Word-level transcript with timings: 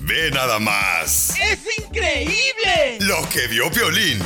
Ve 0.00 0.30
nada 0.32 0.58
más. 0.58 1.34
¡Es 1.38 1.60
increíble! 1.78 2.98
Lo 3.00 3.28
que 3.28 3.46
vio 3.46 3.70
Violín. 3.70 4.18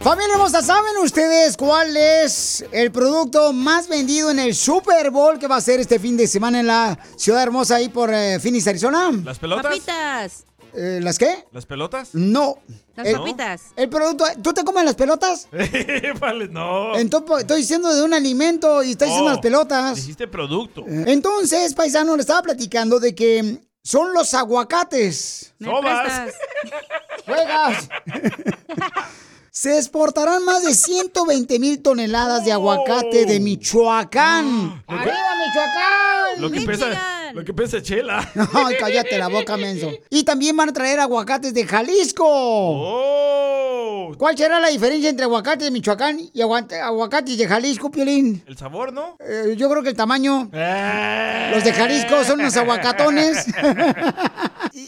Familia 0.00 0.34
hermosa, 0.34 0.60
¿saben 0.62 0.96
ustedes 1.00 1.56
cuál 1.56 1.96
es 1.96 2.64
el 2.72 2.90
producto 2.90 3.52
más 3.52 3.86
vendido 3.88 4.32
en 4.32 4.40
el 4.40 4.52
Super 4.56 5.12
Bowl 5.12 5.38
que 5.38 5.46
va 5.46 5.56
a 5.56 5.60
ser 5.60 5.78
este 5.78 6.00
fin 6.00 6.16
de 6.16 6.26
semana 6.26 6.58
en 6.58 6.66
la 6.66 6.98
ciudad 7.16 7.44
hermosa 7.44 7.76
ahí 7.76 7.88
por 7.88 8.12
eh, 8.12 8.40
Phoenix, 8.40 8.66
Arizona? 8.66 9.12
¿Las 9.22 9.38
pelotas? 9.38 9.64
Papitas. 9.64 10.44
Eh, 10.74 11.00
¿Las 11.02 11.18
qué? 11.18 11.44
¿Las 11.52 11.66
pelotas? 11.66 12.14
No. 12.14 12.56
Las 12.96 13.06
El- 13.06 13.16
papitas. 13.16 13.62
El 13.76 13.88
producto, 13.88 14.24
¿tú 14.42 14.52
te 14.52 14.64
comes 14.64 14.84
las 14.84 14.94
pelotas? 14.94 15.48
vale, 16.20 16.48
no. 16.48 16.96
Entonces, 16.96 17.40
estoy 17.40 17.60
diciendo 17.62 17.94
de 17.94 18.02
un 18.02 18.14
alimento 18.14 18.82
y 18.82 18.92
estoy 18.92 19.08
diciendo 19.08 19.30
Oh, 19.30 19.34
las 19.34 19.40
pelotas. 19.42 19.96
Dijiste 19.96 20.28
producto. 20.28 20.84
Entonces, 20.86 21.74
paisano, 21.74 22.16
le 22.16 22.22
estaba 22.22 22.42
platicando 22.42 23.00
de 23.00 23.14
que 23.14 23.60
son 23.82 24.12
los 24.14 24.32
aguacates. 24.34 25.52
¿Me 25.58 25.68
Sobas. 25.68 26.32
Juegas. 27.26 27.88
Se 29.50 29.76
exportarán 29.76 30.44
más 30.46 30.64
de 30.64 30.72
120 30.74 31.58
mil 31.58 31.82
toneladas 31.82 32.44
de 32.46 32.52
aguacate 32.52 33.26
de 33.26 33.38
Michoacán. 33.38 34.82
¡Arriba, 34.86 35.14
Michoacán! 35.46 36.40
Lo 36.40 36.50
que 36.50 36.62
pesa, 36.62 36.86
lo 37.34 37.44
que 37.44 37.54
pesa 37.54 37.82
Chela. 37.82 38.30
Ay, 38.52 38.76
cállate 38.78 39.18
la 39.18 39.28
boca, 39.28 39.56
menso. 39.56 39.90
Y 40.10 40.24
también 40.24 40.56
van 40.56 40.68
a 40.70 40.72
traer 40.72 41.00
aguacates 41.00 41.54
de 41.54 41.66
Jalisco. 41.66 42.24
Oh. 42.26 44.12
¿Cuál 44.18 44.36
será 44.36 44.60
la 44.60 44.68
diferencia 44.68 45.08
entre 45.08 45.24
aguacates 45.24 45.64
de 45.64 45.70
Michoacán 45.70 46.20
y 46.32 46.40
aguacates 46.42 47.36
de 47.38 47.46
Jalisco, 47.46 47.90
Piolín? 47.90 48.42
El 48.46 48.56
sabor, 48.56 48.92
¿no? 48.92 49.16
Eh, 49.20 49.54
yo 49.56 49.70
creo 49.70 49.82
que 49.82 49.88
el 49.90 49.96
tamaño. 49.96 50.50
Los 50.52 51.64
de 51.64 51.72
Jalisco 51.74 52.24
son 52.24 52.40
unos 52.40 52.56
aguacatones. 52.56 53.46
¿Y, 54.72 54.86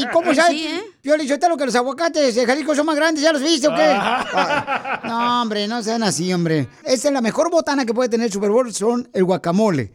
y 0.00 0.06
cómo 0.08 0.26
Pues 0.26 0.36
sabes, 0.36 0.52
sí, 0.58 0.66
¿eh? 0.66 0.82
Piolín, 1.00 1.26
yo 1.26 1.38
te 1.38 1.48
lo 1.48 1.56
que 1.56 1.66
los 1.66 1.74
aguacates 1.74 2.34
de 2.34 2.46
Jalisco 2.46 2.74
son 2.74 2.86
más 2.86 2.96
grandes? 2.96 3.22
¿Ya 3.22 3.32
los 3.32 3.42
viste 3.42 3.68
o 3.68 3.74
qué? 3.74 3.82
Ah, 3.84 5.00
No, 5.04 5.42
hombre, 5.42 5.66
no 5.68 5.82
sean 5.82 6.02
así, 6.02 6.32
hombre. 6.32 6.68
Esa 6.84 7.08
es 7.08 7.14
la 7.14 7.20
mejor 7.20 7.50
botana 7.50 7.84
que 7.84 7.94
puede 7.94 8.08
tener 8.08 8.26
el 8.26 8.32
Super 8.32 8.50
Bowl, 8.50 8.72
son 8.72 9.08
el 9.12 9.24
guacamole. 9.24 9.92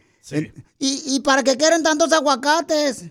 ¿Y, 0.78 1.02
¿Y 1.16 1.20
para 1.20 1.42
qué 1.42 1.56
quieren 1.56 1.82
tantos 1.82 2.12
aguacates? 2.12 3.04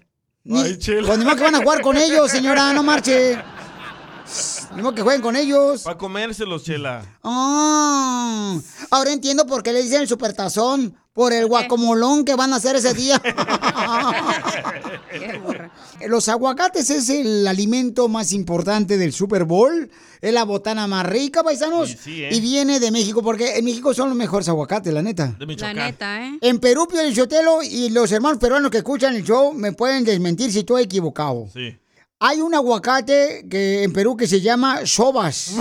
Ni, 0.43 0.61
Ay, 0.61 0.77
chela. 0.79 1.07
pues 1.07 1.19
ni 1.19 1.25
modo 1.25 1.35
que 1.35 1.43
van 1.43 1.55
a 1.55 1.61
jugar 1.61 1.81
con 1.81 1.97
ellos, 1.97 2.31
señora, 2.31 2.73
no 2.73 2.83
marche. 2.83 3.37
Ni 4.75 4.81
modo 4.81 4.95
que 4.95 5.01
jueguen 5.01 5.21
con 5.21 5.35
ellos. 5.35 5.83
Para 5.83 5.97
comérselos, 5.97 6.63
Chela. 6.63 7.03
Ah, 7.23 8.57
ahora 8.89 9.11
entiendo 9.11 9.45
por 9.45 9.63
qué 9.63 9.73
le 9.73 9.83
dicen 9.83 10.01
el 10.01 10.07
supertazón. 10.07 10.95
Por 11.13 11.33
el 11.33 11.45
guacamolón 11.45 12.23
que 12.23 12.35
van 12.35 12.53
a 12.53 12.55
hacer 12.55 12.77
ese 12.77 12.93
día. 12.93 13.21
Los 16.07 16.29
aguacates 16.29 16.89
es 16.89 17.09
el 17.09 17.45
alimento 17.47 18.07
más 18.07 18.31
importante 18.31 18.97
del 18.97 19.11
Super 19.11 19.43
Bowl. 19.43 19.91
Es 20.21 20.33
la 20.33 20.45
botana 20.45 20.87
más 20.87 21.05
rica, 21.05 21.43
paisanos. 21.43 21.89
Sí, 21.89 21.97
sí, 22.01 22.23
¿eh? 22.23 22.29
Y 22.31 22.39
viene 22.39 22.79
de 22.79 22.91
México, 22.91 23.21
porque 23.21 23.57
en 23.57 23.65
México 23.65 23.93
son 23.93 24.07
los 24.07 24.17
mejores 24.17 24.47
aguacates, 24.47 24.93
la 24.93 25.01
neta. 25.01 25.35
De 25.37 25.45
La 25.57 25.73
neta, 25.73 26.25
¿eh? 26.25 26.37
En 26.39 26.59
Perú, 26.59 26.87
Pio 26.87 27.01
el 27.01 27.13
Sotelo 27.13 27.61
y 27.61 27.89
los 27.89 28.09
hermanos 28.13 28.39
peruanos 28.39 28.71
que 28.71 28.77
escuchan 28.77 29.13
el 29.13 29.25
show 29.25 29.53
me 29.53 29.73
pueden 29.73 30.05
desmentir 30.05 30.49
si 30.49 30.59
estoy 30.59 30.83
equivocado. 30.83 31.49
Sí. 31.51 31.77
Hay 32.23 32.39
un 32.39 32.53
aguacate 32.53 33.45
que 33.49 33.81
en 33.81 33.91
Perú 33.93 34.15
que 34.15 34.27
se 34.27 34.41
llama 34.41 34.85
sobas. 34.85 35.55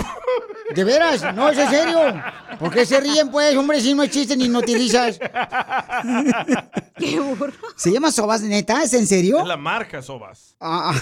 ¿De 0.75 0.83
veras? 0.83 1.33
No, 1.33 1.49
es 1.49 1.57
en 1.57 1.69
serio. 1.69 1.99
¿Por 2.59 2.71
qué 2.71 2.85
se 2.85 2.99
ríen, 3.01 3.31
pues, 3.31 3.57
hombre, 3.57 3.81
si 3.81 3.95
no 3.95 4.03
existen 4.03 4.37
ni 4.37 4.47
noticias? 4.47 5.19
Qué 6.97 7.19
burro. 7.19 7.51
¿Se 7.75 7.91
llama 7.91 8.11
sobas, 8.11 8.41
neta? 8.43 8.83
¿Es 8.83 8.93
en 8.93 9.07
serio? 9.07 9.39
Es 9.39 9.47
la 9.47 9.57
marca 9.57 10.03
Sobas. 10.03 10.55
Ah, 10.59 10.93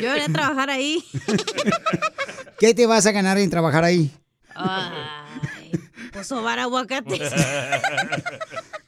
Yo 0.00 0.14
iré 0.14 0.22
a 0.22 0.32
trabajar 0.32 0.70
ahí. 0.70 1.04
¿Qué 2.60 2.74
te 2.74 2.86
vas 2.86 3.06
a 3.06 3.10
ganar 3.12 3.38
en 3.38 3.50
trabajar 3.50 3.82
ahí? 3.82 4.12
Ay, 4.54 5.72
pues 6.12 6.28
sobar 6.28 6.60
aguacates. 6.60 7.32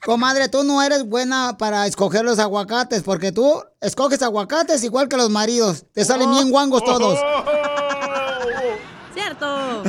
Comadre, 0.04 0.48
tú 0.48 0.64
no 0.64 0.82
eres 0.82 1.04
buena 1.04 1.56
para 1.58 1.86
escoger 1.86 2.24
los 2.24 2.38
aguacates, 2.38 3.02
porque 3.02 3.32
tú 3.32 3.62
escoges 3.80 4.22
aguacates 4.22 4.82
igual 4.82 5.08
que 5.08 5.16
los 5.16 5.28
maridos. 5.30 5.84
Te 5.92 6.04
salen 6.04 6.30
bien 6.30 6.50
guangos 6.50 6.84
todos. 6.84 7.18
Cierto. 9.14 9.82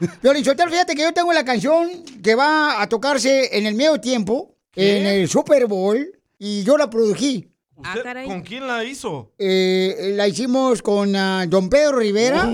Piolín 0.20 0.44
Sotelo, 0.44 0.70
fíjate 0.70 0.94
que 0.94 1.02
yo 1.02 1.12
tengo 1.12 1.32
la 1.32 1.44
canción 1.44 1.88
que 2.22 2.34
va 2.34 2.80
a 2.82 2.88
tocarse 2.88 3.56
en 3.56 3.66
el 3.66 3.74
medio 3.74 4.00
tiempo, 4.00 4.56
en 4.74 5.06
el 5.06 5.28
Super 5.28 5.66
Bowl, 5.66 6.18
y 6.38 6.62
yo 6.64 6.76
la 6.76 6.88
prodují. 6.90 7.52
¿Usted 7.76 8.26
¿Con 8.26 8.42
quién 8.42 8.66
la 8.66 8.82
hizo? 8.84 9.32
Eh, 9.38 10.12
la 10.14 10.26
hicimos 10.26 10.82
con 10.82 11.14
ah, 11.14 11.46
Don 11.48 11.68
Pedro 11.70 11.98
Rivera, 11.98 12.52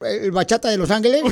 el 0.00 0.30
bachata 0.30 0.68
de 0.68 0.76
Los 0.76 0.90
Ángeles, 0.90 1.22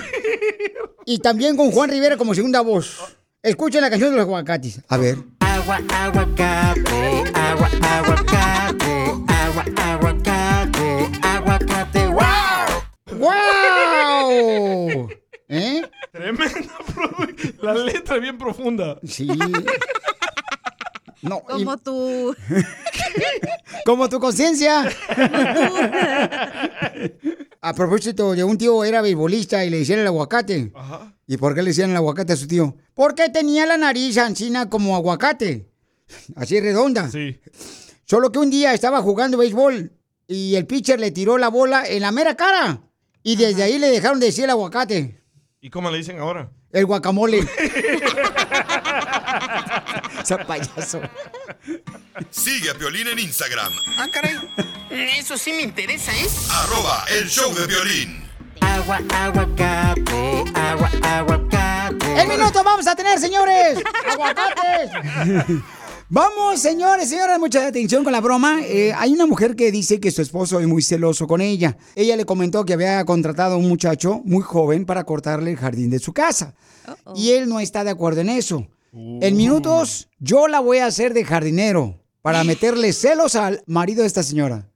y 1.06 1.18
también 1.18 1.56
con 1.56 1.70
Juan 1.70 1.90
Rivera 1.90 2.16
como 2.16 2.34
segunda 2.34 2.60
voz. 2.60 3.16
Escuchen 3.48 3.80
la 3.80 3.88
canción 3.90 4.10
de 4.10 4.16
los 4.16 4.26
aguacates. 4.26 4.82
A 4.88 4.96
ver. 4.98 5.16
Agua, 5.40 5.80
aguacate, 5.90 7.22
agua, 7.34 7.68
aguacate, 7.82 9.14
agua, 9.28 9.64
aguacate, 9.76 11.10
aguacate, 11.22 12.06
wow. 12.08 13.18
¡Wow! 13.18 15.08
¿Eh? 15.48 15.82
Tremenda. 16.12 16.52
La 17.62 17.74
letra 17.74 18.16
es 18.16 18.22
bien 18.22 18.36
profunda. 18.38 18.98
Sí. 19.06 19.26
No, 21.22 21.42
y- 21.56 21.64
Como 21.64 21.76
tú. 21.78 22.36
como 23.84 24.08
tu 24.08 24.20
conciencia. 24.20 24.84
A 27.60 27.74
propósito 27.74 28.34
de 28.34 28.44
un 28.44 28.56
tío 28.56 28.84
era 28.84 29.02
beisbolista 29.02 29.64
y 29.64 29.70
le 29.70 29.78
decían 29.78 29.98
el 30.00 30.06
aguacate. 30.06 30.72
¿Y 31.26 31.36
por 31.36 31.54
qué 31.54 31.62
le 31.62 31.70
decían 31.70 31.90
el 31.90 31.96
aguacate 31.96 32.32
a 32.32 32.36
su 32.36 32.46
tío? 32.46 32.76
Porque 32.94 33.28
tenía 33.30 33.66
la 33.66 33.76
nariz 33.76 34.16
ancina 34.18 34.70
como 34.70 34.94
aguacate. 34.94 35.68
Así 36.36 36.60
redonda. 36.60 37.10
Sí. 37.10 37.40
Solo 38.04 38.30
que 38.30 38.38
un 38.38 38.50
día 38.50 38.72
estaba 38.74 39.02
jugando 39.02 39.38
béisbol 39.38 39.92
y 40.28 40.54
el 40.54 40.66
pitcher 40.66 41.00
le 41.00 41.10
tiró 41.10 41.36
la 41.36 41.48
bola 41.48 41.84
en 41.86 42.02
la 42.02 42.12
mera 42.12 42.36
cara. 42.36 42.80
Y 43.22 43.36
desde 43.36 43.62
ahí 43.64 43.78
le 43.78 43.90
dejaron 43.90 44.20
de 44.20 44.26
decir 44.26 44.44
el 44.44 44.50
aguacate. 44.50 45.20
¿Y 45.60 45.70
cómo 45.70 45.90
le 45.90 45.98
dicen 45.98 46.18
ahora? 46.20 46.52
El 46.70 46.86
guacamole. 46.86 47.40
Ese 50.22 50.36
payaso. 50.38 51.00
Sigue 52.30 52.70
a 52.70 52.72
Violín 52.74 53.08
en 53.08 53.18
Instagram. 53.18 53.72
Ah, 53.96 54.08
caray. 54.12 54.36
Eso 54.90 55.36
sí 55.36 55.52
me 55.52 55.62
interesa, 55.62 56.12
¿eh? 56.12 56.28
Arroba 56.50 57.04
el 57.10 57.28
show 57.28 57.54
de 57.54 57.66
violín. 57.66 58.28
Agua, 58.60 59.00
aguacate, 59.14 60.44
agua, 60.54 60.90
aguacate. 61.02 62.20
¡El 62.20 62.28
minuto 62.28 62.62
vamos 62.64 62.86
a 62.86 62.94
tener, 62.96 63.18
señores! 63.18 63.78
¡Aguacates! 64.10 64.90
Vamos, 66.10 66.60
señores, 66.60 67.10
señoras, 67.10 67.38
mucha 67.38 67.66
atención 67.66 68.02
con 68.02 68.14
la 68.14 68.22
broma. 68.22 68.62
Eh, 68.62 68.94
hay 68.96 69.12
una 69.12 69.26
mujer 69.26 69.54
que 69.54 69.70
dice 69.70 70.00
que 70.00 70.10
su 70.10 70.22
esposo 70.22 70.58
es 70.58 70.66
muy 70.66 70.80
celoso 70.80 71.26
con 71.26 71.42
ella. 71.42 71.76
Ella 71.94 72.16
le 72.16 72.24
comentó 72.24 72.64
que 72.64 72.72
había 72.72 73.04
contratado 73.04 73.54
a 73.54 73.58
un 73.58 73.68
muchacho 73.68 74.22
muy 74.24 74.42
joven 74.42 74.86
para 74.86 75.04
cortarle 75.04 75.50
el 75.50 75.58
jardín 75.58 75.90
de 75.90 75.98
su 75.98 76.14
casa. 76.14 76.54
Y 77.14 77.32
él 77.32 77.46
no 77.46 77.60
está 77.60 77.84
de 77.84 77.90
acuerdo 77.90 78.22
en 78.22 78.30
eso. 78.30 78.66
En 78.92 79.36
minutos, 79.36 80.08
yo 80.18 80.48
la 80.48 80.60
voy 80.60 80.78
a 80.78 80.86
hacer 80.86 81.12
de 81.12 81.24
jardinero. 81.24 82.00
para 82.22 82.42
meterle 82.52 82.94
celos 82.94 83.34
al 83.36 83.62
marido 83.66 84.00
de 84.00 84.06
esta 84.06 84.22
señora. 84.22 84.66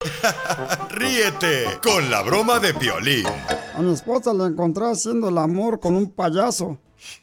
Ríete 0.90 1.64
con 1.82 2.10
la 2.10 2.22
broma 2.22 2.60
de 2.60 2.72
Piolín. 2.74 3.26
A 3.74 3.82
mi 3.82 3.92
esposa 3.92 4.32
la 4.32 4.46
encontré 4.46 4.86
haciendo 4.86 5.30
el 5.30 5.38
amor 5.38 5.80
con 5.80 5.96
un 5.96 6.12
payaso. 6.12 6.78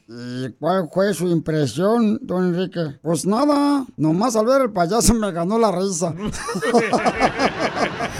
¿Y 0.07 0.49
cuál 0.53 0.89
fue 0.93 1.13
su 1.13 1.27
impresión, 1.27 2.19
don 2.21 2.55
Enrique? 2.55 2.97
Pues 3.01 3.25
nada, 3.25 3.85
nomás 3.97 4.35
al 4.35 4.45
ver 4.45 4.61
el 4.61 4.71
payaso 4.71 5.13
me 5.13 5.31
ganó 5.31 5.59
la 5.59 5.71
risa. 5.71 6.13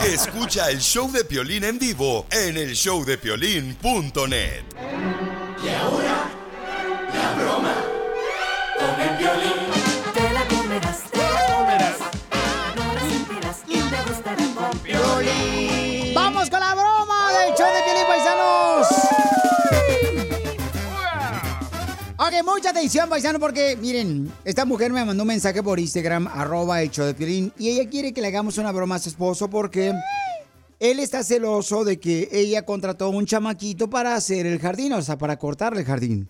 Escucha 0.06 0.70
el 0.70 0.80
show 0.80 1.12
de 1.12 1.24
Piolín 1.24 1.64
en 1.64 1.80
vivo 1.80 2.26
en 2.30 2.58
el 2.58 2.74
showdepiolín.net. 2.74 4.64
Y 5.64 5.70
ahora, 5.70 6.30
Ok, 22.28 22.34
mucha 22.44 22.72
atención, 22.72 23.08
paisano, 23.08 23.40
porque 23.40 23.78
miren, 23.78 24.30
esta 24.44 24.66
mujer 24.66 24.92
me 24.92 25.06
mandó 25.06 25.24
un 25.24 25.30
mensaje 25.30 25.64
por 25.64 25.80
Instagram, 25.80 26.28
arroba 26.28 26.84
show 26.84 27.06
de 27.06 27.14
Piolín, 27.14 27.54
y 27.58 27.70
ella 27.70 27.90
quiere 27.90 28.12
que 28.12 28.20
le 28.20 28.28
hagamos 28.28 28.58
una 28.58 28.74
broma 28.74 28.96
a 28.96 29.00
su 29.00 29.08
esposo 29.08 29.50
porque 29.50 29.94
él 30.78 31.00
está 31.00 31.24
celoso 31.24 31.86
de 31.86 32.02
que 32.02 32.28
ella 32.34 32.66
contrató 32.66 33.12
un 33.12 33.26
chamaquito 33.26 33.90
para 33.90 34.14
hacer 34.14 34.46
el 34.46 34.60
jardín, 34.60 34.92
o 34.92 35.02
sea, 35.02 35.18
para 35.18 35.40
cortarle 35.40 35.80
el 35.80 35.86
jardín. 35.86 36.28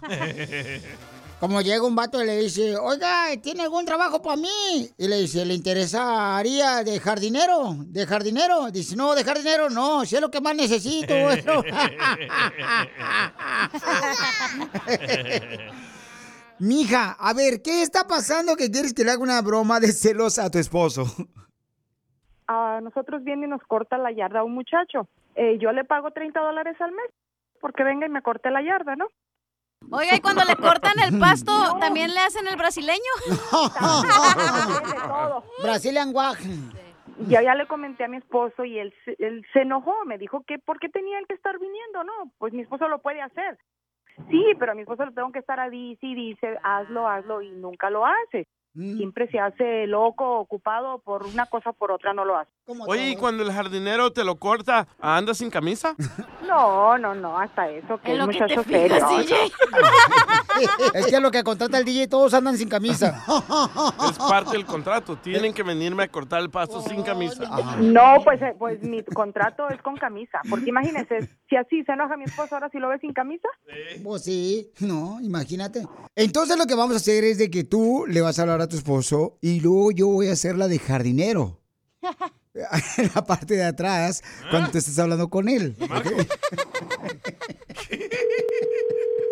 Como 1.40 1.60
llega 1.60 1.86
un 1.86 1.94
vato 1.94 2.22
y 2.22 2.26
le 2.26 2.38
dice, 2.38 2.76
oiga, 2.76 3.26
¿tiene 3.42 3.64
algún 3.64 3.84
trabajo 3.84 4.22
para 4.22 4.36
mí? 4.36 4.88
Y 4.96 5.08
le 5.08 5.16
dice, 5.16 5.44
¿le 5.44 5.54
interesaría 5.54 6.82
de 6.82 6.98
jardinero? 6.98 7.74
¿De 7.86 8.06
jardinero? 8.06 8.70
Dice, 8.70 8.96
no, 8.96 9.14
de 9.14 9.24
jardinero 9.24 9.68
no, 9.68 10.04
si 10.04 10.14
es 10.16 10.22
lo 10.22 10.30
que 10.30 10.40
más 10.40 10.56
necesito. 10.56 11.14
Mija, 16.60 17.16
a 17.18 17.34
ver, 17.34 17.60
¿qué 17.62 17.82
está 17.82 18.06
pasando 18.06 18.56
que 18.56 18.70
quieres 18.70 18.94
que 18.94 19.04
le 19.04 19.10
haga 19.10 19.22
una 19.22 19.42
broma 19.42 19.80
de 19.80 19.92
celos 19.92 20.38
a 20.38 20.50
tu 20.50 20.58
esposo? 20.58 21.04
a 22.46 22.80
nosotros 22.82 23.24
viene 23.24 23.46
y 23.46 23.50
nos 23.50 23.62
corta 23.62 23.98
la 23.98 24.12
yarda 24.12 24.44
un 24.44 24.54
muchacho. 24.54 25.08
Eh, 25.34 25.58
yo 25.58 25.72
le 25.72 25.84
pago 25.84 26.10
30 26.10 26.38
dólares 26.40 26.80
al 26.80 26.92
mes 26.92 27.10
porque 27.60 27.84
venga 27.84 28.06
y 28.06 28.10
me 28.10 28.22
corte 28.22 28.50
la 28.50 28.62
yarda, 28.62 28.96
¿no? 28.96 29.06
Oiga, 29.90 30.16
y 30.16 30.20
cuando 30.20 30.44
le 30.44 30.56
cortan 30.56 30.98
el 30.98 31.18
pasto, 31.18 31.52
¿también 31.80 32.12
le 32.14 32.20
hacen 32.20 32.46
el 32.48 32.56
brasileño? 32.56 32.98
Brazilian 35.62 36.10
Wag. 36.14 36.38
Yo 37.28 37.40
ya 37.40 37.54
le 37.54 37.66
comenté 37.66 38.04
a 38.04 38.08
mi 38.08 38.16
esposo 38.16 38.64
y 38.64 38.78
él, 38.78 38.92
se- 39.04 39.16
él 39.20 39.46
se 39.52 39.60
enojó, 39.60 39.94
me 40.04 40.18
dijo 40.18 40.42
que 40.46 40.58
por 40.58 40.78
qué 40.80 40.88
tenía 40.88 41.18
él 41.18 41.26
que 41.28 41.34
estar 41.34 41.58
viniendo, 41.58 42.02
no, 42.04 42.32
pues 42.38 42.52
mi 42.52 42.62
esposo 42.62 42.88
lo 42.88 42.98
puede 43.00 43.22
hacer. 43.22 43.56
Sí, 44.30 44.44
pero 44.58 44.72
a 44.72 44.74
mi 44.74 44.82
esposo 44.82 45.04
le 45.06 45.12
tengo 45.12 45.32
que 45.32 45.38
estar 45.40 45.58
a 45.60 45.70
dice 45.70 46.06
y 46.06 46.14
dice, 46.14 46.58
hazlo, 46.62 47.08
hazlo 47.08 47.42
y 47.42 47.50
nunca 47.50 47.90
lo 47.90 48.04
hace. 48.06 48.46
Siempre 48.74 49.28
se 49.30 49.38
hace 49.38 49.86
loco, 49.86 50.40
ocupado 50.40 50.98
por 50.98 51.24
una 51.26 51.46
cosa 51.46 51.70
o 51.70 51.72
por 51.74 51.92
otra, 51.92 52.12
no 52.12 52.24
lo 52.24 52.36
hace. 52.36 52.50
Oye, 52.66 53.10
¿y 53.10 53.16
cuando 53.16 53.44
el 53.44 53.52
jardinero 53.52 54.12
te 54.12 54.24
lo 54.24 54.34
corta, 54.36 54.88
anda 55.00 55.32
sin 55.34 55.50
camisa? 55.50 55.94
No, 56.44 56.98
no, 56.98 57.14
no, 57.14 57.38
hasta 57.38 57.70
eso, 57.70 57.98
que 58.02 58.12
es 58.12 58.18
lo 58.18 58.28
que 58.28 58.34
te 58.34 58.42
muchacho 58.42 58.64
fijas, 58.64 59.10
serio. 59.26 59.36
DJ. 59.38 59.52
Es 60.94 61.06
que 61.06 61.18
lo 61.18 61.30
que 61.30 61.42
contrata 61.42 61.78
el 61.78 61.86
DJ 61.86 62.06
todos 62.06 62.34
andan 62.34 62.58
sin 62.58 62.68
camisa. 62.68 63.24
Es 64.10 64.18
parte 64.18 64.52
del 64.52 64.66
contrato. 64.66 65.16
Tienen 65.16 65.54
que 65.54 65.62
venirme 65.62 66.02
a 66.04 66.08
cortar 66.08 66.42
el 66.42 66.50
pasto 66.50 66.82
sin 66.82 67.02
camisa. 67.02 67.44
No, 67.80 68.18
pues, 68.22 68.40
eh, 68.42 68.54
pues 68.58 68.82
mi 68.82 69.02
contrato 69.02 69.68
es 69.70 69.80
con 69.80 69.96
camisa, 69.96 70.40
porque 70.50 70.68
imagínese, 70.68 71.28
si 71.48 71.56
así 71.56 71.82
se 71.84 71.92
enoja 71.92 72.16
mi 72.16 72.24
esposo, 72.24 72.54
ahora 72.54 72.68
si 72.68 72.78
lo 72.78 72.88
ve 72.88 72.98
sin 72.98 73.14
camisa. 73.14 73.48
Pues 74.02 74.24
sí, 74.24 74.70
no, 74.80 75.18
imagínate. 75.22 75.86
Entonces 76.14 76.58
lo 76.58 76.66
que 76.66 76.74
vamos 76.74 76.94
a 76.94 76.98
hacer 76.98 77.24
es 77.24 77.38
de 77.38 77.50
que 77.50 77.64
tú 77.64 78.04
le 78.06 78.20
vas 78.20 78.38
a 78.38 78.42
hablar 78.42 78.60
a 78.64 78.68
tu 78.68 78.76
esposo 78.76 79.38
y 79.40 79.60
luego 79.60 79.90
yo 79.92 80.08
voy 80.08 80.28
a 80.28 80.32
hacer 80.32 80.56
la 80.56 80.68
de 80.68 80.78
jardinero. 80.78 81.60
En 82.96 83.10
la 83.14 83.24
parte 83.24 83.54
de 83.54 83.64
atrás, 83.64 84.22
cuando 84.50 84.70
tú 84.70 84.78
estés 84.78 84.98
hablando 84.98 85.28
con 85.28 85.48
él. 85.48 85.74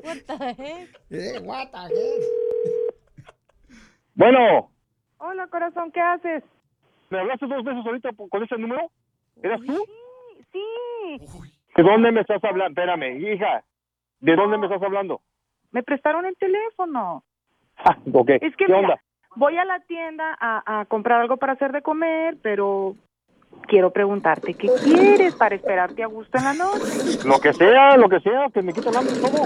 What 0.05 0.17
the 0.27 0.35
heck? 0.63 1.01
Eh, 1.11 1.39
what 1.43 1.69
the 1.71 1.79
heck? 1.95 2.23
Bueno, 4.15 4.71
Hola, 5.19 5.47
corazón, 5.47 5.93
¿qué 5.93 6.01
haces? 6.01 6.43
¿me 7.11 7.21
hablaste 7.21 7.47
dos 7.47 7.63
veces 7.65 7.87
ahorita 7.87 8.11
con 8.31 8.43
ese 8.43 8.57
número? 8.59 8.91
¿Eras 9.43 9.61
tú? 9.65 9.85
Sí, 10.53 11.21
¿De 11.77 11.83
dónde 11.83 12.11
me 12.11 12.21
estás 12.23 12.43
hablando? 12.45 12.81
Espérame, 12.81 13.21
hija. 13.21 13.65
¿De 14.21 14.35
dónde 14.37 14.59
me 14.59 14.67
estás 14.67 14.83
hablando? 14.83 15.21
me 15.71 15.83
prestaron 15.83 16.27
el 16.27 16.37
teléfono. 16.37 17.25
Ah, 17.79 17.97
ok. 18.13 18.29
Es 18.31 18.55
que 18.57 18.67
¿Qué 18.67 18.67
mira, 18.67 18.79
onda? 18.81 19.03
Voy 19.37 19.57
a 19.57 19.65
la 19.65 19.81
tienda 19.81 20.37
a, 20.41 20.81
a 20.81 20.85
comprar 20.87 21.21
algo 21.21 21.37
para 21.37 21.55
hacer 21.55 21.73
de 21.73 21.83
comer, 21.83 22.37
pero 22.43 22.97
quiero 23.67 23.91
preguntarte, 23.91 24.55
¿qué 24.55 24.69
quieres 24.83 25.35
para 25.35 25.55
esperarte 25.55 26.03
a 26.03 26.07
gusto 26.07 26.39
en 26.39 26.45
la 26.45 26.55
noche? 26.55 27.19
Lo 27.25 27.39
que 27.39 27.53
sea, 27.53 27.97
lo 27.97 28.09
que 28.09 28.21
sea, 28.21 28.49
que 28.53 28.63
me 28.63 28.73
quita 28.73 28.91
el 28.91 28.97
hambre 28.97 29.15
todo. 29.17 29.45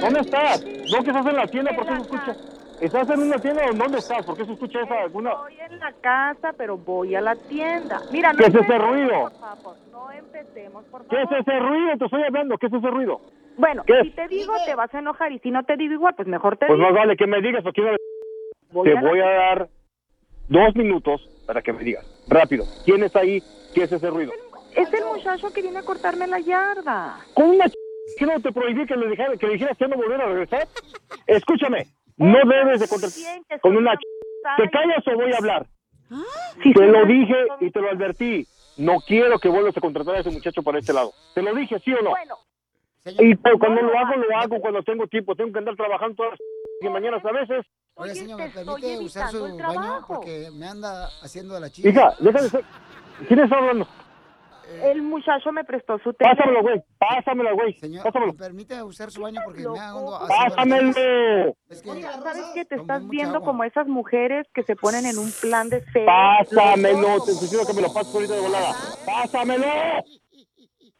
¿Dónde 0.00 0.20
estás? 0.20 0.64
¿No 0.64 1.02
que 1.02 1.10
estás 1.10 1.26
en 1.26 1.36
la 1.36 1.46
tienda? 1.46 1.72
¿Por 1.74 1.86
qué 1.86 1.94
se 1.94 2.00
escucha? 2.00 2.36
¿Estás 2.80 3.10
en 3.10 3.20
una 3.20 3.38
tienda 3.38 3.62
o 3.70 3.74
dónde 3.74 3.98
estás? 3.98 4.24
¿Por 4.24 4.36
qué 4.38 4.44
se 4.46 4.52
escucha 4.52 4.80
esa 4.80 5.00
alguna...? 5.02 5.32
Estoy 5.32 5.60
en 5.60 5.78
la 5.80 5.92
casa, 6.00 6.52
pero 6.56 6.78
voy 6.78 7.14
a 7.14 7.20
la 7.20 7.36
tienda. 7.36 8.00
Mira, 8.10 8.32
no 8.32 8.38
¿Qué 8.38 8.46
es 8.46 8.54
ese 8.54 8.78
ruido? 8.78 9.20
por 9.22 9.32
favor, 9.38 9.76
no 9.92 10.10
empecemos, 10.10 10.84
por 10.86 11.02
¿Qué 11.06 11.16
favor. 11.16 11.34
es 11.34 11.46
ese 11.46 11.58
ruido? 11.58 11.98
Te 11.98 12.04
estoy 12.06 12.22
hablando. 12.22 12.56
¿Qué 12.56 12.66
es 12.66 12.72
ese 12.72 12.86
ruido? 12.90 13.20
Bueno, 13.58 13.82
¿Qué 13.86 14.00
si 14.04 14.10
te 14.12 14.28
digo, 14.28 14.54
te 14.64 14.74
vas 14.74 14.94
a 14.94 14.98
enojar, 15.00 15.30
y 15.32 15.38
si 15.40 15.50
no 15.50 15.62
te 15.64 15.76
digo 15.76 15.92
igual, 15.92 16.14
pues 16.14 16.26
mejor 16.26 16.56
te 16.56 16.66
Pues 16.66 16.78
digo. 16.78 16.88
más 16.90 16.98
vale 16.98 17.16
que 17.16 17.26
me 17.26 17.42
digas 17.42 17.62
porque 17.62 17.82
no... 17.82 17.90
Voy 18.72 18.88
Te 18.90 18.96
a 18.96 19.00
voy 19.02 19.20
a 19.20 19.26
dar 19.28 19.68
dos 20.48 20.74
minutos 20.74 21.20
para 21.46 21.60
que 21.60 21.72
me 21.74 21.82
digas. 21.84 22.06
Rápido. 22.28 22.64
¿Quién 22.86 23.02
está 23.02 23.20
ahí? 23.20 23.42
¿Qué 23.74 23.82
es 23.82 23.92
ese 23.92 24.08
ruido? 24.08 24.32
Es 24.74 24.90
el 24.94 25.04
muchacho 25.04 25.52
que 25.52 25.60
viene 25.60 25.80
a 25.80 25.82
cortarme 25.82 26.26
la 26.26 26.38
yarda. 26.40 27.18
Con 27.34 27.50
una 27.50 27.68
ch... 27.68 27.74
¿Qué 28.16 28.24
no 28.26 28.40
te 28.40 28.50
prohibí 28.52 28.86
que 28.86 28.96
le 28.96 29.08
dijera, 29.08 29.36
que 29.36 29.46
le 29.46 29.52
dijeras 29.54 29.76
que 29.76 29.86
no 29.86 29.96
volviera 29.96 30.24
a 30.24 30.28
regresar? 30.28 30.66
Escúchame, 31.26 31.86
no 32.20 32.38
debes 32.48 32.80
de 32.80 32.88
contratar 32.88 33.60
con 33.60 33.76
una 33.76 33.94
ch... 33.94 34.00
¿Te 34.56 34.70
callas 34.70 35.06
o 35.06 35.16
voy 35.16 35.32
a 35.32 35.38
hablar? 35.38 35.66
te 36.62 36.86
lo 36.86 37.06
dije 37.06 37.34
y 37.60 37.70
te 37.70 37.80
lo 37.80 37.90
advertí. 37.90 38.46
No 38.76 39.00
quiero 39.00 39.38
que 39.38 39.48
vuelvas 39.48 39.76
a 39.76 39.80
contratar 39.80 40.16
a 40.16 40.20
ese 40.20 40.30
muchacho 40.30 40.62
para 40.62 40.78
este 40.78 40.92
lado. 40.92 41.12
Te 41.34 41.42
lo 41.42 41.54
dije, 41.54 41.78
¿sí 41.80 41.92
o 41.92 42.02
no? 42.02 42.12
y 43.04 43.34
pues, 43.34 43.54
cuando 43.58 43.80
lo 43.82 43.98
hago, 43.98 44.16
lo 44.16 44.36
hago 44.36 44.60
cuando 44.60 44.82
tengo 44.82 45.06
tiempo. 45.06 45.34
Tengo 45.34 45.52
que 45.52 45.58
andar 45.58 45.76
trabajando 45.76 46.14
todas 46.16 46.38
las 46.82 46.92
mañanas 46.92 47.24
a 47.24 47.32
veces. 47.32 47.66
Señor, 48.14 48.38
¿me 48.38 48.48
permite 48.48 48.98
usar 48.98 49.30
su 49.30 49.56
baño? 49.56 50.04
Porque 50.06 50.50
me 50.52 50.66
anda 50.66 51.06
haciendo 51.22 51.54
de 51.54 51.60
la 51.60 51.70
chica. 51.70 51.88
Hija, 51.88 52.14
déjame 52.18 52.48
ser. 52.48 52.64
¿Quién 53.28 53.40
está 53.40 53.56
hablando? 53.56 53.86
El 54.82 55.02
muchacho 55.02 55.52
me 55.52 55.64
prestó 55.64 55.98
su 55.98 56.12
teléfono. 56.14 56.36
Pásamelo, 56.38 56.62
güey. 56.62 56.82
Pásamelo, 56.98 57.54
güey. 57.54 57.74
Señor, 57.74 58.02
Pásamelo. 58.04 58.32
¿me 58.32 58.38
permite 58.38 58.82
usar 58.82 59.10
su 59.10 59.22
baño? 59.22 59.40
Porque 59.44 59.60
me 59.68 59.74
la 59.76 59.92
Pásamelo. 60.28 61.54
Es 61.68 61.82
que 61.82 61.92
Mira, 61.92 62.12
¿sabes 62.22 62.44
que 62.54 62.64
te 62.64 62.74
estás 62.76 63.08
viendo 63.08 63.36
agua. 63.36 63.46
como 63.46 63.64
esas 63.64 63.86
mujeres 63.86 64.46
que 64.54 64.62
se 64.62 64.76
ponen 64.76 65.06
en 65.06 65.18
un 65.18 65.30
plan 65.40 65.68
de 65.68 65.80
ser? 65.92 66.06
Pásamelo. 66.06 67.20
Te 67.24 67.32
sugiero 67.32 67.64
que 67.66 67.72
me 67.74 67.82
lo 67.82 67.92
pases 67.92 68.14
ahorita 68.14 68.34
de 68.34 68.40
volada. 68.40 68.72
Pásamelo. 69.06 69.66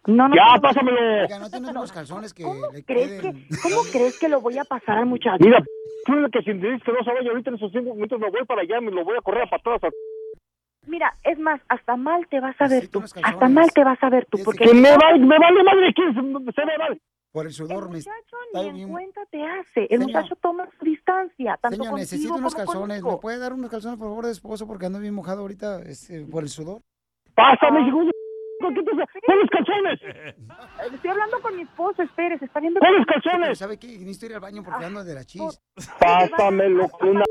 No, 0.07 0.29
no, 0.29 0.35
Ya, 0.35 0.57
no, 0.57 0.63
pásamelo. 0.63 0.99
Oiga, 1.23 1.39
¿no 1.61 1.71
unos 1.71 1.93
calzones 1.93 2.33
que 2.33 2.43
le 2.45 2.85
¿Crees 2.85 3.21
queden? 3.21 3.47
que, 3.49 3.57
¿Cómo 3.63 3.83
crees 3.93 4.19
que 4.19 4.29
lo 4.31 4.41
voy 4.41 4.57
a 4.59 4.65
pasar 4.65 4.97
al 4.99 5.07
muchacho? 5.07 5.37
Mira, 5.45 5.63
tú 6.07 6.13
que 6.33 6.41
si 6.43 6.55
me 6.55 6.71
dices 6.71 6.83
que 6.85 6.93
no 6.93 7.05
se 7.05 7.13
vaya 7.13 7.29
ahorita 7.31 7.51
en 7.51 7.57
esos 7.57 7.71
cinco 7.71 7.95
minutos 7.95 8.19
me 8.19 8.31
voy 8.31 8.45
para 8.47 8.63
allá, 8.63 8.81
me 8.81 8.91
lo 8.91 9.05
voy 9.05 9.17
a 9.19 9.21
correr 9.21 9.43
a 9.43 9.51
patadas. 9.51 9.85
a- 9.85 9.89
Mira, 10.87 11.15
es 11.25 11.39
más, 11.39 11.61
hasta 11.69 11.97
mal 11.97 12.27
te 12.29 12.41
vas 12.41 12.57
a 12.61 12.67
ver 12.69 12.89
tú. 12.89 13.03
Hasta 13.23 13.49
mal 13.49 13.71
te 13.73 13.85
vas 13.85 14.03
a 14.03 14.09
ver 14.11 14.27
tú. 14.27 14.39
Porque 14.45 14.65
Que 14.65 14.75
me 14.75 14.97
vale, 14.97 15.19
me 15.19 15.39
vale 15.39 15.63
madre, 15.63 15.93
que 15.95 16.03
se, 16.13 16.23
me 16.23 16.79
vale. 16.79 17.01
Por 17.33 17.47
el 17.47 17.53
sudor 17.53 17.85
el 17.85 17.91
muchacho 17.91 18.37
ni 18.55 18.61
en 18.67 18.75
bien- 18.75 18.89
cuenta 18.91 19.21
te 19.31 19.41
hace. 19.45 19.83
El 19.83 20.01
Señor. 20.01 20.07
muchacho 20.09 20.35
toma 20.41 20.69
su 20.79 20.85
distancia, 20.85 21.57
tanto 21.63 21.77
Señor, 21.77 21.99
necesito 21.99 22.35
unos 22.35 22.55
como 22.55 22.67
calzones. 22.67 23.03
¿Me 23.05 23.17
puede 23.19 23.39
dar 23.39 23.53
unos 23.53 23.71
calzones, 23.71 23.99
por 23.99 24.09
favor, 24.09 24.27
de 24.27 24.33
esposo? 24.33 24.67
Porque 24.67 24.87
ando 24.87 24.99
bien 24.99 25.15
mojado 25.15 25.43
ahorita 25.43 25.81
este, 25.83 26.23
por 26.27 26.43
el 26.43 26.49
sudor. 26.49 26.83
Pásame, 27.35 27.87
hijo 27.87 28.05
de... 28.05 28.11
¿Qué 28.61 28.83
te 28.83 28.91
¿Cuáles 29.25 29.51
calzones? 29.51 30.01
Eh, 30.03 30.35
Estoy 30.93 31.11
hablando 31.11 31.41
con 31.41 31.57
mi 31.57 31.63
esposo, 31.63 32.03
espere, 32.03 32.39
se 32.39 32.45
está 32.47 32.61
viendo... 32.61 32.81
¿Cuáles 32.81 33.05
Pero 33.07 33.23
calzones? 33.23 33.59
¿sabe 33.59 33.79
qué? 33.79 33.87
Necesito 33.87 34.27
ir 34.27 34.35
al 34.35 34.41
baño 34.41 34.63
porque 34.65 34.85
ando 34.85 35.05
de 35.05 35.15
la 35.15 35.25
chis. 35.25 35.61
Pásamelo 35.99 36.89
con 36.89 37.09
una 37.11 37.25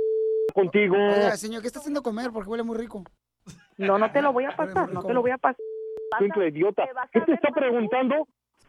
contigo. 0.54 0.96
Oiga, 0.96 1.36
señor, 1.38 1.62
¿qué 1.62 1.68
está 1.68 1.80
haciendo 1.80 2.02
comer? 2.02 2.32
Porque 2.32 2.50
huele 2.50 2.64
muy 2.64 2.78
rico. 2.78 3.04
No, 3.80 3.98
no 3.98 4.12
te 4.12 4.22
lo 4.22 4.34
voy 4.34 4.46
a 4.46 4.56
pasar, 4.56 4.90
no 4.90 5.04
te 5.04 5.14
lo 5.14 5.22
voy 5.22 5.32
a 5.32 5.38
pasar. 5.38 5.58
Simple 6.20 6.50
idiota. 6.50 6.84
¿Qué 7.12 7.22
te 7.22 7.34
está 7.34 7.50
preguntando? 7.50 8.28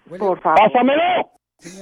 Por 0.09 0.40
favor. 0.40 0.59
¡Pásamelo! 0.61 1.02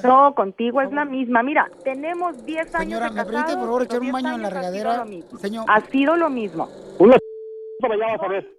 No, 0.02 0.34
contigo 0.34 0.80
es 0.80 0.90
la 0.92 1.04
misma. 1.04 1.42
Mira, 1.42 1.70
tenemos 1.84 2.44
10 2.44 2.74
años 2.74 2.84
Señora, 2.84 3.08
de 3.10 3.14
¿me 3.14 3.16
permite, 3.24 3.34
casados, 3.42 3.54
por 3.56 3.66
favor, 3.66 3.82
echar 3.82 3.98
un 3.98 4.02
10 4.06 4.12
baño 4.12 4.34
en 4.34 4.42
la 4.42 4.48
años 4.48 4.56
ha 4.58 4.60
sido 4.60 4.72
regadera? 4.72 4.96
lo 4.96 5.04
mismo. 5.04 5.38
Señor. 5.38 5.64
Ha 5.68 5.80
sido 5.82 6.16
lo 6.16 6.30
mismo. 6.30 6.68
Una 6.98 7.16
para 7.80 7.94
allá 7.94 8.06
vas 8.16 8.22
a 8.22 8.28
ver. 8.28 8.50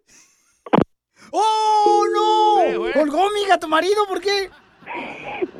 ¡Oh, 1.31 2.05
no! 2.13 2.91
Colgó, 2.93 3.29
mija, 3.33 3.57
tu 3.59 3.67
marido, 3.67 4.05
¿por 4.07 4.21
qué? 4.21 4.49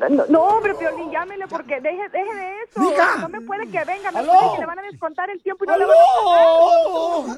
No, 0.09 0.25
no, 0.27 0.43
hombre, 0.43 0.74
Piolín, 0.75 1.12
llámele 1.12 1.48
porque 1.48 1.79
deje, 1.81 2.07
deje 2.09 2.33
de 2.36 2.62
eso. 2.63 2.79
Mija. 2.79 3.17
No 3.17 3.29
me 3.29 3.41
puede 3.41 3.69
que 3.69 3.83
venga, 3.83 4.12
me 4.12 4.24
puede 4.24 4.39
que 4.55 4.59
le 4.59 4.65
van 4.65 4.79
a 4.79 4.81
descontar 4.83 5.29
el 5.29 5.41
tiempo 5.43 5.65
y 5.65 5.67
no 5.67 5.77
le 5.77 5.86
van 5.86 5.95
a 5.98 6.24
pagar. 6.24 7.38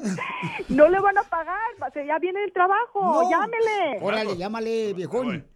No 0.68 0.88
le 0.88 1.00
van 1.00 1.18
a 1.18 1.22
pagar, 1.24 2.04
ya 2.06 2.18
viene 2.18 2.44
el 2.44 2.52
trabajo, 2.52 3.00
No. 3.02 3.30
llámele. 3.30 3.98
Órale, 4.00 4.36
llámale, 4.36 4.92
viejón. 4.94 5.46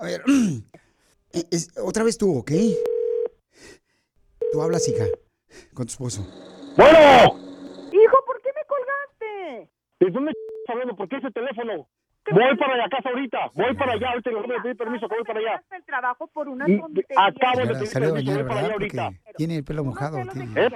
A 0.00 0.04
ver, 0.04 0.22
es- 1.50 1.70
otra 1.78 2.04
vez 2.04 2.16
tú, 2.18 2.38
¿ok? 2.38 2.50
Tú 4.52 4.62
hablas, 4.62 4.88
hija, 4.88 5.04
con 5.74 5.86
tu 5.86 5.92
esposo. 5.92 6.22
¡Bueno! 6.76 6.98
Hijo, 7.92 8.24
¿por 8.26 8.40
qué 8.42 8.50
me 8.54 8.64
colgaste? 8.66 9.70
¿De 10.00 10.10
dónde 10.10 10.30
estás 10.32 10.74
hablando? 10.74 10.96
¿Por 10.96 11.08
qué 11.08 11.16
ese 11.16 11.30
teléfono? 11.30 11.86
Voy 12.32 12.56
para 12.56 12.76
la 12.76 12.88
casa 12.88 13.08
ahorita. 13.08 13.50
Voy 13.54 13.74
para 13.76 13.92
allá. 13.92 14.10
Ahorita 14.10 14.30
le 14.30 14.36
voy 14.42 14.56
a 14.56 14.62
pedir 14.62 14.76
permiso 14.76 15.08
que 15.08 15.14
voy 15.16 15.24
para 15.24 15.40
allá. 15.40 15.62
El 15.70 15.84
trabajo 15.84 16.26
por 16.28 16.48
una 16.48 16.66
Mm, 16.66 16.80
tontería. 16.80 17.16
Acabo 17.26 17.60
de 17.60 17.66
pedir 17.74 17.92
permiso. 17.92 18.32
Voy 18.34 18.44
para 18.44 18.60
allá 18.60 18.72
ahorita. 18.72 19.10
Tiene 19.36 19.56
el 19.56 19.64
pelo 19.64 19.84
mojado. 19.84 20.18
tiene. 20.32 20.52
¿Eh? 20.56 20.70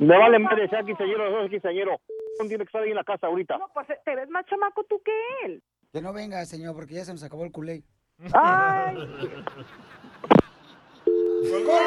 Me 0.00 0.18
vale 0.18 0.38
madre, 0.40 0.68
sea 0.68 0.82
quinceañero, 0.82 1.30
no 1.30 1.40
sea 1.40 1.48
quinceañero. 1.48 2.00
Tiene 2.40 2.56
que 2.58 2.62
estar 2.64 2.82
ahí 2.82 2.90
en 2.90 2.96
la 2.96 3.04
casa 3.04 3.28
ahorita. 3.28 3.58
No, 3.58 3.68
pues 3.72 3.86
te 4.04 4.14
ves 4.16 4.28
más 4.28 4.44
chamaco 4.46 4.84
tú 4.84 5.00
que 5.04 5.12
él. 5.46 5.62
Que 5.92 6.02
no 6.02 6.12
venga, 6.12 6.44
señor, 6.46 6.74
porque 6.74 6.94
ya 6.94 7.04
se 7.04 7.12
nos 7.12 7.22
acabó 7.22 7.44
el 7.44 7.52
culé. 7.52 7.82
Ay, 8.32 8.96
¡Colgó, 11.50 11.78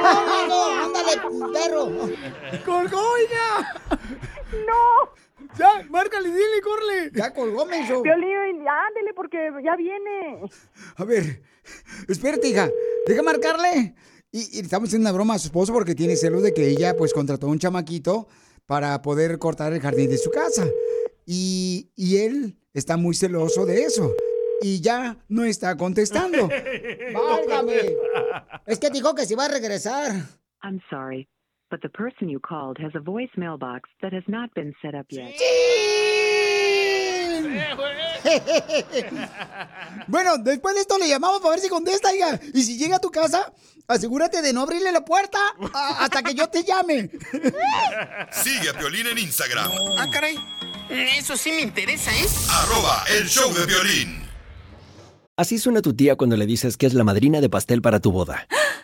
¡Ándale, 0.84 1.12
perro! 1.54 1.86
¡Colgó, 2.66 3.04
hija! 3.20 3.74
no. 4.68 5.12
¡Ya, 5.58 5.86
márcale, 5.90 6.30
dile, 6.30 6.62
corre! 6.64 7.12
Ya 7.14 7.34
colgó, 7.34 7.66
menso. 7.66 8.02
Piolín, 8.02 8.68
ándele 8.68 9.14
porque 9.16 9.38
ya 9.64 9.76
viene. 9.76 10.42
A 10.96 11.04
ver, 11.04 11.42
espérate, 12.08 12.48
hija. 12.48 12.70
Deja 13.06 13.22
marcarle. 13.22 13.96
Y, 14.32 14.58
y 14.58 14.62
estamos 14.62 14.90
haciendo 14.90 15.10
una 15.10 15.16
broma 15.16 15.34
a 15.36 15.40
su 15.40 15.48
esposo 15.48 15.74
porque 15.74 15.96
tiene 15.96 16.16
celos 16.16 16.44
de 16.44 16.54
que 16.54 16.68
ella, 16.68 16.96
pues, 16.96 17.14
contrató 17.14 17.48
a 17.48 17.50
un 17.50 17.60
chamaquito 17.60 18.28
para 18.66 19.02
poder 19.02 19.38
cortar 19.40 19.74
el 19.74 19.82
jardín 19.82 20.10
de 20.10 20.18
su 20.18 20.32
casa. 20.32 20.66
Y, 21.26 21.92
y 21.96 22.18
él 22.18 22.58
está 22.74 22.98
muy 22.98 23.14
celoso 23.16 23.66
de 23.66 23.84
eso. 23.84 24.16
Y 24.62 24.80
ya 24.80 25.18
no 25.28 25.44
está 25.44 25.76
contestando. 25.76 26.48
¡Válgame! 27.14 27.96
Es 28.66 28.80
que 28.80 28.90
dijo 28.90 29.16
que 29.16 29.26
se 29.26 29.34
iba 29.34 29.46
a 29.46 29.50
regresar. 29.50 30.14
I'm 30.64 30.80
sorry, 30.90 31.28
but 31.72 31.82
the 31.82 31.90
person 31.90 32.30
you 32.30 32.40
called 32.40 32.78
has 32.78 32.92
a 32.94 33.00
voicemail 33.00 33.58
box 33.58 33.90
that 34.02 34.14
has 34.14 34.24
not 34.28 34.54
been 34.54 34.76
set 34.82 34.94
up 34.94 35.06
yet. 35.10 35.34
bueno, 40.08 40.38
después 40.38 40.76
de 40.76 40.82
esto 40.82 40.98
le 41.00 41.08
llamamos 41.08 41.40
para 41.40 41.52
ver 41.52 41.60
si 41.60 41.70
contesta, 41.70 42.14
hija. 42.14 42.40
Y 42.54 42.64
si 42.64 42.78
llega 42.78 42.98
a 42.98 43.00
tu 43.00 43.10
casa, 43.10 43.52
asegúrate 43.88 44.42
de 44.42 44.54
no 44.54 44.62
abrirle 44.62 44.92
la 44.92 45.04
puerta 45.04 45.40
hasta 45.74 46.22
que 46.22 46.36
yo 46.36 46.48
te 46.50 46.64
llame. 46.64 47.10
Sigue 48.32 48.70
a 48.70 48.78
Piolín 48.78 49.08
en 49.08 49.18
Instagram. 49.18 49.72
Ah, 49.98 50.08
caray. 50.12 50.38
Eso 50.90 51.38
sí 51.38 51.52
me 51.52 51.62
interesa, 51.62 52.12
¿eh? 52.12 52.26
Arroba 52.50 53.06
el 53.18 53.28
show 53.28 53.52
de 53.54 53.66
violín. 53.66 54.22
Así 55.38 55.58
suena 55.58 55.82
tu 55.82 55.96
tía 55.96 56.18
cuando 56.18 56.36
le 56.36 56.46
dices 56.46 56.76
que 56.78 56.86
es 56.86 56.94
la 56.94 57.06
madrina 57.06 57.40
de 57.42 57.50
pastel 57.50 57.82
para 57.82 58.00
tu 58.02 58.12
boda. 58.12 58.46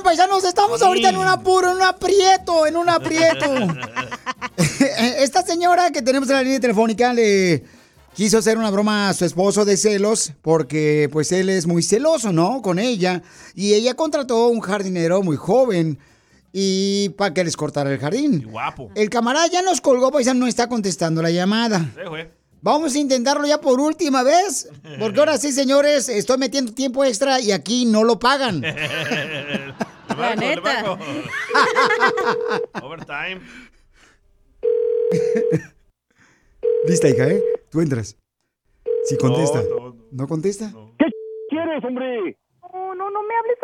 Bien, 0.00 0.04
paisanos, 0.04 0.44
estamos 0.44 0.82
ahorita 0.82 1.10
en 1.10 1.16
un 1.16 1.26
apuro, 1.26 1.70
en 1.70 1.76
un 1.76 1.82
aprieto, 1.82 2.66
en 2.66 2.76
un 2.76 2.88
aprieto. 2.88 3.46
Esta 5.18 5.42
señora 5.42 5.90
que 5.90 6.02
tenemos 6.02 6.28
en 6.30 6.36
la 6.36 6.42
línea 6.42 6.60
telefónica 6.60 7.12
le 7.12 7.64
quiso 8.14 8.38
hacer 8.38 8.56
una 8.58 8.70
broma 8.70 9.08
a 9.08 9.14
su 9.14 9.24
esposo 9.24 9.64
de 9.64 9.76
celos 9.76 10.32
porque 10.42 11.08
pues 11.12 11.32
él 11.32 11.48
es 11.48 11.66
muy 11.66 11.82
celoso, 11.82 12.32
¿no? 12.32 12.62
Con 12.62 12.78
ella. 12.78 13.22
Y 13.54 13.74
ella 13.74 13.94
contrató 13.94 14.48
un 14.48 14.60
jardinero 14.60 15.22
muy 15.22 15.36
joven 15.36 15.98
y 16.52 17.10
para 17.10 17.34
que 17.34 17.44
les 17.44 17.56
cortara 17.56 17.92
el 17.92 17.98
jardín. 17.98 18.48
Guapo. 18.50 18.90
El 18.94 19.10
camarada 19.10 19.46
ya 19.48 19.62
nos 19.62 19.80
colgó, 19.80 20.10
paisano, 20.10 20.40
no 20.40 20.46
está 20.46 20.68
contestando 20.68 21.22
la 21.22 21.30
llamada. 21.30 21.90
Sí, 21.94 22.08
güey. 22.08 22.28
Vamos 22.62 22.94
a 22.94 22.98
intentarlo 22.98 23.46
ya 23.46 23.58
por 23.60 23.80
última 23.80 24.22
vez, 24.22 24.70
porque 24.98 25.20
ahora 25.20 25.38
sí, 25.38 25.50
señores, 25.50 26.08
estoy 26.10 26.36
metiendo 26.38 26.72
tiempo 26.74 27.04
extra 27.04 27.40
y 27.40 27.52
aquí 27.52 27.86
no 27.86 28.04
lo 28.04 28.18
pagan. 28.18 28.60
La 30.18 30.36
neta. 30.36 30.98
Overtime. 32.82 33.40
Lista, 36.86 37.08
hija, 37.08 37.28
¿eh? 37.28 37.42
Tú 37.70 37.80
entras. 37.80 38.16
Si 39.04 39.16
contesta. 39.16 39.62
No, 39.62 39.96
No, 40.12 40.26
contesta? 40.26 40.70
¿Qué 40.98 41.06
quieres, 41.48 41.82
hombre? 41.84 42.36
No, 42.62 42.94
no, 42.94 43.10
no 43.10 43.22
me 43.22 43.34
hables 43.34 43.58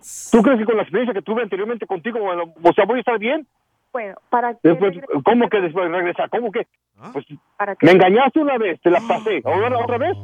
así. 0.00 0.30
¿Tú 0.32 0.42
crees 0.42 0.58
que 0.58 0.64
con 0.66 0.76
la 0.76 0.82
experiencia 0.82 1.14
que 1.14 1.22
tuve 1.22 1.42
anteriormente 1.42 1.86
contigo, 1.86 2.20
bueno, 2.20 2.54
o 2.62 2.72
sea, 2.74 2.84
voy 2.84 2.98
a 2.98 3.00
estar 3.00 3.18
bien? 3.18 3.46
Bueno, 3.94 4.16
para 4.28 4.54
que 4.54 4.70
Después, 4.70 4.92
¿Cómo 5.24 5.48
que 5.48 5.60
después 5.60 5.88
regresar? 5.88 6.28
¿Cómo 6.28 6.50
que? 6.50 6.66
Pues, 7.12 7.24
para 7.56 7.76
que 7.76 7.86
me 7.86 7.92
engañaste 7.92 8.40
una 8.40 8.58
vez, 8.58 8.80
te 8.80 8.90
la 8.90 9.00
pasé. 9.06 9.40
¿Ahora 9.44 9.78
otra 9.78 9.98
vez? 9.98 10.16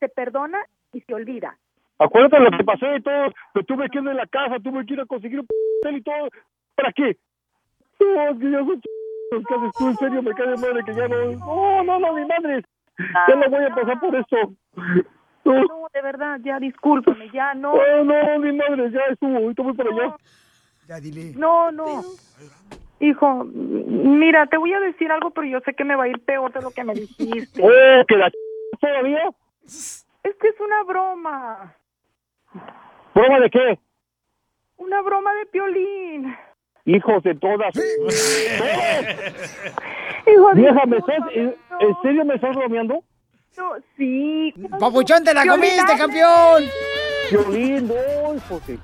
se 0.00 0.08
perdona 0.08 0.58
y 0.92 1.00
se 1.02 1.14
olvida. 1.14 1.56
Acuérdate 2.00 2.40
lo 2.40 2.50
que 2.50 2.64
pasé 2.64 2.96
y 2.96 3.00
todo. 3.00 3.32
Me 3.54 3.62
tuve 3.62 3.88
que 3.90 3.98
ir 3.98 4.04
de 4.04 4.12
la 4.12 4.26
casa, 4.26 4.56
tuve 4.58 4.84
que 4.84 4.94
ir 4.94 5.00
a 5.00 5.06
conseguir 5.06 5.38
un 5.38 5.46
hotel 5.46 5.96
y 5.98 6.02
todo. 6.02 6.28
¿Para 6.74 6.92
qué? 6.92 7.16
No, 8.00 8.28
es 8.28 8.38
que 8.38 8.80
ch... 8.80 8.84
¿Qué 9.30 9.54
haces 9.54 9.72
tú? 9.78 9.86
En 9.88 9.96
serio, 9.96 10.22
me 10.22 10.34
cae 10.34 10.48
de 10.48 10.56
madre 10.56 10.84
que 10.84 10.94
ya 10.94 11.06
no... 11.06 11.16
No, 11.32 11.84
no, 11.84 11.98
no, 12.00 12.12
mi 12.12 12.26
madre. 12.26 12.64
Ya 13.28 13.36
no 13.36 13.48
voy 13.48 13.64
a 13.64 13.74
pasar 13.74 14.00
por 14.00 14.16
esto. 14.16 14.36
No, 15.44 15.54
No, 15.62 15.86
de 15.94 16.02
verdad, 16.02 16.40
ya 16.42 16.58
discúlpame, 16.58 17.30
ya 17.32 17.54
no. 17.54 17.74
no, 17.76 18.04
no, 18.04 18.38
mi 18.40 18.52
madre, 18.52 18.90
ya 18.90 19.00
estuvo. 19.12 19.36
Ahorita 19.36 19.62
voy 19.62 19.74
para 19.74 19.90
allá. 19.90 20.16
Ya 20.88 21.00
dile. 21.00 21.32
No, 21.36 21.70
no. 21.70 22.02
Hijo, 23.00 23.44
mira, 23.44 24.46
te 24.46 24.56
voy 24.56 24.72
a 24.72 24.80
decir 24.80 25.10
algo, 25.12 25.30
pero 25.30 25.46
yo 25.46 25.60
sé 25.60 25.74
que 25.74 25.84
me 25.84 25.94
va 25.96 26.04
a 26.04 26.08
ir 26.08 26.18
peor 26.24 26.52
de 26.52 26.62
lo 26.62 26.70
que 26.70 26.82
me 26.84 26.94
dijiste. 26.94 27.62
Oh, 27.62 28.04
que 28.08 28.16
la 28.16 28.30
ch... 28.30 28.34
todavía. 28.80 29.22
Es 29.64 30.34
que 30.40 30.48
es 30.48 30.60
una 30.60 30.82
broma. 30.84 31.74
¿Prueba 33.12 33.40
de 33.40 33.50
qué? 33.50 33.78
Una 34.76 35.02
broma 35.02 35.34
de 35.34 35.46
piolín. 35.46 36.34
Hijos 36.84 37.22
de 37.24 37.34
todas. 37.34 37.74
Hijo 40.26 40.48
de- 40.54 40.60
Vieja, 40.60 40.86
¿me 40.86 40.98
estás, 40.98 41.18
en, 41.34 41.54
en 41.80 41.94
serio 42.02 42.24
me 42.24 42.34
estás 42.34 42.54
bromeando? 42.56 43.02
No, 43.56 43.72
sí. 43.96 44.54
¡Papuchón, 44.78 45.24
te 45.24 45.32
la 45.34 45.42
Piolín, 45.42 45.60
comiste, 45.62 45.96
campeón! 45.98 46.64
Violín, 47.30 47.88
no, 47.88 48.34
hijo 48.34 48.60
de- 48.66 48.78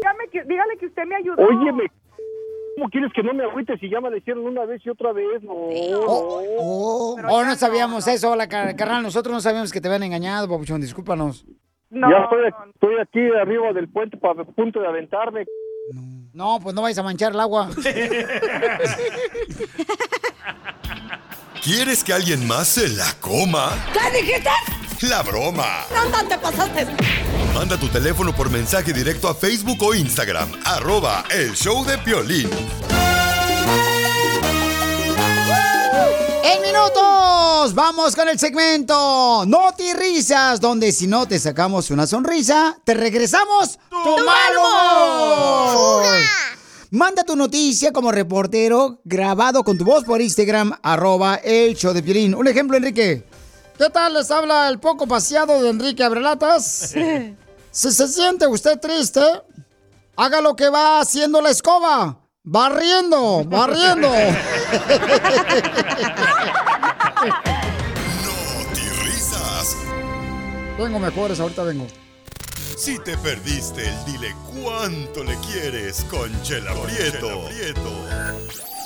Dígame 0.00 0.28
que, 0.32 0.42
dígale 0.44 0.76
que 0.78 0.86
usted 0.86 1.04
me 1.04 1.16
ayudó. 1.16 1.44
Óyeme, 1.46 1.90
¿cómo 2.80 2.88
quieres 2.90 3.12
que 3.12 3.22
no 3.22 3.34
me 3.34 3.44
agüites 3.44 3.78
si 3.78 3.90
ya 3.90 4.00
me 4.00 4.08
lo 4.10 4.16
hicieron 4.16 4.46
una 4.46 4.64
vez 4.64 4.80
y 4.86 4.88
otra 4.88 5.12
vez? 5.12 5.42
No, 5.42 5.52
Oh, 5.52 7.16
oh, 7.28 7.44
no 7.44 7.54
sabíamos 7.56 8.08
eso, 8.08 8.34
la 8.34 8.48
car- 8.48 8.74
carnal. 8.74 9.02
Nosotros 9.02 9.34
no 9.34 9.40
sabíamos 9.42 9.70
que 9.70 9.82
te 9.82 9.88
habían 9.88 10.04
engañado, 10.04 10.48
papuchón. 10.48 10.80
Discúlpanos. 10.80 11.44
ya 11.90 12.06
estoy, 12.24 12.48
estoy 12.74 12.94
aquí 13.02 13.20
arriba 13.38 13.72
del 13.74 13.88
puente 13.90 14.16
para 14.16 14.44
punto 14.44 14.80
de 14.80 14.86
aventarme. 14.86 15.44
No, 16.32 16.58
pues 16.62 16.74
no 16.74 16.80
vayas 16.82 16.98
a 16.98 17.02
manchar 17.02 17.32
el 17.32 17.40
agua. 17.40 17.68
¿Quieres 21.62 22.02
que 22.02 22.12
alguien 22.14 22.46
más 22.46 22.68
se 22.68 22.88
la 22.88 23.12
coma? 23.20 23.72
¿Qué 23.92 24.18
dijiste? 24.22 24.48
La 25.02 25.22
broma. 25.22 25.86
No, 25.94 26.10
no 26.10 26.28
te 26.28 26.36
pasaste. 26.36 26.86
Manda 27.54 27.78
tu 27.78 27.88
teléfono 27.88 28.34
por 28.34 28.50
mensaje 28.50 28.92
directo 28.92 29.28
a 29.28 29.34
Facebook 29.34 29.82
o 29.82 29.94
Instagram. 29.94 30.52
Arroba 30.62 31.24
El 31.30 31.54
Show 31.54 31.86
de 31.86 31.96
Piolín. 31.96 32.50
En 36.44 36.60
minutos, 36.60 37.74
vamos 37.74 38.14
con 38.14 38.28
el 38.28 38.38
segmento 38.38 39.46
Noti 39.46 39.94
Risas, 39.94 40.60
donde 40.60 40.92
si 40.92 41.06
no 41.06 41.26
te 41.26 41.38
sacamos 41.38 41.90
una 41.90 42.06
sonrisa, 42.06 42.76
te 42.84 42.92
regresamos 42.92 43.78
tu, 43.88 44.16
mal 44.22 44.56
humor. 44.58 46.04
Manda 46.90 47.24
tu 47.24 47.36
noticia 47.36 47.90
como 47.90 48.12
reportero 48.12 49.00
grabado 49.04 49.64
con 49.64 49.78
tu 49.78 49.84
voz 49.86 50.04
por 50.04 50.20
Instagram, 50.20 50.78
arroba 50.82 51.36
el 51.36 51.74
show 51.74 51.94
de 51.94 52.02
Piolín. 52.02 52.34
Un 52.34 52.48
ejemplo, 52.48 52.76
Enrique. 52.76 53.29
¿Qué 53.80 53.88
tal 53.88 54.12
les 54.12 54.30
habla 54.30 54.68
el 54.68 54.78
poco 54.78 55.06
paseado 55.06 55.62
de 55.62 55.70
Enrique 55.70 56.04
Abrelatas? 56.04 56.94
si 57.70 57.92
se 57.92 58.08
siente 58.08 58.46
usted 58.46 58.78
triste, 58.78 59.22
haga 60.16 60.42
lo 60.42 60.54
que 60.54 60.68
va 60.68 61.00
haciendo 61.00 61.40
la 61.40 61.48
escoba. 61.48 62.20
Barriendo, 62.42 63.42
barriendo. 63.46 64.12
Risas. 69.02 69.78
Vengo 70.76 70.98
mejores, 70.98 71.40
ahorita 71.40 71.62
vengo. 71.62 71.86
Si 72.76 72.98
te 72.98 73.16
perdiste 73.16 73.88
el 73.88 74.04
dile 74.04 74.36
cuánto 74.62 75.24
le 75.24 75.38
quieres 75.50 76.04
con 76.10 76.30
Chela 76.42 76.74
Prieto. 76.82 77.48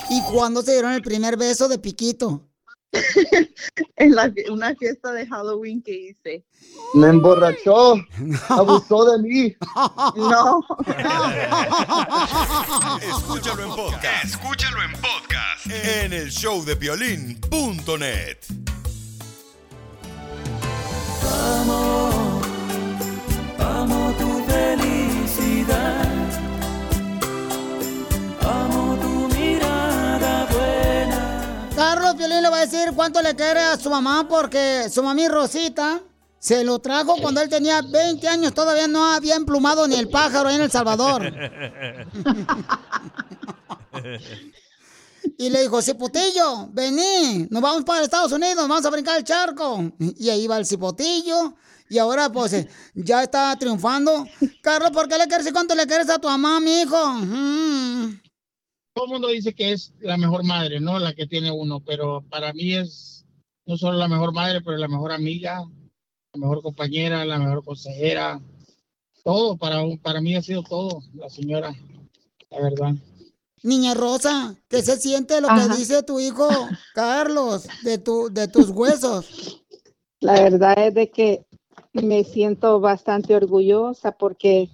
¿Y 0.08 0.22
cuándo 0.22 0.62
se 0.62 0.70
dieron 0.70 0.92
el 0.92 1.02
primer 1.02 1.36
beso 1.36 1.66
de 1.66 1.80
Piquito? 1.80 2.42
en 3.96 4.14
la, 4.14 4.32
una 4.50 4.74
fiesta 4.76 5.12
de 5.12 5.26
Halloween 5.26 5.82
que 5.82 5.92
hice. 5.92 6.44
Me 6.94 7.08
emborrachó, 7.08 7.96
abusó 8.48 9.04
de 9.12 9.18
mí. 9.22 9.54
No. 10.16 10.64
Escúchalo 13.02 13.64
en 13.64 13.70
podcast. 13.70 14.24
Escúchalo 14.24 14.82
en 14.82 14.92
podcast. 14.92 15.66
En 15.66 16.12
el 16.12 16.30
showdepiolín.net. 16.30 18.38
Amo, 21.32 22.40
amo 23.58 24.14
tu 24.18 24.44
felicidad. 24.46 26.23
Carlos 31.76 32.14
Piolín 32.14 32.42
le 32.42 32.48
va 32.48 32.58
a 32.58 32.66
decir 32.66 32.92
cuánto 32.94 33.20
le 33.20 33.34
quiere 33.34 33.60
a 33.60 33.76
su 33.76 33.90
mamá 33.90 34.26
porque 34.28 34.88
su 34.90 35.02
mami 35.02 35.26
Rosita 35.28 36.00
se 36.38 36.62
lo 36.62 36.78
trajo 36.78 37.16
cuando 37.20 37.40
él 37.40 37.48
tenía 37.48 37.82
20 37.82 38.28
años. 38.28 38.54
Todavía 38.54 38.86
no 38.86 39.12
había 39.12 39.34
emplumado 39.34 39.88
ni 39.88 39.96
el 39.96 40.08
pájaro 40.08 40.48
ahí 40.48 40.56
en 40.56 40.62
El 40.62 40.70
Salvador. 40.70 41.32
Y 45.38 45.48
le 45.50 45.62
dijo, 45.62 45.80
Cipotillo, 45.80 46.68
vení, 46.70 47.46
nos 47.50 47.62
vamos 47.62 47.84
para 47.84 48.04
Estados 48.04 48.30
Unidos, 48.30 48.68
vamos 48.68 48.84
a 48.84 48.90
brincar 48.90 49.16
el 49.16 49.24
charco. 49.24 49.92
Y 49.98 50.28
ahí 50.28 50.46
va 50.46 50.58
el 50.58 50.66
Cipotillo. 50.66 51.54
Y 51.88 51.98
ahora, 51.98 52.30
pues, 52.30 52.52
eh, 52.52 52.68
ya 52.94 53.22
está 53.22 53.56
triunfando. 53.58 54.26
Carlos, 54.62 54.90
¿por 54.90 55.08
qué 55.08 55.18
le 55.18 55.26
quieres 55.26 55.46
y 55.46 55.52
cuánto 55.52 55.74
le 55.74 55.86
quieres 55.86 56.08
a 56.10 56.18
tu 56.18 56.28
mamá, 56.28 56.60
mi 56.60 56.82
hijo? 56.82 57.06
Mm. 57.14 58.20
Todo 58.94 59.06
el 59.06 59.12
mundo 59.12 59.28
dice 59.28 59.54
que 59.54 59.72
es 59.72 59.92
la 60.00 60.16
mejor 60.16 60.44
madre, 60.44 60.80
¿no? 60.80 60.98
La 60.98 61.14
que 61.14 61.26
tiene 61.26 61.50
uno, 61.50 61.80
pero 61.80 62.22
para 62.30 62.52
mí 62.52 62.74
es 62.74 63.26
no 63.66 63.76
solo 63.76 63.98
la 63.98 64.08
mejor 64.08 64.32
madre, 64.32 64.60
pero 64.60 64.76
la 64.76 64.88
mejor 64.88 65.12
amiga, 65.12 65.64
la 66.32 66.40
mejor 66.40 66.62
compañera, 66.62 67.24
la 67.24 67.38
mejor 67.38 67.64
consejera, 67.64 68.40
todo, 69.24 69.56
para, 69.56 69.82
para 70.02 70.20
mí 70.20 70.36
ha 70.36 70.42
sido 70.42 70.62
todo, 70.62 71.02
la 71.14 71.28
señora, 71.28 71.74
la 72.50 72.60
verdad. 72.60 72.94
Niña 73.62 73.94
Rosa, 73.94 74.54
¿qué 74.68 74.82
se 74.82 74.98
siente 74.98 75.40
lo 75.40 75.48
Ajá. 75.48 75.68
que 75.72 75.76
dice 75.78 76.02
tu 76.02 76.20
hijo 76.20 76.46
Carlos 76.94 77.66
de, 77.82 77.98
tu, 77.98 78.28
de 78.30 78.46
tus 78.46 78.68
huesos? 78.68 79.64
La 80.20 80.34
verdad 80.34 80.74
es 80.86 80.94
de 80.94 81.10
que 81.10 81.46
me 81.94 82.24
siento 82.24 82.78
bastante 82.80 83.34
orgullosa 83.34 84.12
porque 84.12 84.68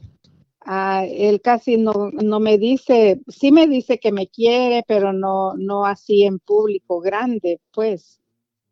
ah, 0.60 1.04
él 1.08 1.40
casi 1.40 1.76
no, 1.76 2.10
no 2.12 2.40
me 2.40 2.58
dice, 2.58 3.20
sí 3.28 3.52
me 3.52 3.66
dice 3.66 3.98
que 3.98 4.12
me 4.12 4.28
quiere, 4.28 4.84
pero 4.86 5.12
no, 5.12 5.54
no 5.56 5.86
así 5.86 6.24
en 6.24 6.38
público 6.38 7.00
grande, 7.00 7.60
pues. 7.72 8.20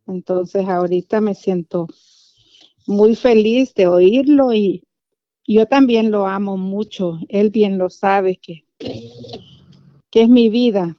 Entonces 0.07 0.67
ahorita 0.69 1.21
me 1.21 1.35
siento 1.35 1.87
muy 2.87 3.15
feliz 3.15 3.75
de 3.75 3.87
oírlo 3.87 4.55
y 4.55 4.83
yo 5.47 5.67
también 5.67 6.11
lo 6.11 6.27
amo 6.27 6.57
mucho. 6.57 7.19
Él 7.29 7.51
bien 7.51 7.79
lo 7.79 7.91
sabe 7.91 8.39
que, 8.41 8.65
que 8.79 10.23
es 10.23 10.29
mi 10.29 10.49
vida. 10.49 10.97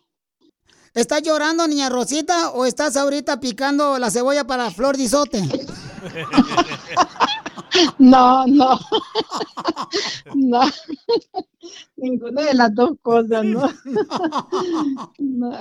¿Estás 0.93 1.21
llorando, 1.21 1.67
niña 1.67 1.89
Rosita, 1.89 2.51
o 2.51 2.65
estás 2.65 2.97
ahorita 2.97 3.39
picando 3.39 3.97
la 3.99 4.09
cebolla 4.09 4.45
para 4.45 4.71
flor 4.71 4.97
de 4.97 5.03
isote? 5.03 5.41
No, 7.97 8.45
no. 8.47 8.79
No. 10.35 10.61
Ninguna 11.97 12.43
de 12.43 12.53
las 12.53 12.73
dos 12.73 12.91
cosas, 13.01 13.43
¿no? 13.43 13.69
No. 15.19 15.51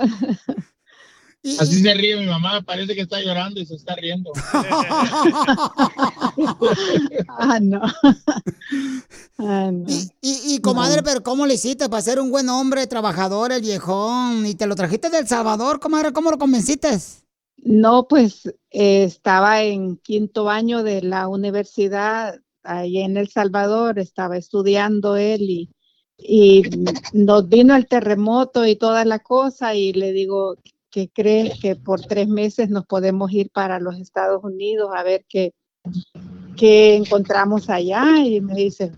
Así 1.57 1.81
se 1.81 1.93
ríe 1.93 2.17
mi 2.17 2.25
mamá, 2.25 2.61
parece 2.61 2.93
que 2.93 3.01
está 3.01 3.21
llorando 3.21 3.61
y 3.61 3.65
se 3.65 3.75
está 3.75 3.95
riendo. 3.95 4.31
Ah, 7.41 7.59
no. 7.61 7.81
Ah, 9.37 9.71
no. 9.71 9.85
Y, 9.87 10.11
y 10.21 10.59
comadre, 10.59 11.01
pero 11.01 11.23
¿cómo 11.23 11.45
le 11.45 11.53
hiciste 11.53 11.87
para 11.89 12.01
ser 12.01 12.19
un 12.19 12.29
buen 12.29 12.49
hombre, 12.49 12.85
trabajador, 12.87 13.53
el 13.53 13.61
viejón? 13.61 14.45
Y 14.45 14.55
te 14.55 14.67
lo 14.67 14.75
trajiste 14.75 15.09
del 15.09 15.27
Salvador, 15.27 15.79
comadre, 15.79 16.11
¿cómo 16.11 16.29
lo 16.31 16.37
convenciste? 16.37 16.99
No, 17.63 18.07
pues 18.07 18.45
eh, 18.71 19.03
estaba 19.03 19.63
en 19.63 19.97
quinto 19.97 20.49
año 20.49 20.83
de 20.83 21.01
la 21.01 21.27
universidad 21.27 22.39
ahí 22.63 22.99
en 22.99 23.17
El 23.17 23.29
Salvador, 23.29 23.99
estaba 23.99 24.37
estudiando 24.37 25.15
él 25.15 25.41
y, 25.41 25.69
y 26.17 26.63
nos 27.13 27.49
vino 27.49 27.75
el 27.75 27.87
terremoto 27.87 28.65
y 28.65 28.75
toda 28.75 29.05
la 29.05 29.19
cosa 29.19 29.75
y 29.75 29.93
le 29.93 30.11
digo, 30.11 30.55
¿qué 30.89 31.09
crees 31.09 31.59
que 31.59 31.75
por 31.75 32.01
tres 32.01 32.27
meses 32.27 32.69
nos 32.69 32.85
podemos 32.85 33.31
ir 33.31 33.49
para 33.51 33.79
los 33.79 33.97
Estados 33.99 34.43
Unidos 34.43 34.89
a 34.95 35.03
ver 35.03 35.25
qué, 35.27 35.53
qué 36.57 36.95
encontramos 36.95 37.69
allá? 37.69 38.23
Y 38.25 38.41
me 38.41 38.55
dice, 38.55 38.91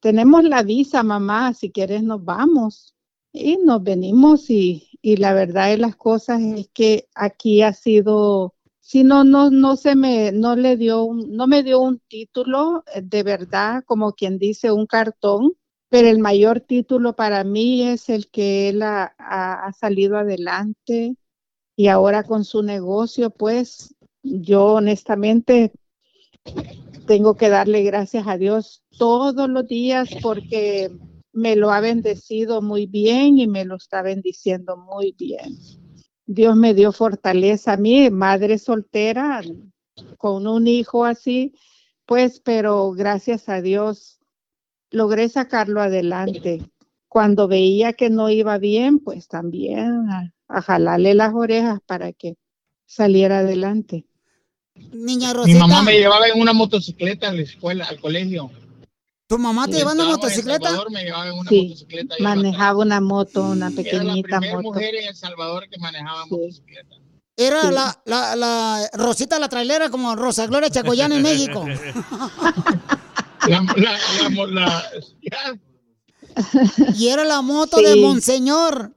tenemos 0.00 0.44
la 0.44 0.62
visa, 0.62 1.02
mamá, 1.02 1.54
si 1.54 1.70
quieres 1.70 2.02
nos 2.02 2.24
vamos. 2.24 2.94
Y 3.32 3.58
nos 3.58 3.82
venimos 3.82 4.48
y, 4.50 4.87
y 5.02 5.16
la 5.16 5.32
verdad 5.34 5.68
de 5.70 5.78
las 5.78 5.96
cosas 5.96 6.40
es 6.42 6.68
que 6.72 7.08
aquí 7.14 7.62
ha 7.62 7.72
sido, 7.72 8.54
si 8.80 9.04
no, 9.04 9.24
no, 9.24 9.50
no 9.50 9.76
se 9.76 9.94
me, 9.96 10.32
no 10.32 10.56
le 10.56 10.76
dio, 10.76 11.02
un- 11.04 11.34
no 11.36 11.46
me 11.46 11.62
dio 11.62 11.80
un 11.80 12.00
título 12.08 12.84
eh, 12.94 13.02
de 13.02 13.22
verdad, 13.22 13.84
como 13.86 14.12
quien 14.14 14.38
dice, 14.38 14.72
un 14.72 14.86
cartón, 14.86 15.52
pero 15.88 16.08
el 16.08 16.18
mayor 16.18 16.60
título 16.60 17.14
para 17.16 17.44
mí 17.44 17.82
es 17.88 18.08
el 18.10 18.28
que 18.30 18.68
él 18.70 18.82
ha, 18.82 19.14
ha- 19.18 19.66
ha 19.66 19.72
salido 19.72 20.16
adelante 20.18 21.16
y 21.76 21.88
ahora 21.88 22.24
con 22.24 22.44
su 22.44 22.62
negocio, 22.62 23.30
pues 23.30 23.94
yo 24.22 24.66
honestamente 24.74 25.72
tengo 27.06 27.34
que 27.36 27.48
darle 27.48 27.82
gracias 27.82 28.26
a 28.26 28.36
Dios 28.36 28.82
todos 28.98 29.48
los 29.48 29.66
días 29.66 30.08
porque 30.22 30.90
me 31.38 31.54
lo 31.54 31.70
ha 31.70 31.80
bendecido 31.80 32.60
muy 32.62 32.86
bien 32.86 33.38
y 33.38 33.46
me 33.46 33.64
lo 33.64 33.76
está 33.76 34.02
bendiciendo 34.02 34.76
muy 34.76 35.14
bien. 35.16 35.56
Dios 36.26 36.56
me 36.56 36.74
dio 36.74 36.90
fortaleza 36.90 37.74
a 37.74 37.76
mí, 37.76 38.10
madre 38.10 38.58
soltera, 38.58 39.42
con 40.16 40.48
un 40.48 40.66
hijo 40.66 41.04
así, 41.04 41.54
pues, 42.06 42.40
pero 42.40 42.90
gracias 42.90 43.48
a 43.48 43.62
Dios 43.62 44.18
logré 44.90 45.28
sacarlo 45.28 45.80
adelante. 45.80 46.60
Cuando 47.06 47.46
veía 47.46 47.92
que 47.92 48.10
no 48.10 48.30
iba 48.30 48.58
bien, 48.58 48.98
pues 48.98 49.28
también 49.28 50.10
a, 50.10 50.34
a 50.48 50.60
jalarle 50.60 51.14
las 51.14 51.32
orejas 51.34 51.78
para 51.86 52.12
que 52.12 52.36
saliera 52.84 53.38
adelante. 53.38 54.06
Niña 54.92 55.32
Mi 55.44 55.54
mamá 55.54 55.82
me 55.82 55.98
llevaba 55.98 56.26
en 56.28 56.40
una 56.40 56.52
motocicleta 56.52 57.28
a 57.28 57.32
la 57.32 57.42
escuela, 57.42 57.84
al 57.84 58.00
colegio. 58.00 58.50
¿Tu 59.28 59.36
mamá 59.38 59.66
te 59.66 59.72
llevaba 59.76 59.92
en 59.92 60.00
una 60.00 60.08
motocicleta? 60.16 60.68
Salvador, 60.70 60.90
me 60.90 61.04
llevaba 61.04 61.32
una 61.34 61.50
Sí, 61.50 61.62
motocicleta. 61.68 62.14
la- 62.18 62.28
manejaba 62.34 62.78
una 62.82 63.00
moto, 63.02 63.42
una 63.44 63.66
Era 63.68 63.76
la 63.76 63.82
pequeñita 63.82 64.38
primera 64.38 64.56
moto. 64.56 64.68
mujer 64.72 64.94
en 64.94 65.08
El 65.08 65.14
Salvador 65.14 65.68
que 65.70 65.78
manejaba 65.78 66.24
motocicleta. 66.26 66.96
Era 67.36 67.60
Sí. 67.60 67.68
la, 67.72 68.02
la, 68.06 68.36
la 68.36 68.90
Rosita 68.94 69.38
la 69.38 69.48
trailera 69.50 69.90
como 69.90 70.16
Rosa 70.16 70.46
Gloria 70.46 70.70
Chacoyán 70.70 71.12
en 71.12 71.22
México. 71.22 71.64
La, 73.48 73.62
la, 73.76 73.98
la, 74.30 74.46
la-. 74.46 74.90
Y 76.96 77.08
era 77.08 77.24
la 77.24 77.40
moto 77.40 77.78
Sí. 77.78 77.84
de 77.84 77.96
Monseñor. 77.96 78.92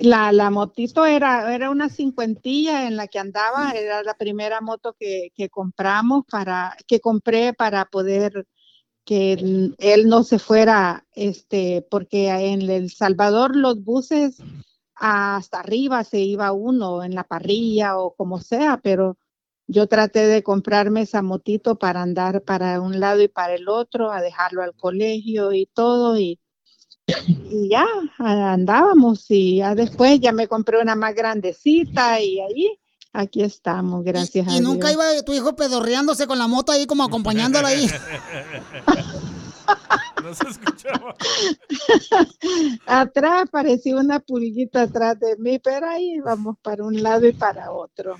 La, 0.00 0.32
la 0.32 0.50
motito 0.50 1.04
era, 1.04 1.54
era 1.54 1.70
una 1.70 1.90
cincuentilla 1.90 2.86
en 2.88 2.96
la 2.96 3.06
que 3.06 3.18
andaba, 3.18 3.72
era 3.72 4.02
la 4.02 4.14
primera 4.14 4.62
moto 4.62 4.94
que, 4.98 5.30
que 5.34 5.50
compramos 5.50 6.24
para, 6.30 6.74
que 6.86 7.00
compré 7.00 7.52
para 7.52 7.84
poder 7.84 8.46
que 9.04 9.34
él, 9.34 9.76
él 9.78 10.08
no 10.08 10.24
se 10.24 10.38
fuera, 10.38 11.06
este, 11.14 11.86
porque 11.90 12.30
en 12.30 12.62
El 12.70 12.90
Salvador 12.90 13.56
los 13.56 13.84
buses 13.84 14.38
hasta 14.94 15.60
arriba 15.60 16.04
se 16.04 16.20
iba 16.20 16.52
uno 16.52 17.04
en 17.04 17.14
la 17.14 17.24
parrilla 17.24 17.98
o 17.98 18.14
como 18.14 18.40
sea, 18.40 18.80
pero 18.82 19.18
yo 19.66 19.86
traté 19.86 20.26
de 20.26 20.42
comprarme 20.42 21.02
esa 21.02 21.22
motito 21.22 21.76
para 21.78 22.02
andar 22.02 22.42
para 22.42 22.80
un 22.80 23.00
lado 23.00 23.22
y 23.22 23.28
para 23.28 23.54
el 23.54 23.68
otro, 23.68 24.10
a 24.12 24.22
dejarlo 24.22 24.62
al 24.62 24.74
colegio 24.74 25.52
y 25.52 25.66
todo, 25.66 26.18
y, 26.18 26.39
y 27.50 27.68
ya 27.70 27.86
andábamos 28.18 29.24
y 29.28 29.56
ya 29.56 29.74
después 29.74 30.20
ya 30.20 30.32
me 30.32 30.48
compré 30.48 30.80
una 30.80 30.94
más 30.94 31.14
grandecita 31.14 32.20
y 32.20 32.40
ahí 32.40 32.78
aquí 33.12 33.42
estamos, 33.42 34.04
gracias 34.04 34.48
a 34.48 34.56
Y 34.56 34.60
nunca 34.60 34.88
Dios. 34.88 35.02
iba 35.02 35.22
tu 35.22 35.32
hijo 35.32 35.56
pedorreándose 35.56 36.26
con 36.26 36.38
la 36.38 36.46
moto 36.46 36.72
ahí 36.72 36.86
como 36.86 37.04
acompañándola 37.04 37.68
ahí. 37.68 37.88
No 40.22 40.34
se 40.34 40.48
escuchaba. 40.48 41.14
atrás 42.86 43.48
parecía 43.50 43.96
una 43.96 44.20
pulguita 44.20 44.82
atrás 44.82 45.18
de 45.18 45.36
mí, 45.38 45.58
pero 45.58 45.88
ahí 45.88 46.18
vamos 46.20 46.56
para 46.60 46.84
un 46.84 47.02
lado 47.02 47.26
y 47.26 47.32
para 47.32 47.70
otro. 47.72 48.16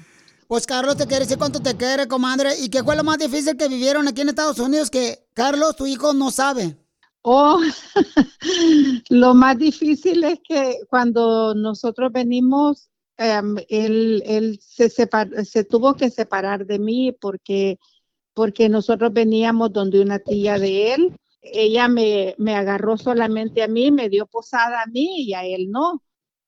Pues 0.47 0.67
Carlos 0.67 0.97
te 0.97 1.07
quiere 1.07 1.25
decir 1.25 1.39
cuánto 1.39 1.61
te 1.61 1.77
quiere, 1.77 2.09
comadre. 2.09 2.59
¿Y 2.59 2.69
qué 2.71 2.83
fue 2.83 2.97
lo 2.97 3.05
más 3.05 3.19
difícil 3.19 3.57
que 3.57 3.69
vivieron 3.69 4.09
aquí 4.09 4.23
en 4.23 4.31
Estados 4.31 4.59
Unidos 4.59 4.91
que 4.91 5.25
Carlos, 5.35 5.77
tu 5.77 5.87
hijo, 5.87 6.13
no 6.13 6.31
sabe? 6.31 6.77
Oh, 7.23 7.61
lo 9.11 9.35
más 9.35 9.59
difícil 9.59 10.25
es 10.25 10.41
que 10.47 10.79
cuando 10.89 11.55
nosotros 11.55 12.11
venimos, 12.13 12.91
em, 13.19 13.57
él, 13.69 14.59
se, 14.63 15.65
tuvo 15.65 15.95
que 15.95 16.11
separar 16.11 16.65
de 16.67 16.79
mí 16.79 17.13
porque, 17.13 17.79
porque 18.35 18.69
nosotros 18.71 19.13
veníamos 19.13 19.73
donde 19.73 20.01
una 20.01 20.19
tía 20.19 20.59
de 20.59 20.95
él. 20.95 21.17
Ella 21.43 21.89
me, 21.89 22.35
me 22.39 22.55
agarró 22.55 22.97
solamente 22.97 23.63
a 23.63 23.69
mí, 23.69 23.91
me 23.91 24.09
dio 24.09 24.27
posada 24.27 24.83
a 24.83 24.87
mí 24.87 25.23
y 25.25 25.35
a 25.35 25.45
él 25.45 25.71
no. 25.71 26.03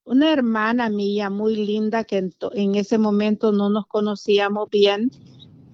Una 0.04 0.32
hermana 0.32 0.88
mía 0.90 1.30
muy 1.30 1.56
linda 1.56 2.04
que 2.04 2.18
en, 2.18 2.35
en 2.52 2.74
ese 2.76 2.98
momento 2.98 3.52
no 3.52 3.70
nos 3.70 3.87
conocíamos 3.87 4.68
bien, 4.70 5.11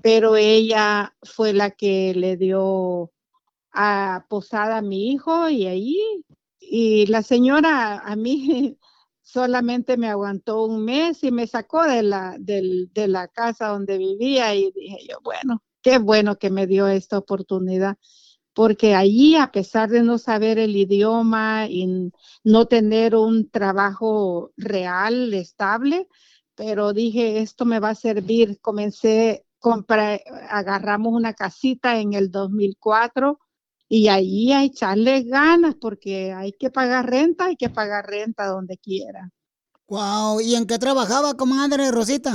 pero 0.03 0.37
ella 0.37 1.15
fue 1.23 1.53
la 1.53 1.71
que 1.71 2.15
le 2.15 2.37
dio 2.37 3.13
a 3.73 4.27
posada 4.29 4.79
a 4.79 4.83
mi 4.83 5.11
hijo 5.13 5.49
y 5.51 5.67
ahí, 5.67 5.97
y 6.61 7.07
la 7.07 7.23
señora 7.23 7.99
a 8.01 8.17
mí 8.17 8.79
solamente 9.23 9.97
me 9.97 10.09
aguantó 10.09 10.65
un 10.65 10.85
mes 10.85 11.23
y 11.25 11.31
me 11.33 11.47
sacó 11.47 11.85
de 11.85 12.03
la, 12.03 12.37
del- 12.39 12.91
de 12.93 13.09
la 13.09 13.29
casa 13.29 13.69
donde 13.69 13.99
vivía 13.99 14.55
y 14.55 14.71
dije 14.73 14.99
yo, 15.09 15.19
bueno, 15.23 15.63
qué 15.83 15.99
bueno 15.99 16.39
que 16.39 16.51
me 16.51 16.67
dio 16.67 16.89
esta 16.89 17.19
oportunidad, 17.19 17.97
porque 18.55 18.95
allí, 18.95 19.37
a 19.37 19.53
pesar 19.53 19.89
de 19.91 20.03
no 20.03 20.19
saber 20.19 20.59
el 20.59 20.77
idioma 20.77 21.67
y 21.69 22.13
no 22.45 22.67
tener 22.67 23.15
un 23.15 23.49
trabajo 23.51 24.53
real, 24.57 25.33
estable, 25.35 26.09
pero 26.55 26.93
dije, 26.93 27.39
esto 27.41 27.65
me 27.65 27.79
va 27.81 27.91
a 27.91 27.95
servir. 27.95 28.59
Comencé, 28.61 29.47
comprar, 29.61 30.21
agarramos 30.51 31.13
una 31.13 31.35
casita 31.35 32.01
en 32.01 32.15
el 32.15 32.31
2004 32.33 33.39
y 33.89 34.09
allí 34.09 34.53
a 34.53 34.65
echarle 34.65 35.23
ganas 35.23 35.75
porque 35.75 36.33
hay 36.33 36.53
que 36.53 36.71
pagar 36.71 37.09
renta, 37.09 37.47
hay 37.47 37.57
que 37.57 37.71
pagar 37.71 38.07
renta 38.07 38.47
donde 38.47 38.77
quiera. 38.77 39.31
Wow, 39.87 40.41
¿y 40.41 40.55
en 40.55 40.67
qué 40.67 40.79
trabajaba, 40.79 41.35
comadre 41.35 41.91
Rosita? 41.91 42.35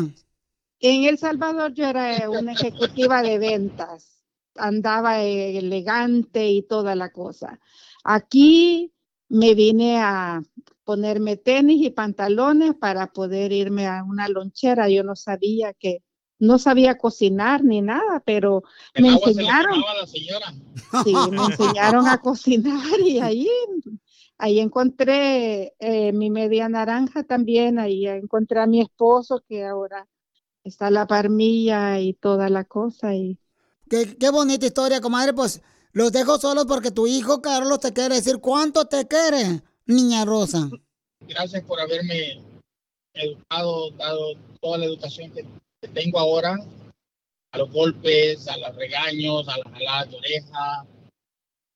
En 0.79 1.03
El 1.03 1.17
Salvador 1.17 1.73
yo 1.73 1.85
era 1.85 2.17
eh, 2.17 2.27
una 2.27 2.53
ejecutiva 2.53 3.21
de 3.21 3.37
ventas, 3.37 4.23
andaba 4.55 5.21
elegante 5.21 6.49
y 6.49 6.63
toda 6.63 6.95
la 6.95 7.11
cosa. 7.11 7.59
Aquí 8.03 8.91
me 9.29 9.53
vine 9.53 9.99
a 10.01 10.41
ponerme 10.83 11.37
tenis 11.37 11.85
y 11.85 11.89
pantalones 11.91 12.73
para 12.75 13.07
poder 13.07 13.51
irme 13.51 13.87
a 13.87 14.03
una 14.03 14.27
lonchera. 14.27 14.89
Yo 14.89 15.03
no 15.03 15.15
sabía 15.15 15.73
que, 15.73 16.03
no 16.39 16.59
sabía 16.59 16.97
cocinar 16.97 17.63
ni 17.63 17.81
nada, 17.81 18.21
pero 18.25 18.63
El 18.93 19.03
me 19.03 19.09
enseñaron. 19.09 19.83
Sí, 21.03 21.13
me 21.31 21.45
enseñaron 21.45 22.07
a 22.07 22.19
cocinar 22.19 22.99
y 22.99 23.19
ahí, 23.19 23.49
ahí 24.37 24.59
encontré 24.59 25.73
eh, 25.79 26.11
mi 26.13 26.29
media 26.29 26.69
naranja 26.69 27.23
también, 27.23 27.79
ahí 27.79 28.07
encontré 28.07 28.59
a 28.59 28.67
mi 28.67 28.81
esposo 28.81 29.43
que 29.47 29.65
ahora 29.65 30.07
está 30.63 30.89
la 30.89 31.07
parmilla 31.07 31.99
y 31.99 32.13
toda 32.13 32.49
la 32.49 32.63
cosa 32.63 33.15
y 33.15 33.37
Qué, 33.89 34.17
qué 34.17 34.29
bonita 34.29 34.65
historia, 34.65 35.01
comadre. 35.01 35.33
Pues 35.33 35.61
los 35.91 36.11
dejo 36.11 36.39
solos 36.39 36.65
porque 36.65 36.89
tu 36.89 37.05
hijo 37.05 37.41
Carlos 37.41 37.79
te 37.79 37.93
quiere 37.93 38.15
decir 38.15 38.39
cuánto 38.39 38.85
te 38.85 39.07
quiere, 39.07 39.61
niña 39.85 40.25
Rosa. 40.25 40.69
Gracias 41.21 41.63
por 41.63 41.79
haberme 41.79 42.41
educado, 43.13 43.91
dado 43.91 44.33
toda 44.61 44.79
la 44.79 44.85
educación 44.85 45.31
que 45.31 45.45
tengo 45.87 46.19
ahora, 46.19 46.57
a 47.51 47.57
los 47.57 47.71
golpes, 47.71 48.47
a 48.47 48.57
los 48.57 48.75
regaños, 48.75 49.47
a 49.47 49.57
las 49.57 49.71
jaladas 49.73 50.09
de 50.11 50.17
oreja, 50.17 50.85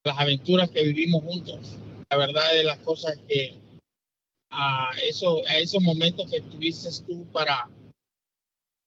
las 0.04 0.20
aventuras 0.20 0.70
que 0.72 0.84
vivimos 0.84 1.24
juntos. 1.24 1.78
La 2.10 2.18
verdad 2.18 2.54
de 2.54 2.64
las 2.64 2.80
cosas 2.80 3.18
que 3.28 3.56
a, 4.50 4.90
eso, 5.04 5.42
a 5.48 5.58
esos 5.58 5.82
momentos 5.84 6.30
que 6.32 6.42
tuviste 6.42 6.90
tú 7.06 7.26
para, 7.32 7.70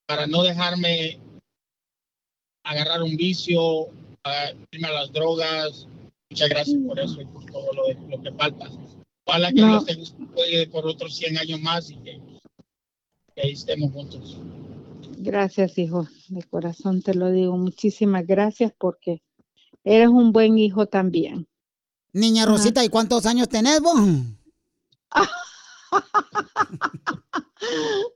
para 0.07 0.25
no 0.27 0.41
dejarme 0.43 1.19
agarrar 2.63 3.01
un 3.03 3.15
vicio, 3.15 3.87
a 4.23 4.51
irme 4.71 4.87
a 4.87 4.91
las 4.93 5.11
drogas. 5.11 5.87
Muchas 6.29 6.49
gracias 6.49 6.77
por 6.87 6.99
eso 6.99 7.21
y 7.21 7.25
por 7.25 7.45
todo 7.45 7.71
lo, 7.73 7.87
de- 7.87 8.07
lo 8.17 8.21
que 8.21 8.31
falta. 8.31 8.69
Ojalá 9.25 9.49
que 9.51 9.61
No. 9.61 9.83
Dios 9.83 10.13
te 10.35 10.67
por 10.67 10.87
otros 10.87 11.15
100 11.15 11.37
años 11.37 11.61
más 11.61 11.89
y 11.91 11.95
que, 11.97 12.19
que 13.35 13.41
ahí 13.41 13.51
estemos 13.51 13.91
juntos. 13.91 14.37
Gracias 15.21 15.77
hijo, 15.77 16.07
de 16.29 16.43
corazón 16.43 17.01
te 17.01 17.13
lo 17.13 17.31
digo, 17.31 17.57
muchísimas 17.57 18.25
gracias 18.25 18.73
porque 18.77 19.21
eres 19.83 20.09
un 20.09 20.31
buen 20.31 20.57
hijo 20.57 20.85
también. 20.87 21.47
Niña 22.13 22.45
Rosita, 22.45 22.83
¿y 22.83 22.89
cuántos 22.89 23.25
años 23.25 23.47
tenés 23.47 23.79
vos? 23.81 23.99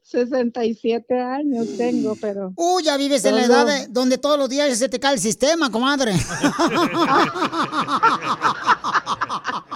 67 0.04 1.20
años 1.22 1.68
tengo, 1.78 2.16
pero... 2.20 2.52
Uy, 2.56 2.84
ya 2.84 2.98
vives 2.98 3.24
en 3.26 3.36
la 3.36 3.46
edad 3.46 3.66
de- 3.66 3.88
donde 3.88 4.18
todos 4.18 4.38
los 4.40 4.50
días 4.50 4.78
se 4.78 4.90
te 4.90 5.00
cae 5.00 5.14
el 5.16 5.20
sistema, 5.20 5.72
comadre. 5.72 6.14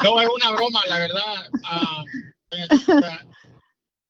No, 0.01 0.21
es 0.21 0.29
una 0.33 0.51
broma, 0.51 0.79
la 0.87 0.97
verdad. 0.97 1.49
Ah, 1.65 2.03
doña 2.49 2.67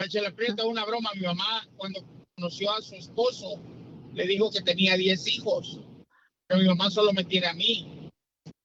Chela 0.07 0.31
Prieto, 0.31 0.61
es 0.61 0.69
una 0.69 0.85
broma. 0.85 1.09
Mi 1.15 1.21
mamá, 1.25 1.67
cuando 1.77 1.99
conoció 2.39 2.71
a 2.71 2.81
su 2.81 2.95
esposo, 2.95 3.59
le 4.13 4.25
dijo 4.25 4.49
que 4.49 4.61
tenía 4.61 4.95
10 4.95 5.27
hijos. 5.27 5.77
Pero 6.47 6.61
mi 6.61 6.67
mamá 6.67 6.89
solo 6.89 7.11
me 7.13 7.23
tiene 7.25 7.47
a 7.47 7.53
mí. 7.53 8.09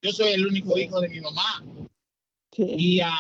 Yo 0.01 0.13
soy 0.13 0.29
el 0.33 0.47
único 0.47 0.79
hijo 0.79 1.01
de 1.01 1.09
mi 1.09 1.21
mamá. 1.21 1.65
Y 2.57 3.01
a 3.01 3.13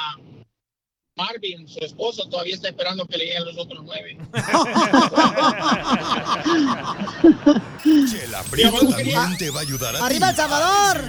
Marvin, 1.17 1.67
su 1.69 1.81
esposo, 1.81 2.29
todavía 2.29 2.55
está 2.55 2.69
esperando 2.69 3.05
que 3.07 3.19
le 3.19 3.25
lleguen 3.27 3.45
los 3.47 3.59
otros 3.59 3.83
nueve. 3.85 4.17
Chela 8.11 8.43
Prieto 8.51 8.88
también 8.88 9.37
te 9.37 9.51
va 9.51 9.59
a 9.59 9.62
ayudar 9.62 9.97
a 9.97 9.99
ti. 9.99 10.05
¡Arriba 10.05 10.31
El 10.31 10.37
Salvador! 10.37 11.05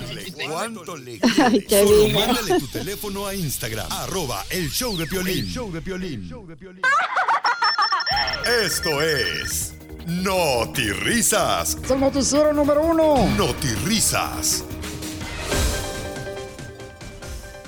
¿Cuánto 0.49 0.97
le 0.97 1.11
Ay, 1.13 1.19
quieres? 1.19 1.65
qué 1.67 1.83
Solo 1.83 2.03
lindo. 2.03 2.19
mándale 2.19 2.59
tu 2.59 2.67
teléfono 2.67 3.27
a 3.27 3.35
Instagram, 3.35 3.87
arroba 3.91 4.43
el 4.49 4.69
show 4.71 4.97
de 4.97 5.05
Piolín. 5.07 5.45
El 5.45 5.51
show 5.51 5.71
de 5.71 5.81
Piolín. 5.81 6.29
Esto 8.63 9.01
es 9.01 9.73
Noti 10.05 10.91
Risas. 10.91 11.77
Es 11.83 11.91
el 11.91 11.99
noticiero 11.99 12.53
número 12.53 12.81
uno. 12.83 13.27
Noti 13.37 13.69
Risas. 13.85 14.63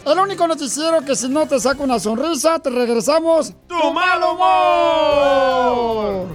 El 0.06 0.20
único 0.20 0.48
noticiero 0.48 1.02
que 1.04 1.16
si 1.16 1.28
no 1.28 1.48
te 1.48 1.60
saca 1.60 1.84
una 1.84 2.00
sonrisa, 2.00 2.60
te 2.60 2.70
regresamos 2.70 3.54
¡Tu 3.68 3.94
mal 3.94 4.24
humor! 4.24 6.28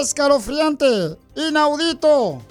escalofriante, 0.00 1.16
inaudito. 1.34 2.42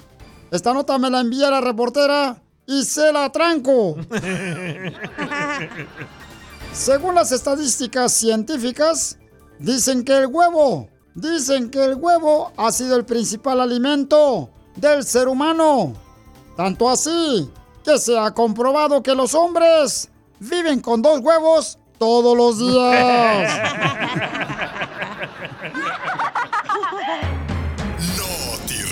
Esta 0.50 0.72
nota 0.74 0.98
me 0.98 1.08
la 1.10 1.20
envía 1.20 1.50
la 1.50 1.60
reportera 1.60 2.36
y 2.66 2.84
se 2.84 3.12
la 3.12 3.30
tranco. 3.30 3.96
Según 6.72 7.14
las 7.14 7.32
estadísticas 7.32 8.12
científicas, 8.12 9.17
dicen 9.58 10.04
que 10.04 10.16
el 10.16 10.26
huevo, 10.26 10.88
dicen 11.14 11.70
que 11.70 11.84
el 11.84 11.94
huevo 11.94 12.52
ha 12.56 12.72
sido 12.72 12.96
el 12.96 13.04
principal 13.04 13.60
alimento 13.60 14.50
del 14.76 15.04
ser 15.04 15.28
humano. 15.28 15.94
Tanto 16.56 16.88
así 16.88 17.50
que 17.84 17.98
se 17.98 18.18
ha 18.18 18.32
comprobado 18.32 19.02
que 19.02 19.14
los 19.14 19.34
hombres 19.34 20.10
viven 20.40 20.80
con 20.80 21.02
dos 21.02 21.20
huevos 21.20 21.78
todos 21.98 22.36
los 22.36 22.58
días. 22.58 23.52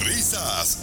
risas. 0.04 0.82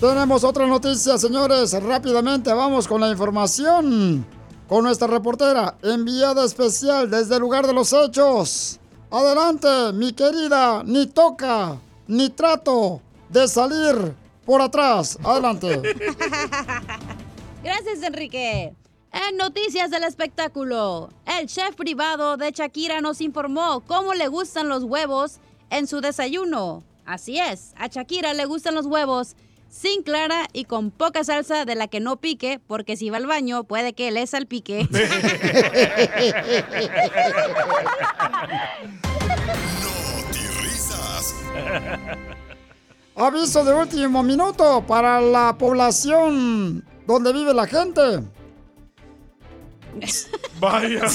Tenemos 0.00 0.44
otra 0.44 0.66
noticia, 0.66 1.18
señores. 1.18 1.72
Rápidamente 1.82 2.52
vamos 2.52 2.88
con 2.88 3.00
la 3.00 3.10
información. 3.10 4.24
Con 4.70 4.84
nuestra 4.84 5.08
reportera, 5.08 5.76
enviada 5.82 6.44
especial 6.44 7.10
desde 7.10 7.34
el 7.34 7.40
lugar 7.40 7.66
de 7.66 7.72
los 7.72 7.92
hechos. 7.92 8.78
Adelante, 9.10 9.92
mi 9.92 10.12
querida, 10.12 10.84
ni 10.84 11.08
toca, 11.08 11.76
ni 12.06 12.30
trato 12.30 13.02
de 13.28 13.48
salir 13.48 14.14
por 14.46 14.62
atrás. 14.62 15.18
Adelante. 15.24 15.82
Gracias, 17.64 18.00
Enrique. 18.04 18.72
En 19.10 19.36
noticias 19.36 19.90
del 19.90 20.04
espectáculo, 20.04 21.08
el 21.26 21.48
chef 21.48 21.74
privado 21.74 22.36
de 22.36 22.52
Shakira 22.52 23.00
nos 23.00 23.20
informó 23.20 23.80
cómo 23.80 24.14
le 24.14 24.28
gustan 24.28 24.68
los 24.68 24.84
huevos 24.84 25.40
en 25.70 25.88
su 25.88 26.00
desayuno. 26.00 26.84
Así 27.04 27.40
es, 27.40 27.74
a 27.76 27.88
Shakira 27.88 28.34
le 28.34 28.44
gustan 28.44 28.76
los 28.76 28.86
huevos 28.86 29.34
sin 29.70 30.02
clara 30.02 30.46
y 30.52 30.64
con 30.64 30.90
poca 30.90 31.24
salsa 31.24 31.64
de 31.64 31.76
la 31.76 31.88
que 31.88 32.00
no 32.00 32.16
pique, 32.16 32.60
porque 32.66 32.96
si 32.96 33.08
va 33.08 33.16
al 33.16 33.26
baño 33.26 33.64
puede 33.64 33.94
que 33.94 34.10
le 34.10 34.26
salpique. 34.26 34.88
risas. 40.62 41.34
Aviso 43.16 43.64
de 43.64 43.74
último 43.74 44.22
minuto 44.22 44.84
para 44.86 45.20
la 45.20 45.56
población 45.56 46.84
donde 47.06 47.32
vive 47.32 47.54
la 47.54 47.66
gente. 47.66 48.00
Vaya. 50.58 51.02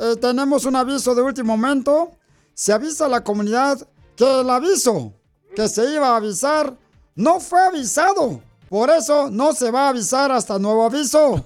Eh, 0.00 0.14
tenemos 0.20 0.64
un 0.64 0.76
aviso 0.76 1.12
de 1.12 1.22
último 1.22 1.56
momento. 1.56 2.12
Se 2.54 2.72
avisa 2.72 3.06
a 3.06 3.08
la 3.08 3.24
comunidad 3.24 3.84
que 4.14 4.40
el 4.42 4.48
aviso 4.48 5.17
que 5.58 5.66
se 5.66 5.92
iba 5.92 6.10
a 6.10 6.16
avisar 6.18 6.72
no 7.16 7.40
fue 7.40 7.60
avisado. 7.60 8.40
Por 8.68 8.90
eso 8.90 9.28
no 9.28 9.52
se 9.52 9.72
va 9.72 9.86
a 9.86 9.88
avisar 9.88 10.30
hasta 10.30 10.56
nuevo 10.56 10.84
aviso. 10.84 11.44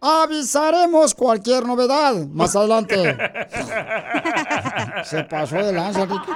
Avisaremos 0.00 1.14
cualquier 1.14 1.64
novedad 1.64 2.16
más 2.32 2.56
adelante. 2.56 3.16
Se 5.04 5.22
pasó 5.22 5.54
de 5.54 5.72
lanza, 5.72 6.04
Ricky. 6.04 6.32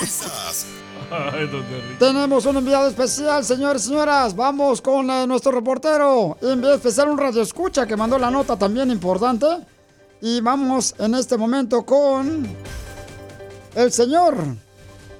risas. 0.00 0.66
Don 1.10 1.34
Enrique. 1.34 1.96
Tenemos 1.98 2.46
un 2.46 2.56
enviado 2.56 2.88
especial, 2.88 3.44
señores 3.44 3.84
y 3.84 3.88
señoras. 3.88 4.34
Vamos 4.34 4.80
con 4.80 5.10
eh, 5.10 5.26
nuestro 5.26 5.52
reportero. 5.52 6.38
Enviado 6.40 6.76
especial, 6.76 7.10
un 7.10 7.18
radio 7.18 7.42
escucha 7.42 7.86
que 7.86 7.98
mandó 7.98 8.18
la 8.18 8.30
nota 8.30 8.56
también 8.56 8.90
importante. 8.90 9.46
Y 10.22 10.40
vamos 10.40 10.94
en 10.98 11.16
este 11.16 11.36
momento 11.36 11.84
con 11.84 12.48
el 13.76 13.90
señor, 13.90 14.34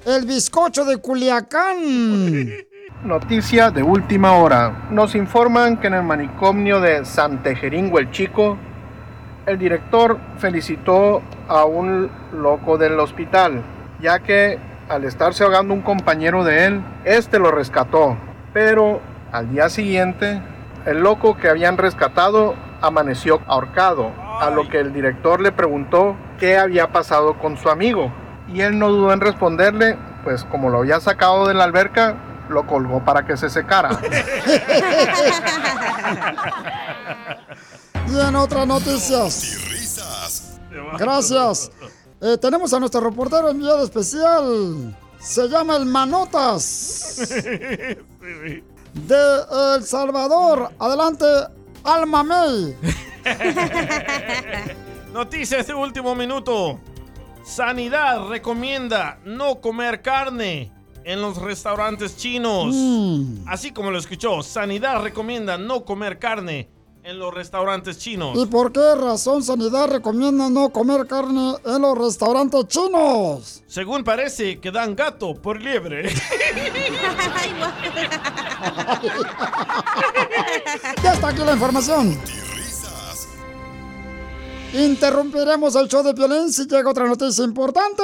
el 0.05 0.25
bizcocho 0.25 0.85
de 0.85 0.97
Culiacán. 0.97 1.77
Noticia 3.03 3.69
de 3.69 3.83
última 3.83 4.33
hora. 4.33 4.87
Nos 4.89 5.15
informan 5.15 5.77
que 5.77 5.87
en 5.87 5.95
el 5.95 6.03
manicomio 6.03 6.79
de 6.79 7.05
Santejeringo 7.05 7.99
el 7.99 8.09
Chico, 8.11 8.57
el 9.45 9.59
director 9.59 10.17
felicitó 10.37 11.21
a 11.47 11.65
un 11.65 12.09
loco 12.33 12.77
del 12.77 12.99
hospital, 12.99 13.61
ya 14.01 14.19
que 14.19 14.57
al 14.89 15.03
estarse 15.03 15.43
ahogando 15.43 15.73
un 15.73 15.81
compañero 15.81 16.43
de 16.43 16.65
él, 16.65 16.81
este 17.03 17.37
lo 17.37 17.51
rescató. 17.51 18.17
Pero 18.53 19.01
al 19.31 19.51
día 19.51 19.69
siguiente, 19.69 20.41
el 20.85 20.99
loco 21.01 21.37
que 21.37 21.49
habían 21.49 21.77
rescatado 21.77 22.55
amaneció 22.81 23.41
ahorcado, 23.47 24.11
a 24.39 24.49
lo 24.49 24.67
que 24.67 24.79
el 24.79 24.93
director 24.93 25.41
le 25.41 25.51
preguntó 25.51 26.15
qué 26.39 26.57
había 26.57 26.91
pasado 26.91 27.37
con 27.37 27.57
su 27.57 27.69
amigo. 27.69 28.11
Y 28.47 28.61
él 28.61 28.77
no 28.77 28.89
dudó 28.89 29.11
en 29.11 29.21
responderle, 29.21 29.97
pues 30.23 30.43
como 30.45 30.69
lo 30.69 30.79
había 30.79 30.99
sacado 30.99 31.47
de 31.47 31.53
la 31.53 31.63
alberca, 31.63 32.15
lo 32.49 32.67
colgó 32.67 33.03
para 33.03 33.25
que 33.25 33.37
se 33.37 33.49
secara. 33.49 33.89
Y 38.07 38.19
en 38.19 38.35
otras 38.35 38.67
noticias. 38.67 39.57
Gracias. 40.97 41.71
Eh, 42.21 42.37
tenemos 42.37 42.73
a 42.73 42.79
nuestro 42.79 43.01
reportero 43.01 43.49
enviado 43.49 43.83
especial. 43.83 44.95
Se 45.19 45.47
llama 45.47 45.75
el 45.77 45.85
Manotas. 45.85 47.17
De 48.93 49.15
El 49.75 49.83
Salvador. 49.83 50.71
Adelante, 50.79 51.25
Alma 51.83 52.23
May. 52.23 52.77
Noticias 55.13 55.67
de 55.67 55.73
último 55.73 56.13
minuto. 56.13 56.79
Sanidad 57.45 58.27
recomienda 58.27 59.19
no 59.23 59.61
comer 59.61 60.01
carne 60.01 60.71
en 61.03 61.21
los 61.21 61.37
restaurantes 61.37 62.17
chinos. 62.17 62.73
Mm. 62.73 63.47
Así 63.47 63.71
como 63.71 63.91
lo 63.91 63.99
escuchó, 63.99 64.41
Sanidad 64.41 65.03
recomienda 65.03 65.55
no 65.55 65.85
comer 65.85 66.17
carne 66.17 66.69
en 67.03 67.19
los 67.19 67.31
restaurantes 67.31 67.99
chinos. 67.99 68.35
¿Y 68.35 68.47
por 68.47 68.71
qué 68.71 68.95
razón 68.95 69.43
Sanidad 69.43 69.89
recomienda 69.89 70.49
no 70.49 70.69
comer 70.69 71.05
carne 71.05 71.53
en 71.63 71.81
los 71.83 71.95
restaurantes 71.95 72.67
chinos? 72.67 73.63
Según 73.67 74.03
parece 74.03 74.59
que 74.59 74.71
dan 74.71 74.95
gato 74.95 75.35
por 75.35 75.61
liebre. 75.61 76.11
Ya 81.03 81.13
está 81.13 81.27
aquí 81.29 81.41
la 81.43 81.53
información. 81.53 82.19
Interrumpiremos 84.77 85.73
el 85.75 85.87
show 85.87 86.03
de 86.03 86.13
Piolín 86.13 86.51
si 86.51 86.65
llega 86.65 86.89
otra 86.89 87.07
noticia 87.07 87.45
importante. 87.45 88.03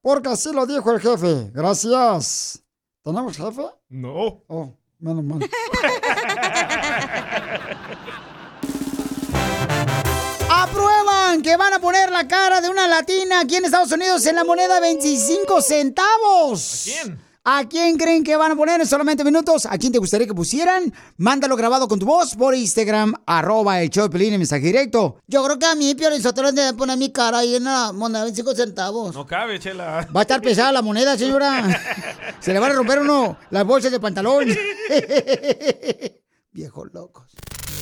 Porque 0.00 0.28
así 0.28 0.52
lo 0.52 0.64
dijo 0.64 0.92
el 0.92 1.00
jefe. 1.00 1.50
Gracias. 1.52 2.62
¿Tenemos 3.02 3.36
jefe? 3.36 3.62
No. 3.88 4.44
Oh, 4.46 4.72
menos 5.00 5.24
mal. 5.24 5.40
Aprueban 10.48 11.42
que 11.42 11.56
van 11.56 11.72
a 11.72 11.80
poner 11.80 12.12
la 12.12 12.28
cara 12.28 12.60
de 12.60 12.68
una 12.68 12.86
latina 12.86 13.40
aquí 13.40 13.56
en 13.56 13.64
Estados 13.64 13.90
Unidos 13.90 14.24
en 14.26 14.36
la 14.36 14.44
moneda 14.44 14.78
25 14.78 15.60
centavos. 15.62 16.82
¿A 16.82 16.84
quién? 16.84 17.23
¿A 17.46 17.68
quién 17.68 17.98
creen 17.98 18.24
que 18.24 18.36
van 18.36 18.52
a 18.52 18.56
poner 18.56 18.80
en 18.80 18.86
solamente 18.86 19.22
minutos? 19.22 19.66
¿A 19.66 19.76
quién 19.76 19.92
te 19.92 19.98
gustaría 19.98 20.26
que 20.26 20.32
pusieran? 20.32 20.94
Mándalo 21.18 21.56
grabado 21.56 21.86
con 21.86 21.98
tu 21.98 22.06
voz 22.06 22.34
por 22.36 22.54
Instagram, 22.54 23.12
arroba 23.26 23.82
el 23.82 23.90
show 23.90 24.04
de 24.04 24.10
Pelín 24.10 24.32
en 24.32 24.40
mensaje 24.40 24.62
directo. 24.62 25.18
Yo 25.26 25.44
creo 25.44 25.58
que 25.58 25.66
a 25.66 25.74
mí, 25.74 25.94
Piolín 25.94 26.22
Sotelo, 26.22 26.52
debe 26.52 26.72
poner 26.72 26.96
mi 26.96 27.12
cara 27.12 27.40
ahí 27.40 27.56
en 27.56 27.64
la 27.64 27.92
moneda 27.92 28.22
25 28.22 28.54
centavos. 28.54 29.14
No 29.14 29.26
cabe, 29.26 29.60
chela. 29.60 30.08
Va 30.16 30.20
a 30.20 30.22
estar 30.22 30.40
pesada 30.40 30.72
la 30.72 30.80
moneda, 30.80 31.18
señora. 31.18 31.62
Se 32.40 32.54
le 32.54 32.58
van 32.58 32.72
a 32.72 32.76
romper 32.76 33.00
uno 33.00 33.36
las 33.50 33.66
bolsas 33.66 33.92
de 33.92 34.00
pantalón. 34.00 34.48
Viejos 36.50 36.94
locos. 36.94 37.30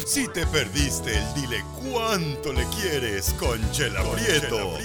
Si 0.04 0.26
te 0.26 0.44
perdiste 0.48 1.16
el 1.16 1.34
dile 1.34 1.64
cuánto 1.88 2.52
le 2.52 2.66
quieres 2.66 3.32
con 3.38 3.60
Chela 3.70 4.02
Prieto. 4.10 4.76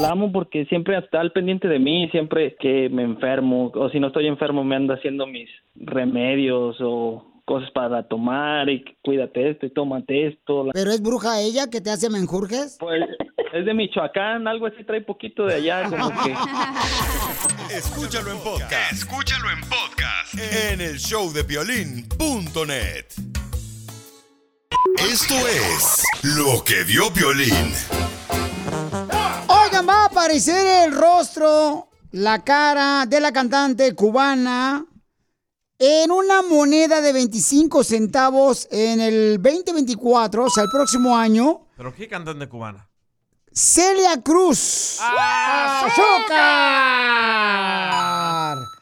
La 0.00 0.10
amo 0.10 0.32
porque 0.32 0.64
siempre 0.66 0.98
está 0.98 1.20
al 1.20 1.32
pendiente 1.32 1.68
de 1.68 1.78
mí, 1.78 2.08
siempre 2.10 2.56
que 2.58 2.88
me 2.88 3.02
enfermo 3.02 3.70
o 3.74 3.88
si 3.90 4.00
no 4.00 4.08
estoy 4.08 4.26
enfermo 4.26 4.64
me 4.64 4.74
anda 4.74 4.94
haciendo 4.94 5.26
mis 5.26 5.48
remedios 5.76 6.76
o 6.80 7.24
cosas 7.44 7.70
para 7.70 8.08
tomar 8.08 8.68
y 8.68 8.84
cuídate 9.02 9.50
esto 9.50 9.66
y 9.66 9.70
tómate 9.70 10.26
esto. 10.28 10.66
¿Pero 10.72 10.90
es 10.90 11.00
bruja 11.00 11.40
ella 11.40 11.70
que 11.70 11.80
te 11.80 11.90
hace 11.90 12.10
menjurjes? 12.10 12.76
Pues 12.80 13.02
es 13.52 13.64
de 13.64 13.74
Michoacán, 13.74 14.48
algo 14.48 14.66
así 14.66 14.82
trae 14.84 15.02
poquito 15.02 15.46
de 15.46 15.54
allá, 15.54 15.88
como 15.88 16.10
que... 16.24 16.32
Escúchalo 17.74 18.32
en 18.32 18.38
podcast. 18.38 18.92
Escúchalo 18.92 19.48
en 19.50 19.60
podcast. 19.60 20.34
En 20.72 20.80
el 20.80 20.96
showdepiolín.net. 20.96 23.06
Esto 24.98 25.34
es 25.34 26.02
lo 26.22 26.64
que 26.64 26.82
vio 26.84 27.12
Piolín. 27.12 27.74
Va 29.86 30.02
a 30.02 30.06
aparecer 30.06 30.86
el 30.86 30.94
rostro, 30.94 31.90
la 32.12 32.42
cara 32.42 33.04
de 33.06 33.20
la 33.20 33.32
cantante 33.32 33.94
cubana 33.94 34.86
en 35.78 36.10
una 36.10 36.40
moneda 36.40 37.02
de 37.02 37.12
25 37.12 37.84
centavos 37.84 38.66
en 38.70 39.00
el 39.00 39.42
2024, 39.42 40.44
o 40.44 40.48
sea, 40.50 40.62
el 40.62 40.70
próximo 40.70 41.14
año. 41.14 41.66
¿Pero 41.76 41.94
qué 41.94 42.08
cantante 42.08 42.48
cubana? 42.48 42.88
Celia 43.52 44.22
Cruz. 44.22 44.98
¡Azúcar! 45.00 46.32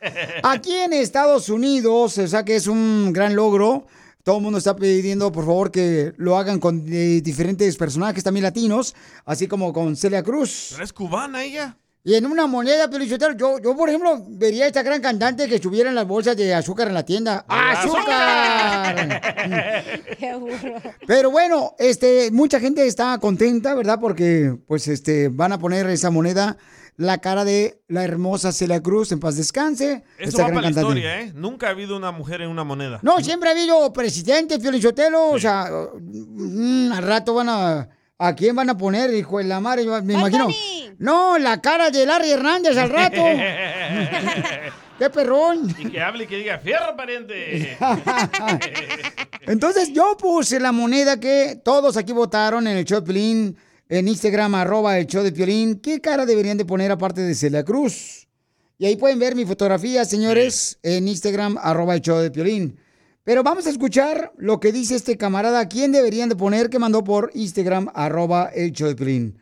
Aquí 0.44 0.74
en 0.76 0.92
Estados 0.92 1.48
Unidos, 1.48 2.16
o 2.18 2.28
sea 2.28 2.44
que 2.44 2.56
es 2.56 2.68
un 2.68 3.12
gran 3.12 3.34
logro. 3.34 3.86
Todo 4.22 4.36
el 4.36 4.42
mundo 4.42 4.58
está 4.58 4.76
pidiendo, 4.76 5.32
por 5.32 5.44
favor, 5.44 5.72
que 5.72 6.12
lo 6.16 6.36
hagan 6.36 6.60
con 6.60 6.84
eh, 6.88 7.20
diferentes 7.22 7.76
personajes 7.76 8.22
también 8.22 8.44
latinos, 8.44 8.94
así 9.24 9.48
como 9.48 9.72
con 9.72 9.96
Celia 9.96 10.22
Cruz. 10.22 10.68
¿Pero 10.72 10.84
es 10.84 10.92
cubana 10.92 11.42
ella? 11.42 11.76
Y 12.04 12.14
en 12.14 12.26
una 12.26 12.46
moneda, 12.46 12.88
pero 12.90 13.04
yo, 13.04 13.16
yo, 13.60 13.76
por 13.76 13.88
ejemplo, 13.88 14.24
vería 14.28 14.64
a 14.64 14.66
esta 14.68 14.82
gran 14.82 15.00
cantante 15.00 15.48
que 15.48 15.56
estuviera 15.56 15.88
en 15.88 15.96
las 15.96 16.06
bolsas 16.06 16.36
de 16.36 16.54
azúcar 16.54 16.88
en 16.88 16.94
la 16.94 17.04
tienda. 17.04 17.44
¡Azúcar! 17.48 19.20
Qué 20.18 20.34
burro. 20.34 20.80
Pero 21.06 21.30
bueno, 21.30 21.74
este, 21.78 22.30
mucha 22.32 22.58
gente 22.58 22.86
está 22.86 23.18
contenta, 23.18 23.74
¿verdad? 23.74 23.98
Porque, 24.00 24.56
pues, 24.66 24.86
este, 24.88 25.28
van 25.28 25.52
a 25.52 25.58
poner 25.58 25.86
esa 25.90 26.10
moneda 26.10 26.56
la 26.96 27.18
cara 27.18 27.44
de 27.44 27.80
la 27.88 28.04
hermosa 28.04 28.52
Celia 28.52 28.82
Cruz, 28.82 29.12
en 29.12 29.20
paz 29.20 29.36
descanse. 29.36 30.04
Eso 30.18 30.28
esta 30.28 30.42
va 30.42 30.48
gran 30.48 30.54
para 30.56 30.68
la 30.70 30.74
cantante. 30.74 30.98
historia, 31.00 31.20
¿eh? 31.20 31.32
Nunca 31.34 31.68
ha 31.68 31.70
habido 31.70 31.96
una 31.96 32.12
mujer 32.12 32.42
en 32.42 32.48
una 32.50 32.64
moneda. 32.64 33.00
No, 33.02 33.20
siempre 33.20 33.48
ha 33.48 33.52
habido 33.52 33.92
presidente, 33.92 34.60
Fiolichotelo, 34.60 35.30
o 35.30 35.38
sea, 35.38 35.68
mm, 36.00 36.92
al 36.92 37.02
rato 37.02 37.34
van 37.34 37.48
a... 37.48 37.88
¿A 38.18 38.36
quién 38.36 38.54
van 38.54 38.70
a 38.70 38.78
poner, 38.78 39.12
hijo 39.14 39.38
de 39.38 39.44
la 39.44 39.58
madre? 39.58 39.84
Yo 39.84 40.00
Me 40.00 40.14
imagino. 40.14 40.46
No, 40.98 41.38
la 41.38 41.60
cara 41.60 41.90
de 41.90 42.06
Larry 42.06 42.30
Hernández 42.30 42.76
al 42.76 42.88
rato. 42.88 43.16
¡Qué 44.98 45.10
perrón! 45.10 45.74
Y 45.76 45.90
que 45.90 46.00
hable 46.00 46.24
y 46.24 46.26
que 46.28 46.36
diga, 46.36 46.58
fierro 46.58 46.96
pariente. 46.96 47.76
Entonces 49.46 49.92
yo 49.92 50.16
puse 50.16 50.60
la 50.60 50.70
moneda 50.70 51.18
que 51.18 51.60
todos 51.64 51.96
aquí 51.96 52.12
votaron 52.12 52.66
en 52.68 52.76
el 52.76 52.84
Piolín, 52.84 53.56
en 53.92 54.08
Instagram, 54.08 54.54
arroba 54.54 54.98
el 54.98 55.06
show 55.06 55.22
de 55.22 55.32
Piolín. 55.32 55.78
¿Qué 55.78 56.00
cara 56.00 56.24
deberían 56.24 56.56
de 56.56 56.64
poner 56.64 56.90
aparte 56.90 57.20
de 57.20 57.34
Celia 57.34 57.62
Cruz? 57.62 58.26
Y 58.78 58.86
ahí 58.86 58.96
pueden 58.96 59.18
ver 59.18 59.36
mi 59.36 59.44
fotografía, 59.44 60.06
señores, 60.06 60.78
en 60.82 61.06
Instagram, 61.08 61.58
arroba 61.60 61.94
el 61.94 62.00
show 62.00 62.18
de 62.18 62.30
Piolín. 62.30 62.78
Pero 63.22 63.42
vamos 63.42 63.66
a 63.66 63.70
escuchar 63.70 64.32
lo 64.38 64.60
que 64.60 64.72
dice 64.72 64.94
este 64.94 65.18
camarada. 65.18 65.68
¿Quién 65.68 65.92
deberían 65.92 66.30
de 66.30 66.36
poner 66.36 66.70
que 66.70 66.78
mandó 66.78 67.04
por 67.04 67.32
Instagram, 67.34 67.90
arroba 67.92 68.46
el 68.54 68.72
show 68.72 68.88
de 68.88 68.96
Piolín? 68.96 69.41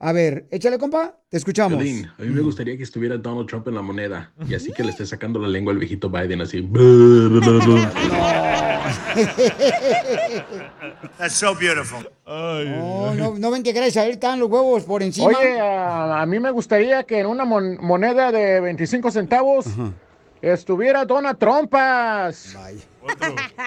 A 0.00 0.12
ver, 0.12 0.46
échale, 0.52 0.78
compa. 0.78 1.16
Te 1.28 1.36
escuchamos. 1.36 1.80
A 1.80 1.82
mí 1.82 2.04
me 2.30 2.40
gustaría 2.40 2.76
que 2.76 2.84
estuviera 2.84 3.16
Donald 3.18 3.48
Trump 3.48 3.66
en 3.68 3.74
la 3.74 3.82
moneda 3.82 4.32
y 4.48 4.54
así 4.54 4.72
que 4.72 4.84
le 4.84 4.90
esté 4.90 5.04
sacando 5.04 5.38
la 5.40 5.48
lengua 5.48 5.72
al 5.72 5.78
viejito 5.78 6.08
Biden 6.08 6.40
así. 6.40 6.62
That's 11.18 11.34
so 11.34 11.54
beautiful. 11.54 12.08
No, 12.26 13.14
no, 13.14 13.34
no 13.38 13.50
ven 13.50 13.62
que 13.62 13.72
gracias 13.72 13.96
a 13.98 14.06
él 14.06 14.12
están 14.12 14.38
los 14.38 14.48
huevos 14.50 14.84
por 14.84 15.02
encima. 15.02 15.28
Oye, 15.28 15.58
a, 15.60 16.20
a 16.22 16.26
mí 16.26 16.38
me 16.38 16.50
gustaría 16.50 17.02
que 17.04 17.18
en 17.20 17.26
una 17.26 17.44
mon- 17.44 17.78
moneda 17.80 18.30
de 18.32 18.60
25 18.60 19.10
centavos 19.10 19.66
estuviera 20.40 21.04
Donald 21.04 21.38
Trumpas. 21.38 22.56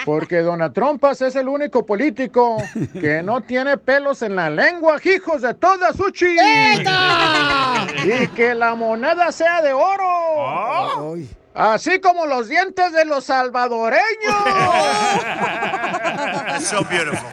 Porque 0.04 0.38
Donald 0.38 0.72
Trumpas 0.72 1.22
es 1.22 1.36
el 1.36 1.48
único 1.48 1.86
político 1.86 2.56
que 2.92 3.22
no 3.22 3.40
tiene 3.42 3.76
pelos 3.76 4.22
en 4.22 4.36
la 4.36 4.50
lengua, 4.50 4.98
hijos 5.04 5.42
de 5.42 5.54
toda 5.54 5.92
su 5.92 6.10
chi. 6.10 6.26
Y 8.04 8.26
que 8.28 8.54
la 8.54 8.74
moneda 8.74 9.30
sea 9.30 9.62
de 9.62 9.72
oro. 9.72 11.14
Así 11.54 12.00
como 12.00 12.26
los 12.26 12.48
dientes 12.48 12.92
de 12.92 13.04
los 13.04 13.24
salvadoreños. 13.24 14.02
So 16.60 16.84
beautiful. 16.84 17.28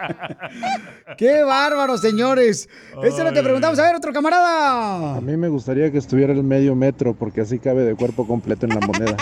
¡Qué 1.17 1.43
bárbaro, 1.43 1.97
señores! 1.97 2.69
Eso 3.03 3.17
es 3.17 3.23
lo 3.23 3.33
que 3.33 3.43
preguntamos. 3.43 3.77
A 3.79 3.83
ver, 3.83 3.95
otro 3.95 4.13
camarada. 4.13 5.17
A 5.17 5.21
mí 5.21 5.35
me 5.37 5.49
gustaría 5.49 5.91
que 5.91 5.97
estuviera 5.97 6.33
el 6.33 6.43
medio 6.43 6.75
metro 6.75 7.13
porque 7.13 7.41
así 7.41 7.59
cabe 7.59 7.83
de 7.83 7.95
cuerpo 7.95 8.25
completo 8.25 8.65
en 8.65 8.75
la 8.75 8.85
moneda. 8.85 9.17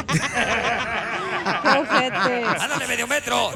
¡Ándale, 2.60 2.88
medio 2.88 3.08
metro! 3.08 3.52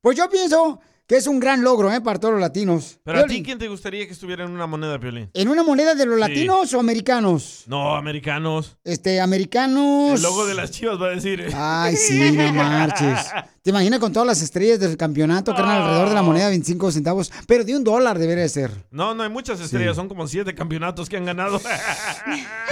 Pues 0.00 0.16
yo 0.16 0.28
pienso 0.28 0.80
que 1.10 1.16
es 1.16 1.26
un 1.26 1.40
gran 1.40 1.64
logro, 1.64 1.92
¿eh? 1.92 2.00
Para 2.00 2.20
todos 2.20 2.34
los 2.34 2.40
latinos. 2.40 3.00
Pero 3.02 3.18
a 3.18 3.24
ti, 3.26 3.42
¿quién 3.42 3.58
te 3.58 3.66
gustaría 3.66 4.06
que 4.06 4.12
estuviera 4.12 4.44
en 4.44 4.52
una 4.52 4.68
moneda, 4.68 4.96
Piolín? 5.00 5.28
¿En 5.34 5.48
una 5.48 5.64
moneda 5.64 5.96
de 5.96 6.06
los 6.06 6.14
Sí. 6.14 6.20
latinos 6.20 6.72
o 6.72 6.78
americanos? 6.78 7.64
No, 7.66 7.96
americanos. 7.96 8.76
Este, 8.84 9.20
americanos. 9.20 10.14
El 10.14 10.22
logo 10.22 10.46
de 10.46 10.54
las 10.54 10.70
chivas 10.70 11.02
va 11.02 11.06
a 11.06 11.10
decir. 11.10 11.40
¿eh? 11.40 11.48
Ay, 11.52 11.96
sí, 11.96 12.30
no 12.30 12.52
marches. 12.52 13.26
¿Te 13.60 13.70
imaginas 13.70 13.98
con 13.98 14.12
todas 14.12 14.24
las 14.28 14.40
estrellas 14.40 14.78
del 14.78 14.96
campeonato, 14.96 15.52
carnal, 15.52 15.82
alrededor 15.82 16.08
de 16.10 16.14
la 16.14 16.22
moneda 16.22 16.48
25 16.48 16.92
centavos? 16.92 17.32
Pero 17.48 17.64
de 17.64 17.74
un 17.74 17.82
dólar 17.82 18.16
debería 18.16 18.48
ser. 18.48 18.70
No, 18.92 19.12
no 19.12 19.24
hay 19.24 19.30
muchas 19.30 19.60
estrellas, 19.60 19.96
son 19.96 20.06
como 20.08 20.28
siete 20.28 20.54
campeonatos 20.54 21.08
que 21.08 21.16
han 21.16 21.24
ganado. 21.24 21.60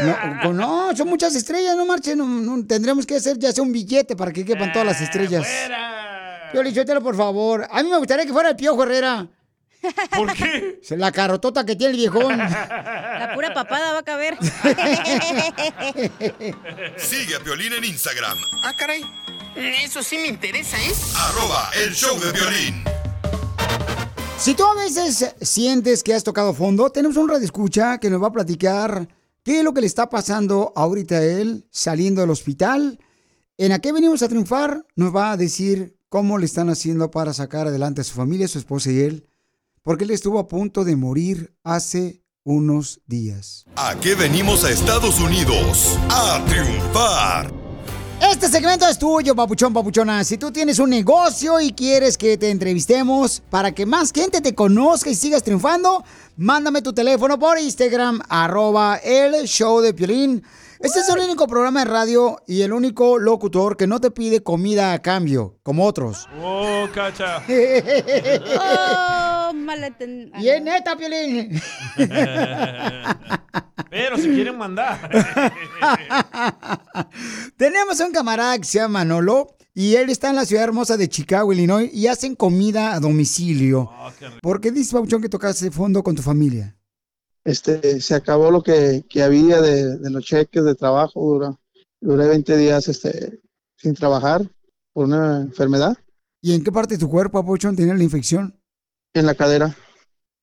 No, 0.00 0.16
con- 0.44 0.56
no, 0.56 0.96
son 0.96 1.08
muchas 1.08 1.34
estrellas, 1.34 1.76
no 1.76 1.84
marches. 1.84 2.16
No, 2.16 2.64
que 3.04 3.16
hacer 3.16 3.36
ya 3.36 3.50
sea 3.50 3.64
un 3.64 3.72
billete 3.72 4.14
para 4.14 4.32
que 4.32 4.44
quepan 4.44 4.70
todas 4.72 4.86
las 4.86 5.00
estrellas. 5.00 5.44
Piolichotelo, 6.52 7.02
por 7.02 7.16
favor. 7.16 7.66
A 7.70 7.82
mí 7.82 7.90
me 7.90 7.98
gustaría 7.98 8.24
que 8.26 8.32
fuera 8.32 8.50
el 8.50 8.56
Piojo 8.56 8.82
Herrera. 8.82 9.28
¿Por 10.16 10.32
qué? 10.34 10.80
La 10.90 11.12
carotota 11.12 11.64
que 11.64 11.76
tiene 11.76 11.92
el 11.92 11.96
viejón. 11.98 12.36
La 12.38 13.30
pura 13.34 13.54
papada 13.54 13.92
va 13.92 13.98
a 14.00 14.02
caber. 14.02 14.36
Sigue 16.96 17.36
a 17.36 17.40
Piolín 17.44 17.72
en 17.72 17.84
Instagram, 17.84 18.36
Ah, 18.64 18.72
caray. 18.78 19.02
Eso 19.56 20.02
sí 20.02 20.18
me 20.18 20.28
interesa, 20.28 20.76
¿eh? 20.78 20.92
arroba 21.16 21.70
el 21.84 21.92
show 21.94 22.18
de 22.20 22.32
violín. 22.32 22.84
Si 24.38 24.54
tú 24.54 24.64
a 24.64 24.74
veces 24.74 25.34
sientes 25.40 26.04
que 26.04 26.14
has 26.14 26.22
tocado 26.22 26.54
fondo, 26.54 26.90
tenemos 26.90 27.16
un 27.16 27.28
radio 27.28 27.44
escucha 27.44 27.98
que 27.98 28.08
nos 28.10 28.22
va 28.22 28.28
a 28.28 28.32
platicar 28.32 29.08
qué 29.42 29.58
es 29.58 29.64
lo 29.64 29.74
que 29.74 29.80
le 29.80 29.88
está 29.88 30.08
pasando 30.08 30.72
ahorita 30.76 31.16
a 31.16 31.24
él 31.24 31.66
saliendo 31.72 32.20
del 32.20 32.30
hospital. 32.30 32.98
En 33.56 33.72
a 33.72 33.80
qué 33.80 33.90
venimos 33.92 34.22
a 34.22 34.28
triunfar, 34.28 34.84
nos 34.94 35.14
va 35.14 35.32
a 35.32 35.36
decir 35.36 35.96
cómo 36.08 36.38
le 36.38 36.46
están 36.46 36.70
haciendo 36.70 37.10
para 37.10 37.32
sacar 37.32 37.66
adelante 37.66 38.00
a 38.00 38.04
su 38.04 38.14
familia, 38.14 38.48
su 38.48 38.58
esposa 38.58 38.90
y 38.90 39.00
él, 39.00 39.28
porque 39.82 40.04
él 40.04 40.10
estuvo 40.10 40.38
a 40.38 40.48
punto 40.48 40.84
de 40.84 40.96
morir 40.96 41.54
hace 41.64 42.22
unos 42.44 43.00
días. 43.06 43.64
¿A 43.76 43.94
qué 44.00 44.14
venimos 44.14 44.64
a 44.64 44.70
Estados 44.70 45.20
Unidos? 45.20 45.98
A 46.10 46.44
triunfar. 46.46 47.52
Este 48.20 48.48
segmento 48.48 48.86
es 48.88 48.98
tuyo, 48.98 49.34
papuchón, 49.34 49.72
papuchona. 49.72 50.24
Si 50.24 50.38
tú 50.38 50.50
tienes 50.50 50.80
un 50.80 50.90
negocio 50.90 51.60
y 51.60 51.72
quieres 51.72 52.18
que 52.18 52.36
te 52.36 52.50
entrevistemos 52.50 53.40
para 53.48 53.72
que 53.72 53.86
más 53.86 54.12
gente 54.12 54.40
te 54.40 54.54
conozca 54.54 55.08
y 55.08 55.14
sigas 55.14 55.44
triunfando, 55.44 56.04
mándame 56.36 56.82
tu 56.82 56.92
teléfono 56.92 57.38
por 57.38 57.58
Instagram, 57.58 58.20
arroba 58.28 58.96
el 58.96 59.46
show 59.46 59.80
de 59.80 59.94
Piolín. 59.94 60.42
Este 60.80 61.00
es 61.00 61.08
el 61.08 61.18
único 61.18 61.48
programa 61.48 61.80
de 61.80 61.90
radio 61.90 62.40
y 62.46 62.62
el 62.62 62.72
único 62.72 63.18
locutor 63.18 63.76
que 63.76 63.88
no 63.88 64.00
te 64.00 64.12
pide 64.12 64.44
comida 64.44 64.92
a 64.92 65.02
cambio, 65.02 65.58
como 65.64 65.84
otros. 65.84 66.28
Oh, 66.40 66.86
cacha. 66.94 67.42
Oh, 68.60 69.52
maleten... 69.54 70.30
Y 70.38 70.48
es 70.48 70.62
neta, 70.62 70.96
Piolín. 70.96 71.60
Pero 73.90 74.18
si 74.18 74.28
quieren 74.28 74.56
mandar. 74.56 75.10
Tenemos 77.56 77.98
un 77.98 78.12
camarada 78.12 78.56
que 78.58 78.64
se 78.64 78.78
llama 78.78 79.00
Manolo 79.00 79.56
y 79.74 79.96
él 79.96 80.10
está 80.10 80.30
en 80.30 80.36
la 80.36 80.44
ciudad 80.44 80.62
hermosa 80.62 80.96
de 80.96 81.08
Chicago, 81.08 81.52
Illinois, 81.52 81.90
y 81.92 82.06
hacen 82.06 82.36
comida 82.36 82.94
a 82.94 83.00
domicilio. 83.00 83.90
¿Por 84.42 84.60
qué 84.60 84.70
dices, 84.70 84.92
Pabuchón, 84.92 85.22
que 85.22 85.28
tocaste 85.28 85.72
fondo 85.72 86.04
con 86.04 86.14
tu 86.14 86.22
familia? 86.22 86.77
Este, 87.48 88.00
se 88.00 88.14
acabó 88.14 88.50
lo 88.50 88.62
que, 88.62 89.04
que 89.08 89.22
había 89.22 89.60
de, 89.60 89.98
de 89.98 90.10
los 90.10 90.24
cheques 90.24 90.64
de 90.64 90.74
trabajo. 90.74 91.20
Dura, 91.20 91.56
duré 92.00 92.28
20 92.28 92.56
días 92.56 92.88
este, 92.88 93.40
sin 93.76 93.94
trabajar 93.94 94.42
por 94.92 95.06
una 95.06 95.40
enfermedad 95.42 95.96
¿Y 96.40 96.54
en 96.54 96.62
qué 96.62 96.70
parte 96.70 96.94
de 96.94 97.00
tu 97.00 97.10
cuerpo, 97.10 97.42
Pabuchón, 97.42 97.74
tenía 97.74 97.94
la 97.94 98.04
infección? 98.04 98.54
en 99.14 99.26
la 99.26 99.34
cadera. 99.34 99.76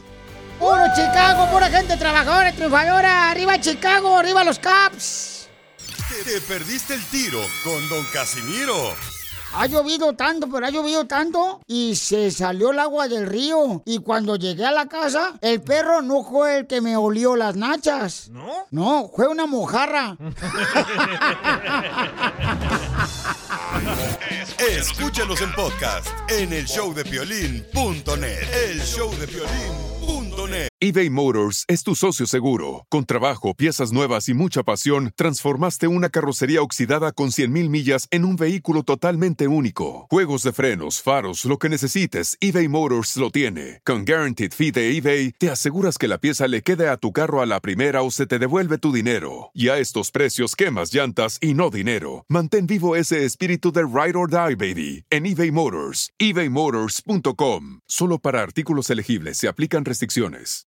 Puro 0.59 0.85
Chicago, 0.95 1.49
pura 1.51 1.69
gente 1.69 1.97
trabajadora, 1.97 2.53
triunfadora. 2.53 3.31
Arriba 3.31 3.61
Chicago, 3.61 4.17
arriba 4.17 4.45
los 4.45 4.59
Caps. 4.59 5.49
Te, 6.09 6.31
te 6.31 6.41
perdiste 6.43 6.95
el 6.95 7.05
tiro 7.07 7.41
con 7.65 7.89
Don 7.89 8.05
Casimiro. 8.13 8.95
Ha 9.57 9.67
llovido 9.67 10.15
tanto, 10.15 10.49
pero 10.51 10.67
ha 10.67 10.71
llovido 10.71 11.07
tanto 11.07 11.61
y 11.69 11.95
se 11.95 12.33
salió 12.33 12.73
el 12.73 12.79
agua 12.81 13.07
del 13.07 13.27
río. 13.27 13.83
Y 13.85 13.99
cuando 13.99 14.35
llegué 14.35 14.65
a 14.65 14.73
la 14.73 14.87
casa, 14.87 15.35
el 15.41 15.63
perro 15.63 16.03
no 16.03 16.25
fue 16.25 16.59
el 16.59 16.67
que 16.67 16.81
me 16.81 16.97
olió 16.97 17.37
las 17.37 17.55
nachas. 17.55 18.31
¿No? 18.31 18.67
No, 18.73 19.09
fue 19.15 19.29
una 19.29 19.47
mojarra. 19.47 20.17
Escúchanos 24.71 25.41
en 25.43 25.53
podcast 25.53 26.09
en 26.31 26.53
el 26.53 26.65
showdepiolín.net. 26.65 28.43
El 28.71 28.81
showdepiolín.net. 28.81 30.69
eBay 30.81 31.09
Motors 31.09 31.65
es 31.69 31.83
tu 31.83 31.95
socio 31.95 32.27
seguro. 32.27 32.85
Con 32.91 33.07
trabajo, 33.07 33.55
piezas 33.55 33.91
nuevas 33.93 34.29
y 34.29 34.35
mucha 34.35 34.63
pasión, 34.63 35.13
transformaste 35.17 35.87
una 35.87 36.11
carrocería 36.11 36.61
oxidada 36.61 37.13
con 37.13 37.31
100.000 37.31 37.71
millas 37.71 38.07
en 38.11 38.27
un 38.27 38.37
vehículo 38.37 38.83
totalmente 38.83 39.49
único. 39.49 40.07
Juegos 40.11 40.43
de 40.43 40.53
frenos, 40.53 41.01
faros, 41.01 41.47
lo 41.47 41.59
que 41.59 41.71
necesites, 41.71 42.37
eBay 42.41 42.69
Motors 42.69 43.17
lo 43.17 43.31
tiene. 43.31 43.81
Con 43.85 44.05
Guaranteed 44.05 44.53
Fee 44.53 44.73
de 44.73 44.95
eBay, 44.99 45.33
te 45.33 45.51
aseguras 45.51 45.97
que 45.97 46.09
la 46.09 46.19
pieza 46.19 46.49
le 46.49 46.61
quede 46.61 46.91
a 46.91 46.99
tu 46.99 47.13
carro 47.13 47.41
a 47.41 47.47
la 47.47 47.61
primera 47.61 48.03
o 48.03 48.11
se 48.11 48.27
te 48.27 48.39
devuelve 48.39 48.77
tu 48.77 48.93
dinero. 48.93 49.51
Y 49.55 49.71
a 49.71 49.79
estos 49.79 50.11
precios, 50.11 50.55
quemas 50.55 50.93
llantas 50.93 51.39
y 51.41 51.55
no 51.55 51.71
dinero. 51.71 52.27
Mantén 52.29 52.67
vivo 52.67 52.95
ese 52.95 53.25
espíritu 53.25 53.73
de 53.73 53.85
Ride 53.95 54.17
or 54.17 54.27
Die, 54.27 54.57
baby, 54.57 55.05
en 55.09 55.25
eBay 55.25 55.53
Motors. 55.53 56.11
ebaymotors.com. 56.19 57.79
Solo 57.87 58.19
para 58.19 58.43
artículos 58.43 58.91
elegibles 58.91 59.37
se 59.39 59.47
aplican 59.47 59.85
restricciones. 59.85 60.65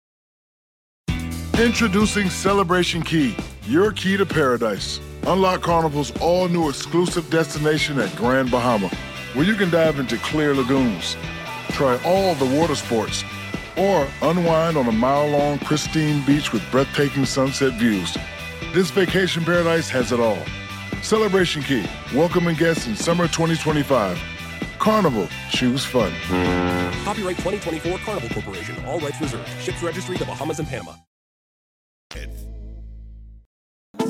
Introducing 1.58 2.30
Celebration 2.30 3.02
Key, 3.02 3.36
your 3.66 3.92
key 3.92 4.16
to 4.16 4.24
paradise. 4.24 5.00
Unlock 5.26 5.60
Carnival's 5.60 6.12
all 6.22 6.48
new 6.48 6.70
exclusive 6.70 7.28
destination 7.28 7.98
at 7.98 8.08
Grand 8.16 8.50
Bahama, 8.50 8.88
where 9.34 9.44
you 9.44 9.54
can 9.54 9.68
dive 9.68 9.98
into 9.98 10.16
clear 10.22 10.54
lagoons, 10.54 11.18
try 11.72 12.00
all 12.06 12.34
the 12.36 12.58
water 12.58 12.74
sports, 12.74 13.22
or 13.76 14.08
unwind 14.22 14.78
on 14.78 14.88
a 14.88 14.92
mile 14.92 15.28
long, 15.28 15.58
pristine 15.58 16.24
beach 16.24 16.54
with 16.54 16.62
breathtaking 16.70 17.26
sunset 17.26 17.74
views. 17.74 18.16
This 18.72 18.90
vacation 18.90 19.44
paradise 19.44 19.90
has 19.90 20.10
it 20.10 20.20
all. 20.20 20.42
Celebration 21.02 21.62
Key, 21.62 21.84
welcoming 22.14 22.54
guests 22.56 22.86
in 22.86 22.94
summer 22.94 23.26
2025. 23.26 24.18
Carnival, 24.78 25.26
choose 25.50 25.84
fun. 25.84 26.12
Copyright 27.04 27.36
2024 27.38 27.98
Carnival 28.04 28.28
Corporation. 28.30 28.76
All 28.86 29.00
rights 29.00 29.20
reserved. 29.20 29.48
Ships 29.60 29.82
registry 29.82 30.16
the 30.16 30.24
Bahamas 30.24 30.58
and 30.58 30.68
Panama. 30.68 30.92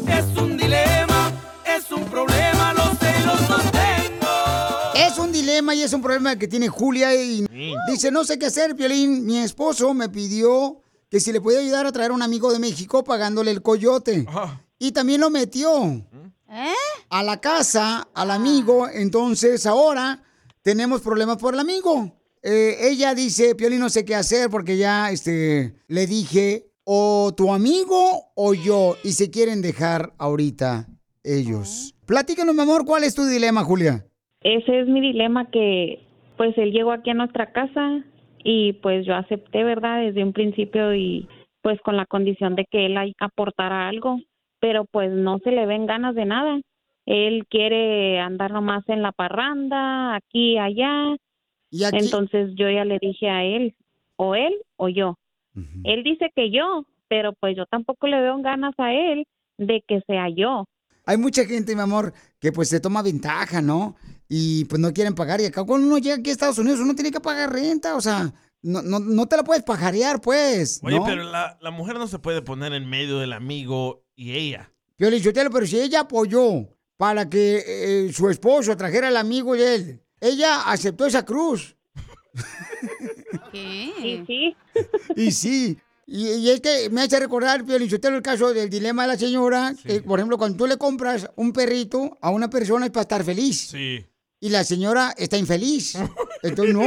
Es 0.06 0.36
un 0.36 0.56
dilema, 0.56 1.32
es 1.66 1.90
un 1.90 2.04
problema, 2.04 2.74
los 2.74 2.98
celos 2.98 3.48
los 3.48 3.72
tengo. 3.72 4.28
Es 4.94 5.18
un 5.18 5.32
dilema 5.32 5.74
y 5.74 5.82
es 5.82 5.92
un 5.92 6.02
problema 6.02 6.36
que 6.36 6.48
tiene 6.48 6.68
Julia 6.68 7.14
y 7.14 7.46
dice, 7.88 8.10
no 8.10 8.24
sé 8.24 8.38
qué 8.38 8.46
hacer, 8.46 8.76
Piolín. 8.76 9.24
Mi 9.26 9.38
esposo 9.38 9.94
me 9.94 10.08
pidió 10.08 10.82
que 11.08 11.20
si 11.20 11.32
le 11.32 11.40
podía 11.40 11.60
ayudar 11.60 11.86
a 11.86 11.92
traer 11.92 12.10
a 12.10 12.14
un 12.14 12.22
amigo 12.22 12.52
de 12.52 12.58
México 12.58 13.04
pagándole 13.04 13.50
el 13.50 13.62
coyote. 13.62 14.26
Y 14.78 14.92
también 14.92 15.20
lo 15.20 15.30
metió 15.30 16.04
a 17.10 17.22
la 17.22 17.40
casa, 17.40 18.08
al 18.14 18.30
amigo. 18.30 18.88
Entonces 18.88 19.66
ahora 19.66 20.22
tenemos 20.62 21.00
problemas 21.00 21.38
por 21.38 21.54
el 21.54 21.60
amigo. 21.60 22.12
Eh, 22.42 22.76
ella 22.90 23.14
dice, 23.14 23.54
Piolín, 23.54 23.80
no 23.80 23.88
sé 23.88 24.04
qué 24.04 24.14
hacer 24.14 24.48
porque 24.50 24.76
ya 24.76 25.10
este, 25.10 25.74
le 25.88 26.06
dije, 26.06 26.70
o 26.84 27.32
tu 27.36 27.52
amigo 27.52 28.32
o 28.34 28.54
yo, 28.54 28.96
y 29.04 29.10
se 29.10 29.30
quieren 29.30 29.62
dejar 29.62 30.12
ahorita 30.18 30.86
ellos. 31.22 31.94
Platícanos, 32.06 32.54
mi 32.54 32.62
amor, 32.62 32.84
¿cuál 32.86 33.04
es 33.04 33.14
tu 33.14 33.24
dilema, 33.24 33.62
Julia? 33.62 34.06
Ese 34.42 34.80
es 34.80 34.88
mi 34.88 35.00
dilema 35.00 35.50
que 35.50 36.00
pues 36.36 36.56
él 36.56 36.72
llegó 36.72 36.92
aquí 36.92 37.10
a 37.10 37.14
nuestra 37.14 37.52
casa 37.52 38.02
y 38.42 38.72
pues 38.74 39.04
yo 39.06 39.14
acepté, 39.14 39.62
¿verdad? 39.62 40.00
Desde 40.00 40.24
un 40.24 40.32
principio 40.32 40.94
y 40.94 41.28
pues 41.60 41.78
con 41.82 41.96
la 41.96 42.06
condición 42.06 42.56
de 42.56 42.64
que 42.70 42.86
él 42.86 42.96
aportara 43.20 43.88
algo, 43.88 44.18
pero 44.60 44.84
pues 44.84 45.10
no 45.10 45.38
se 45.38 45.50
le 45.50 45.66
ven 45.66 45.86
ganas 45.86 46.14
de 46.14 46.24
nada. 46.24 46.60
Él 47.06 47.46
quiere 47.48 48.20
andar 48.20 48.52
nomás 48.52 48.88
en 48.88 49.02
la 49.02 49.12
parranda, 49.12 50.14
aquí, 50.14 50.58
allá. 50.58 51.16
Entonces 51.72 52.50
yo 52.54 52.70
ya 52.70 52.84
le 52.84 52.98
dije 53.00 53.28
a 53.28 53.42
él, 53.44 53.74
o 54.16 54.34
él 54.34 54.54
o 54.76 54.88
yo. 54.88 55.16
Él 55.84 56.04
dice 56.04 56.30
que 56.34 56.50
yo, 56.50 56.84
pero 57.08 57.32
pues 57.32 57.56
yo 57.56 57.66
tampoco 57.66 58.06
le 58.06 58.20
veo 58.20 58.40
ganas 58.40 58.74
a 58.78 58.92
él 58.92 59.26
de 59.58 59.82
que 59.86 60.00
sea 60.06 60.28
yo. 60.28 60.66
Hay 61.06 61.16
mucha 61.16 61.44
gente, 61.44 61.74
mi 61.74 61.80
amor, 61.80 62.12
que 62.38 62.52
pues 62.52 62.68
se 62.68 62.80
toma 62.80 63.02
ventaja, 63.02 63.60
¿no? 63.60 63.96
Y 64.28 64.66
pues 64.66 64.80
no 64.80 64.92
quieren 64.92 65.14
pagar. 65.14 65.40
Y 65.40 65.46
acá 65.46 65.64
cuando 65.64 65.86
uno 65.86 65.98
llega 65.98 66.16
aquí 66.16 66.30
a 66.30 66.32
Estados 66.32 66.58
Unidos, 66.58 66.80
uno 66.80 66.94
tiene 66.94 67.10
que 67.10 67.20
pagar 67.20 67.52
renta. 67.52 67.96
O 67.96 68.00
sea, 68.00 68.32
no, 68.62 68.82
no, 68.82 69.00
no 69.00 69.26
te 69.26 69.36
la 69.36 69.42
puedes 69.42 69.64
pajarear, 69.64 70.20
pues. 70.20 70.80
Oye, 70.84 70.98
¿no? 70.98 71.04
pero 71.04 71.24
la, 71.24 71.58
la 71.60 71.70
mujer 71.70 71.96
no 71.96 72.06
se 72.06 72.18
puede 72.18 72.42
poner 72.42 72.72
en 72.74 72.88
medio 72.88 73.18
del 73.18 73.32
amigo 73.32 74.04
y 74.20 74.36
ella. 74.36 74.70
Piolín 74.96 75.22
Sotelo, 75.22 75.50
pero 75.50 75.66
si 75.66 75.80
ella 75.80 76.00
apoyó 76.00 76.68
para 76.98 77.30
que 77.30 77.64
eh, 77.66 78.12
su 78.12 78.28
esposo 78.28 78.76
trajera 78.76 79.08
al 79.08 79.16
amigo 79.16 79.54
de 79.54 79.74
él, 79.74 80.02
ella 80.20 80.70
aceptó 80.70 81.06
esa 81.06 81.24
cruz. 81.24 81.74
Sí, 83.52 84.24
sí. 84.26 84.56
Y 85.16 85.32
sí. 85.32 85.78
Y, 86.06 86.28
y 86.28 86.50
es 86.50 86.60
que 86.60 86.88
me 86.90 87.02
hace 87.02 87.18
recordar, 87.18 87.64
Piolín 87.64 87.90
Sotelo, 87.90 88.16
el 88.16 88.22
caso 88.22 88.54
del 88.54 88.70
dilema 88.70 89.02
de 89.02 89.08
la 89.08 89.18
señora. 89.18 89.74
que, 89.84 90.02
por 90.02 90.18
ejemplo, 90.20 90.38
cuando 90.38 90.56
tú 90.56 90.66
le 90.66 90.76
compras 90.76 91.28
un 91.36 91.52
perrito 91.52 92.16
a 92.20 92.30
una 92.30 92.48
persona 92.48 92.86
es 92.86 92.92
para 92.92 93.02
estar 93.02 93.24
feliz. 93.24 93.68
Sí. 93.70 94.04
Y 94.38 94.48
la 94.50 94.62
señora 94.62 95.14
está 95.16 95.36
infeliz. 95.36 95.96
Entonces, 96.42 96.74
no. 96.74 96.84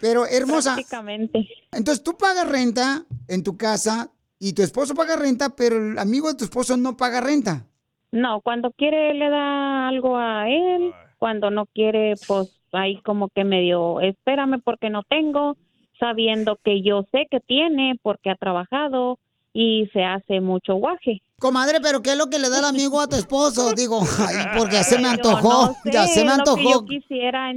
Pero, 0.00 0.26
hermosa. 0.26 0.74
Prácticamente. 0.74 1.46
Entonces, 1.72 2.02
tú 2.02 2.16
pagas 2.16 2.48
renta 2.48 3.04
en 3.28 3.42
tu 3.42 3.56
casa 3.56 4.10
y 4.38 4.52
tu 4.52 4.62
esposo 4.62 4.94
paga 4.94 5.16
renta, 5.16 5.54
pero 5.56 5.76
el 5.76 5.98
amigo 5.98 6.28
de 6.28 6.34
tu 6.34 6.44
esposo 6.44 6.76
no 6.76 6.96
paga 6.96 7.20
renta. 7.20 7.66
No, 8.12 8.40
cuando 8.40 8.70
quiere 8.70 9.14
le 9.14 9.28
da 9.28 9.88
algo 9.88 10.16
a 10.16 10.48
él, 10.48 10.92
cuando 11.18 11.50
no 11.50 11.66
quiere, 11.66 12.14
pues 12.26 12.52
ahí 12.72 13.00
como 13.02 13.28
que 13.28 13.44
medio, 13.44 14.00
espérame 14.00 14.60
porque 14.62 14.90
no 14.90 15.02
tengo, 15.02 15.56
sabiendo 15.98 16.58
que 16.62 16.82
yo 16.82 17.04
sé 17.10 17.26
que 17.30 17.40
tiene 17.40 17.98
porque 18.02 18.30
ha 18.30 18.36
trabajado 18.36 19.18
y 19.52 19.88
se 19.92 20.04
hace 20.04 20.40
mucho 20.40 20.74
guaje. 20.74 21.22
Comadre, 21.38 21.80
pero 21.82 22.02
¿qué 22.02 22.10
es 22.12 22.18
lo 22.18 22.28
que 22.28 22.38
le 22.38 22.50
da 22.50 22.58
el 22.58 22.64
amigo 22.66 23.00
a 23.00 23.08
tu 23.08 23.16
esposo? 23.16 23.72
Digo, 23.72 24.00
ay, 24.28 24.36
porque 24.58 24.76
ya 24.76 24.82
se 24.82 24.98
me 24.98 25.08
antojó, 25.08 25.66
no 25.68 25.74
sé, 25.82 25.90
ya 25.92 26.06
se 26.06 26.24
me 26.24 26.30
es 26.32 26.38
Lo 26.38 26.44
que 26.44 26.50
antojó. 26.50 26.72
yo 26.72 26.84
quisiera, 26.84 27.52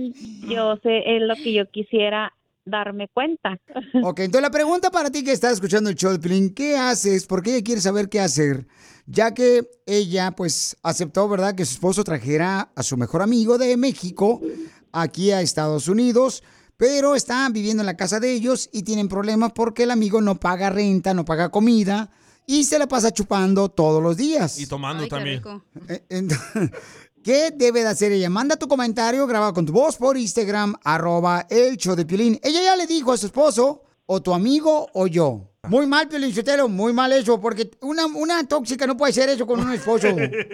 yo 0.49 0.77
sé, 0.77 1.15
es 1.17 1.21
lo 1.21 1.35
que 1.35 1.53
yo 1.53 1.69
quisiera 1.69 2.33
darme 2.69 3.07
cuenta. 3.13 3.57
Ok, 4.03 4.19
entonces 4.19 4.41
la 4.41 4.51
pregunta 4.51 4.89
para 4.91 5.09
ti 5.09 5.23
que 5.23 5.31
estás 5.31 5.53
escuchando 5.53 5.89
el 5.89 5.95
show 5.95 6.15
de 6.17 6.53
¿qué 6.53 6.77
haces? 6.77 7.25
Porque 7.25 7.55
ella 7.55 7.63
quiere 7.63 7.81
saber 7.81 8.09
qué 8.09 8.19
hacer, 8.19 8.67
ya 9.05 9.33
que 9.33 9.67
ella 9.85 10.31
pues 10.31 10.77
aceptó, 10.83 11.27
¿verdad? 11.27 11.55
Que 11.55 11.65
su 11.65 11.73
esposo 11.73 12.03
trajera 12.03 12.71
a 12.75 12.83
su 12.83 12.97
mejor 12.97 13.21
amigo 13.21 13.57
de 13.57 13.75
México 13.77 14.41
aquí 14.91 15.31
a 15.31 15.41
Estados 15.41 15.87
Unidos, 15.87 16.43
pero 16.77 17.15
están 17.15 17.51
viviendo 17.53 17.81
en 17.81 17.87
la 17.87 17.97
casa 17.97 18.19
de 18.19 18.31
ellos 18.31 18.69
y 18.71 18.83
tienen 18.83 19.07
problemas 19.09 19.51
porque 19.53 19.83
el 19.83 19.91
amigo 19.91 20.21
no 20.21 20.39
paga 20.39 20.69
renta, 20.69 21.13
no 21.13 21.25
paga 21.25 21.49
comida 21.49 22.09
y 22.45 22.63
se 22.63 22.79
la 22.79 22.87
pasa 22.87 23.11
chupando 23.11 23.69
todos 23.69 24.01
los 24.01 24.17
días. 24.17 24.59
Y 24.59 24.65
tomando 24.65 25.07
también. 25.07 25.41
Eh, 25.87 26.03
ent- 26.09 26.71
¿Qué 27.23 27.51
debe 27.53 27.81
de 27.81 27.87
hacer 27.87 28.11
ella? 28.11 28.29
Manda 28.29 28.55
tu 28.55 28.67
comentario 28.67 29.27
grabado 29.27 29.53
con 29.53 29.65
tu 29.65 29.73
voz 29.73 29.97
por 29.97 30.17
Instagram, 30.17 30.75
arroba 30.83 31.45
el 31.49 31.75
show 31.75 31.95
de 31.95 32.05
Piolín. 32.05 32.39
Ella 32.41 32.61
ya 32.61 32.75
le 32.75 32.87
dijo 32.87 33.11
a 33.11 33.17
su 33.17 33.25
esposo, 33.25 33.83
o 34.05 34.21
tu 34.21 34.33
amigo 34.33 34.87
o 34.93 35.07
yo. 35.07 35.51
Muy 35.67 35.85
mal, 35.85 36.07
Piolín 36.07 36.33
Sotelo, 36.33 36.69
muy 36.69 36.93
mal 36.93 37.11
eso, 37.11 37.39
porque 37.39 37.69
una, 37.81 38.05
una 38.05 38.47
tóxica 38.47 38.87
no 38.87 38.95
puede 38.95 39.11
ser 39.11 39.29
eso 39.29 39.45
con 39.45 39.59
un 39.59 39.73
esposo. 39.73 40.07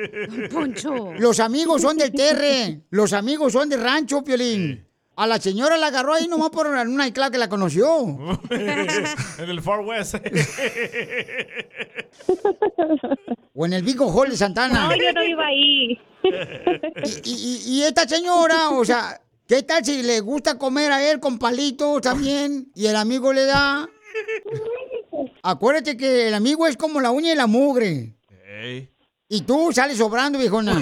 Poncho. 0.51 1.13
Los 1.13 1.39
amigos 1.39 1.83
son 1.83 1.97
del 1.97 2.11
terre, 2.11 2.81
los 2.89 3.13
amigos 3.13 3.53
son 3.53 3.69
de 3.69 3.77
rancho, 3.77 4.23
Piolín. 4.23 4.84
A 5.17 5.27
la 5.27 5.39
señora 5.39 5.77
la 5.77 5.87
agarró 5.87 6.13
ahí 6.13 6.27
nomás 6.27 6.49
por 6.49 6.67
una 6.67 7.07
isla 7.07 7.31
que 7.31 7.37
la 7.37 7.47
conoció. 7.47 7.87
en 8.49 9.49
el 9.49 9.61
Far 9.61 9.79
West. 9.79 10.15
O 13.53 13.65
en 13.65 13.73
el 13.73 13.83
Vigo 13.83 14.07
Hall 14.11 14.29
de 14.29 14.37
Santana. 14.37 14.87
No, 14.89 14.95
yo 14.95 15.13
no 15.13 15.23
iba 15.23 15.45
ahí. 15.45 15.99
Y, 17.23 17.31
y- 17.31 17.61
y 17.65 17.83
esta 17.83 18.07
señora, 18.07 18.71
o 18.71 18.83
sea, 18.83 19.21
¿qué 19.47 19.63
tal 19.63 19.85
si 19.85 20.03
le 20.03 20.19
gusta 20.19 20.57
comer 20.57 20.91
a 20.91 21.09
él 21.11 21.19
con 21.19 21.39
palitos 21.39 22.01
también 22.01 22.69
y 22.75 22.87
el 22.87 22.95
amigo 22.95 23.31
le 23.31 23.45
da? 23.45 23.87
Acuérdate 25.43 25.95
que 25.95 26.27
el 26.27 26.33
amigo 26.33 26.67
es 26.67 26.75
como 26.77 26.99
la 26.99 27.11
uña 27.11 27.31
y 27.31 27.35
la 27.35 27.47
mugre. 27.47 28.13
Ey. 28.61 28.89
Y 29.27 29.41
tú 29.41 29.71
sales 29.73 29.97
sobrando, 29.97 30.37
viejona. 30.37 30.75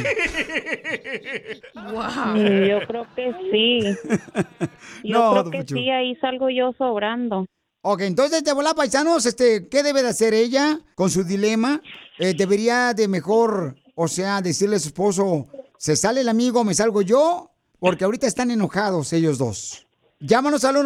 Mm, 1.74 2.64
Yo 2.66 2.80
creo 2.88 3.08
que 3.16 3.32
sí. 3.52 3.80
Yo 5.04 5.14
No, 5.18 5.32
creo 5.32 5.44
que 5.52 5.58
Poncho. 5.60 5.76
sí, 5.76 5.90
ahí 5.90 6.16
salgo 6.18 6.50
yo 6.50 6.72
sobrando. 6.78 7.46
Ok, 7.82 8.02
entonces, 8.02 8.44
de 8.44 8.54
volar, 8.54 8.76
paisanos, 8.76 9.26
este, 9.26 9.68
¿qué 9.68 9.84
debe 9.84 10.02
de 10.04 10.10
hacer 10.10 10.34
ella 10.34 10.80
con 10.96 11.10
su 11.10 11.24
dilema? 11.24 11.82
Eh, 12.20 12.34
¿Debería 12.34 12.94
de 12.94 13.08
mejor, 13.10 13.76
o 13.96 14.08
sea, 14.08 14.42
decirle 14.42 14.78
a 14.78 14.80
su 14.80 14.88
esposo, 14.88 15.48
se 15.78 15.96
sale 15.98 16.22
el 16.22 16.30
amigo, 16.30 16.64
me 16.64 16.74
salgo 16.74 17.02
yo? 17.02 17.52
Porque 17.80 18.06
ahorita 18.06 18.26
están 18.28 18.52
enojados 18.52 19.12
ellos 19.12 19.38
dos. 19.38 19.86
Llámanos 20.22 20.64
al 20.64 20.78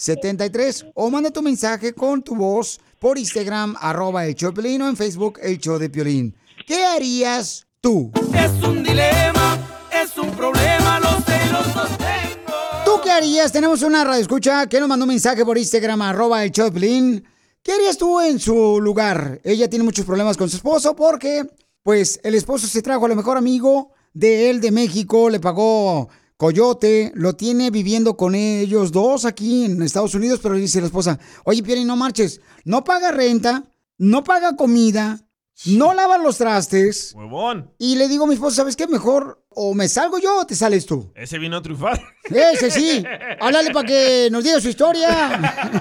1-855-570-5673 0.00 0.92
o 0.94 1.10
manda 1.10 1.30
tu 1.30 1.42
mensaje 1.42 1.92
con 1.92 2.22
tu 2.22 2.34
voz 2.34 2.80
por 2.98 3.18
Instagram, 3.18 3.76
arroba 3.80 4.26
el 4.26 4.34
show 4.34 4.52
o 4.56 4.88
en 4.88 4.96
Facebook, 4.96 5.38
el 5.42 5.58
show 5.58 5.78
de 5.78 5.90
Piolín. 5.90 6.36
¿Qué 6.66 6.84
harías 6.84 7.66
tú? 7.80 8.10
Es 8.34 8.66
un 8.66 8.82
dilema, 8.82 9.58
es 9.92 10.16
un 10.18 10.30
problema, 10.32 11.00
lo 11.00 11.10
sé, 11.20 11.38
lo 11.52 11.64
sostengo. 11.64 12.54
¿Tú 12.84 13.00
qué 13.02 13.10
harías? 13.10 13.52
Tenemos 13.52 13.82
una 13.82 14.04
radio 14.04 14.20
escucha 14.20 14.66
que 14.66 14.80
nos 14.80 14.88
mandó 14.88 15.04
un 15.04 15.10
mensaje 15.10 15.44
por 15.44 15.58
Instagram, 15.58 16.02
arroba 16.02 16.44
el 16.44 16.52
Choplin. 16.52 17.24
¿Qué 17.62 17.72
harías 17.72 17.98
tú 17.98 18.20
en 18.20 18.38
su 18.38 18.80
lugar? 18.80 19.40
Ella 19.44 19.68
tiene 19.68 19.84
muchos 19.84 20.06
problemas 20.06 20.36
con 20.36 20.48
su 20.48 20.56
esposo 20.56 20.96
porque, 20.96 21.46
pues, 21.82 22.18
el 22.22 22.34
esposo 22.34 22.66
se 22.66 22.82
trajo 22.82 23.04
a 23.04 23.08
lo 23.08 23.16
mejor 23.16 23.36
amigo 23.36 23.92
de 24.12 24.50
él 24.50 24.60
de 24.60 24.70
México, 24.70 25.30
le 25.30 25.40
pagó 25.40 26.08
coyote, 26.40 27.12
lo 27.14 27.34
tiene 27.34 27.70
viviendo 27.70 28.16
con 28.16 28.34
ellos 28.34 28.92
dos 28.92 29.26
aquí 29.26 29.66
en 29.66 29.82
Estados 29.82 30.14
Unidos, 30.14 30.40
pero 30.42 30.54
dice 30.54 30.80
la 30.80 30.86
esposa, 30.86 31.18
oye, 31.44 31.62
Pieri, 31.62 31.84
no 31.84 31.96
marches, 31.96 32.40
no 32.64 32.82
paga 32.82 33.10
renta, 33.10 33.64
no 33.98 34.24
paga 34.24 34.56
comida, 34.56 35.20
no 35.66 35.92
lava 35.92 36.16
los 36.16 36.38
trastes. 36.38 37.12
Huevón. 37.14 37.70
Y 37.78 37.96
le 37.96 38.08
digo 38.08 38.24
a 38.24 38.26
mi 38.26 38.32
esposa, 38.32 38.56
¿sabes 38.56 38.74
qué? 38.74 38.86
Mejor 38.86 39.44
o 39.50 39.74
me 39.74 39.86
salgo 39.86 40.18
yo 40.18 40.40
o 40.40 40.46
te 40.46 40.54
sales 40.54 40.86
tú. 40.86 41.12
Ese 41.14 41.36
vino 41.36 41.58
a 41.58 41.62
triunfar. 41.62 42.00
Ese 42.24 42.70
sí. 42.70 43.04
Háblale 43.38 43.70
para 43.70 43.86
que 43.86 44.28
nos 44.32 44.42
diga 44.42 44.62
su 44.62 44.70
historia. 44.70 45.76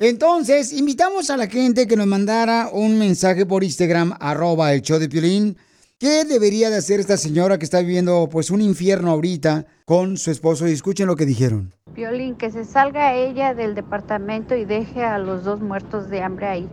Entonces, 0.00 0.72
invitamos 0.72 1.30
a 1.30 1.36
la 1.36 1.46
gente 1.46 1.86
que 1.86 1.94
nos 1.94 2.08
mandara 2.08 2.68
un 2.72 2.98
mensaje 2.98 3.46
por 3.46 3.62
Instagram, 3.62 4.16
arroba 4.18 4.72
el 4.72 4.82
show 4.82 4.98
de 4.98 5.08
Piolín. 5.08 5.56
¿Qué 6.00 6.24
debería 6.24 6.70
de 6.70 6.76
hacer 6.76 7.00
esta 7.00 7.16
señora 7.16 7.58
que 7.58 7.64
está 7.64 7.80
viviendo 7.80 8.28
pues 8.30 8.52
un 8.52 8.60
infierno 8.60 9.10
ahorita 9.10 9.66
con 9.84 10.16
su 10.16 10.30
esposo? 10.30 10.68
Y 10.68 10.70
escuchen 10.70 11.08
lo 11.08 11.16
que 11.16 11.26
dijeron. 11.26 11.74
Violín, 11.92 12.36
que 12.36 12.52
se 12.52 12.64
salga 12.64 13.16
ella 13.16 13.52
del 13.52 13.74
departamento 13.74 14.54
y 14.54 14.64
deje 14.64 15.02
a 15.02 15.18
los 15.18 15.42
dos 15.42 15.60
muertos 15.60 16.08
de 16.08 16.22
hambre 16.22 16.46
ahí, 16.46 16.68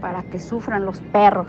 para 0.00 0.22
que 0.30 0.38
sufran 0.38 0.86
los 0.86 1.00
perros. 1.12 1.48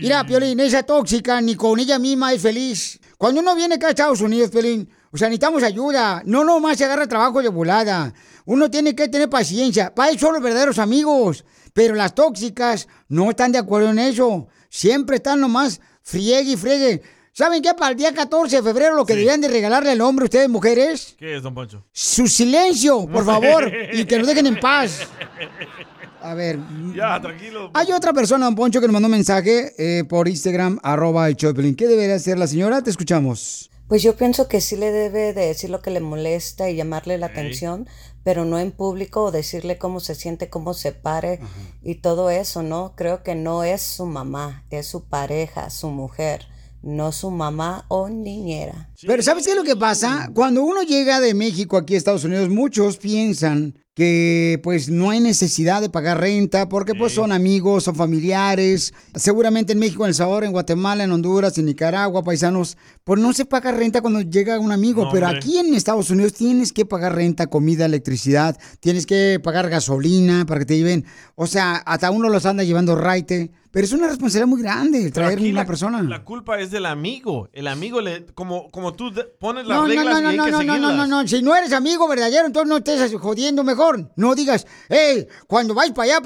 Mira, 0.00 0.26
Piolín, 0.26 0.58
esa 0.58 0.82
tóxica 0.82 1.40
ni 1.40 1.54
con 1.54 1.78
ella 1.78 2.00
misma 2.00 2.32
es 2.32 2.42
feliz. 2.42 2.98
Cuando 3.16 3.40
uno 3.40 3.54
viene 3.54 3.76
acá 3.76 3.86
a 3.86 3.90
Estados 3.90 4.22
Unidos, 4.22 4.50
Piolín, 4.50 4.88
o 5.12 5.16
sea, 5.16 5.28
necesitamos 5.28 5.62
ayuda. 5.62 6.20
No 6.24 6.42
nomás 6.42 6.78
se 6.78 6.84
agarra 6.84 7.06
trabajo 7.06 7.40
de 7.40 7.48
volada. 7.48 8.12
Uno 8.44 8.68
tiene 8.72 8.96
que 8.96 9.06
tener 9.06 9.30
paciencia. 9.30 9.94
Para 9.94 10.10
eso 10.10 10.18
son 10.18 10.34
los 10.34 10.42
verdaderos 10.42 10.80
amigos. 10.80 11.44
Pero 11.72 11.94
las 11.94 12.16
tóxicas 12.16 12.88
no 13.08 13.30
están 13.30 13.52
de 13.52 13.58
acuerdo 13.58 13.90
en 13.90 14.00
eso. 14.00 14.48
Siempre 14.68 15.16
están 15.16 15.40
nomás 15.40 15.80
friegue 16.02 16.52
y 16.52 16.56
friegue. 16.56 17.02
¿Saben 17.34 17.62
qué? 17.62 17.72
Para 17.72 17.92
el 17.92 17.96
día 17.96 18.12
14 18.12 18.56
de 18.56 18.62
febrero 18.62 18.94
lo 18.94 19.06
que 19.06 19.14
deberían 19.14 19.40
de 19.40 19.48
regalarle 19.48 19.90
al 19.92 20.00
hombre 20.02 20.26
ustedes, 20.26 20.50
mujeres, 20.50 21.14
¿Qué 21.18 21.36
es, 21.36 21.42
don 21.42 21.54
Poncho? 21.54 21.82
su 21.90 22.26
silencio, 22.28 23.06
por 23.06 23.24
favor, 23.24 23.72
y 23.92 24.04
que 24.04 24.18
nos 24.18 24.26
dejen 24.26 24.46
en 24.46 24.60
paz. 24.60 25.00
A 26.20 26.34
ver. 26.34 26.58
Ya, 26.94 27.20
tranquilo. 27.20 27.70
Hay 27.74 27.90
otra 27.90 28.12
persona, 28.12 28.44
don 28.44 28.54
Poncho, 28.54 28.80
que 28.80 28.86
nos 28.86 28.92
mandó 28.92 29.06
un 29.06 29.12
mensaje 29.12 29.72
eh, 29.78 30.04
por 30.04 30.28
Instagram, 30.28 30.78
arroba 30.82 31.26
el 31.28 31.36
Choplin. 31.36 31.74
¿Qué 31.74 31.88
debería 31.88 32.14
hacer 32.14 32.38
la 32.38 32.46
señora? 32.46 32.82
Te 32.82 32.90
escuchamos. 32.90 33.70
Pues 33.88 34.02
yo 34.02 34.14
pienso 34.16 34.46
que 34.46 34.60
sí 34.60 34.76
le 34.76 34.90
debe 34.92 35.32
de 35.32 35.46
decir 35.48 35.68
lo 35.68 35.82
que 35.82 35.90
le 35.90 36.00
molesta 36.00 36.70
y 36.70 36.76
llamarle 36.76 37.18
la 37.18 37.26
atención, 37.26 37.88
pero 38.24 38.44
no 38.44 38.58
en 38.58 38.72
público 38.72 39.24
o 39.24 39.30
decirle 39.32 39.78
cómo 39.78 40.00
se 40.00 40.14
siente, 40.14 40.48
cómo 40.48 40.74
se 40.74 40.92
pare 40.92 41.40
y 41.82 41.96
todo 41.96 42.30
eso, 42.30 42.62
¿no? 42.62 42.94
Creo 42.96 43.22
que 43.22 43.34
no 43.34 43.64
es 43.64 43.82
su 43.82 44.06
mamá, 44.06 44.64
es 44.70 44.86
su 44.86 45.04
pareja, 45.04 45.70
su 45.70 45.90
mujer, 45.90 46.46
no 46.82 47.12
su 47.12 47.30
mamá 47.30 47.84
o 47.88 48.08
niñera. 48.08 48.90
Pero 49.06 49.22
¿sabes 49.22 49.44
qué 49.44 49.50
es 49.52 49.56
lo 49.56 49.64
que 49.64 49.76
pasa? 49.76 50.30
Cuando 50.34 50.62
uno 50.62 50.82
llega 50.82 51.20
de 51.20 51.34
México 51.34 51.76
aquí 51.76 51.94
a 51.94 51.98
Estados 51.98 52.24
Unidos, 52.24 52.48
muchos 52.48 52.96
piensan 52.96 53.78
que 53.94 54.58
pues 54.62 54.88
no 54.88 55.10
hay 55.10 55.20
necesidad 55.20 55.82
de 55.82 55.90
pagar 55.90 56.18
renta 56.18 56.68
porque 56.68 56.94
pues 56.94 57.12
son 57.12 57.30
amigos, 57.30 57.84
son 57.84 57.94
familiares. 57.94 58.94
Seguramente 59.14 59.74
en 59.74 59.78
México, 59.78 60.04
en 60.04 60.08
El 60.08 60.14
Salvador, 60.14 60.44
en 60.44 60.52
Guatemala, 60.52 61.04
en 61.04 61.12
Honduras, 61.12 61.58
en 61.58 61.66
Nicaragua, 61.66 62.24
paisanos, 62.24 62.78
pues 63.04 63.20
no 63.20 63.34
se 63.34 63.44
paga 63.44 63.70
renta 63.70 64.00
cuando 64.00 64.22
llega 64.22 64.58
un 64.58 64.72
amigo. 64.72 65.04
No, 65.04 65.10
pero 65.12 65.26
hombre. 65.26 65.38
aquí 65.38 65.58
en 65.58 65.74
Estados 65.74 66.10
Unidos 66.10 66.32
tienes 66.32 66.72
que 66.72 66.86
pagar 66.86 67.14
renta, 67.14 67.48
comida, 67.48 67.84
electricidad, 67.84 68.58
tienes 68.80 69.04
que 69.04 69.38
pagar 69.42 69.68
gasolina 69.68 70.46
para 70.46 70.60
que 70.60 70.66
te 70.66 70.76
lleven. 70.76 71.04
O 71.34 71.46
sea, 71.46 71.76
hasta 71.76 72.10
uno 72.10 72.30
los 72.30 72.46
anda 72.46 72.64
llevando 72.64 72.94
raite. 72.96 73.50
Pero 73.72 73.86
es 73.86 73.92
una 73.92 74.06
responsabilidad 74.06 74.48
muy 74.48 74.60
grande 74.60 75.10
traer 75.10 75.38
aquí 75.38 75.50
una 75.50 75.62
la, 75.62 75.66
persona. 75.66 76.02
La 76.02 76.22
culpa 76.22 76.60
es 76.60 76.70
del 76.70 76.84
amigo. 76.84 77.48
El 77.54 77.66
amigo 77.68 78.02
le, 78.02 78.26
como, 78.26 78.70
como 78.70 78.92
tú 78.92 79.10
pones 79.40 79.66
las 79.66 79.78
No, 79.78 79.82
no, 79.84 79.88
reglas 79.88 80.04
no, 80.04 80.20
y 80.20 80.22
no, 80.22 80.28
hay 80.28 80.36
no, 80.36 80.44
que 80.44 80.50
no, 80.66 80.76
no, 80.76 80.78
no, 80.78 80.92
no, 80.92 81.06
no. 81.06 81.26
Si 81.26 81.40
no 81.40 81.56
eres 81.56 81.72
amigo 81.72 82.06
verdadero, 82.06 82.44
entonces 82.46 82.68
no 82.68 82.76
estés 82.76 83.14
jodiendo 83.18 83.64
mejor. 83.64 84.12
No 84.16 84.34
digas, 84.34 84.66
hey, 84.90 85.26
cuando 85.46 85.72
vais 85.72 85.90
para 85.92 86.16
allá, 86.16 86.20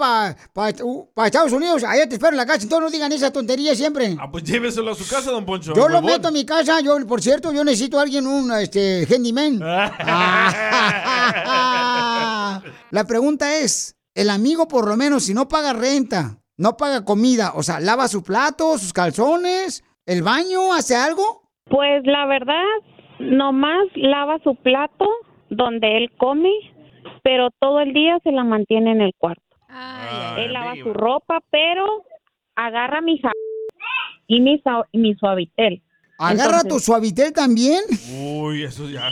para 0.53 1.29
Estados 1.29 1.53
Unidos, 1.53 1.85
allá 1.85 2.09
te 2.09 2.17
espero 2.17 2.33
en 2.33 2.39
la 2.39 2.47
casa. 2.47 2.65
Entonces 2.65 2.85
no 2.85 2.91
digan 2.91 3.13
esa 3.13 3.33
tontería 3.33 3.77
siempre. 3.77 4.17
Ah, 4.19 4.29
pues 4.29 4.43
lléveselo 4.43 4.91
a 4.91 4.97
su 4.97 5.07
casa, 5.07 5.31
don 5.31 5.45
Poncho. 5.45 5.73
Yo 5.73 5.89
lo 5.89 6.03
meto 6.03 6.27
en 6.27 6.35
mi 6.35 6.45
casa, 6.45 6.81
yo, 6.81 6.99
por 7.07 7.23
cierto, 7.23 7.53
yo 7.53 7.63
necesito 7.63 8.01
a 8.01 8.03
alguien, 8.03 8.27
un 8.27 8.51
este, 8.53 9.07
handyman. 9.09 9.61
Ah. 11.29 12.63
La 12.91 13.05
pregunta 13.05 13.57
es, 13.57 13.97
el 14.15 14.31
amigo 14.31 14.67
por 14.69 14.89
lo 14.89 14.97
menos, 14.97 15.25
si 15.25 15.35
no 15.35 15.49
paga 15.49 15.73
renta, 15.73 16.39
no 16.57 16.77
paga 16.77 17.05
comida, 17.05 17.53
o 17.55 17.63
sea, 17.63 17.81
lava 17.81 18.09
su 18.09 18.23
plato, 18.23 18.79
sus 18.79 18.93
calzones, 18.93 19.85
el 20.07 20.23
baño, 20.23 20.73
hace 20.73 20.97
algo. 20.97 21.43
Pues 21.65 22.03
la 22.05 22.27
verdad, 22.27 22.63
nomás 23.19 23.87
lava 23.95 24.39
su 24.45 24.55
plato 24.57 25.07
donde 25.51 25.97
él 25.97 26.11
come, 26.19 26.51
pero 27.23 27.51
todo 27.61 27.81
el 27.81 27.93
día 27.93 28.19
se 28.23 28.33
la 28.33 28.45
mantiene 28.45 28.93
en 28.93 29.01
el 29.01 29.13
cuarto. 29.19 29.43
él 30.39 30.53
lava 30.53 30.75
su 30.83 30.93
ropa, 30.95 31.41
pero 31.51 31.85
agarra 32.55 33.01
mi 33.01 33.19
ja 33.19 33.31
y 34.27 34.41
mi, 34.41 34.59
sa- 34.61 34.87
y 34.93 34.99
mi 34.99 35.15
suavitel. 35.17 35.83
Agarra 36.19 36.61
Entonces- 36.63 36.69
tu 36.69 36.81
suavitel 36.81 37.33
también. 37.33 37.81
Uy, 38.41 38.63
eso 38.65 38.89
ya. 38.89 39.11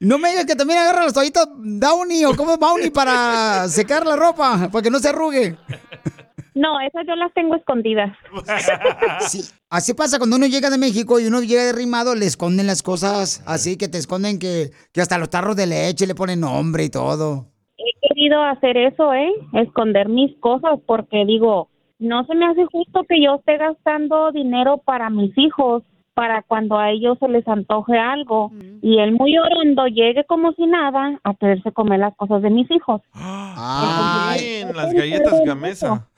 No 0.00 0.18
me 0.18 0.30
digas 0.30 0.46
que 0.46 0.56
también 0.56 0.78
agarra 0.78 1.04
las 1.04 1.12
toallitas 1.12 1.48
Downy 1.56 2.24
o 2.24 2.34
como 2.36 2.56
Bounty 2.56 2.90
para 2.90 3.68
secar 3.68 4.06
la 4.06 4.16
ropa, 4.16 4.68
para 4.70 4.82
que 4.82 4.90
no 4.90 4.98
se 4.98 5.08
arrugue. 5.08 5.56
No, 6.54 6.80
esas 6.80 7.06
yo 7.06 7.14
las 7.14 7.32
tengo 7.34 7.54
escondidas. 7.54 8.16
Sí, 9.20 9.42
así 9.70 9.94
pasa 9.94 10.18
cuando 10.18 10.36
uno 10.36 10.46
llega 10.46 10.70
de 10.70 10.78
México 10.78 11.20
y 11.20 11.26
uno 11.26 11.42
llega 11.42 11.64
derrimado, 11.64 12.14
le 12.14 12.26
esconden 12.26 12.66
las 12.66 12.82
cosas 12.82 13.42
así, 13.46 13.76
que 13.76 13.88
te 13.88 13.98
esconden 13.98 14.38
que, 14.38 14.70
que 14.92 15.00
hasta 15.00 15.18
los 15.18 15.30
tarros 15.30 15.56
de 15.56 15.66
leche 15.66 16.06
le 16.06 16.14
ponen 16.14 16.40
nombre 16.40 16.84
y 16.84 16.90
todo. 16.90 17.46
He 17.76 18.08
querido 18.08 18.42
hacer 18.42 18.76
eso, 18.76 19.12
¿eh? 19.12 19.30
Esconder 19.54 20.08
mis 20.08 20.36
cosas 20.40 20.78
porque 20.86 21.24
digo, 21.26 21.68
no 21.98 22.24
se 22.24 22.34
me 22.34 22.46
hace 22.46 22.64
justo 22.66 23.04
que 23.08 23.22
yo 23.22 23.36
esté 23.36 23.58
gastando 23.58 24.32
dinero 24.32 24.78
para 24.78 25.10
mis 25.10 25.36
hijos 25.36 25.82
para 26.18 26.42
cuando 26.42 26.76
a 26.76 26.90
ellos 26.90 27.16
se 27.20 27.28
les 27.28 27.46
antoje 27.46 27.96
algo 27.96 28.50
y 28.82 28.98
el 28.98 29.12
muy 29.12 29.38
orondo 29.38 29.86
llegue 29.86 30.24
como 30.24 30.50
si 30.54 30.66
nada 30.66 31.20
a 31.22 31.34
quererse 31.34 31.70
comer 31.70 32.00
las 32.00 32.16
cosas 32.16 32.42
de 32.42 32.50
mis 32.50 32.68
hijos. 32.72 33.02
Bien, 34.36 34.76
las 34.76 34.92
galletas 34.92 35.40
gamesa. 35.44 36.08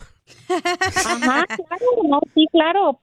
Ajá, 0.48 1.44
claro, 1.54 2.08
no, 2.08 2.18
sí, 2.32 2.46
claro. 2.50 2.98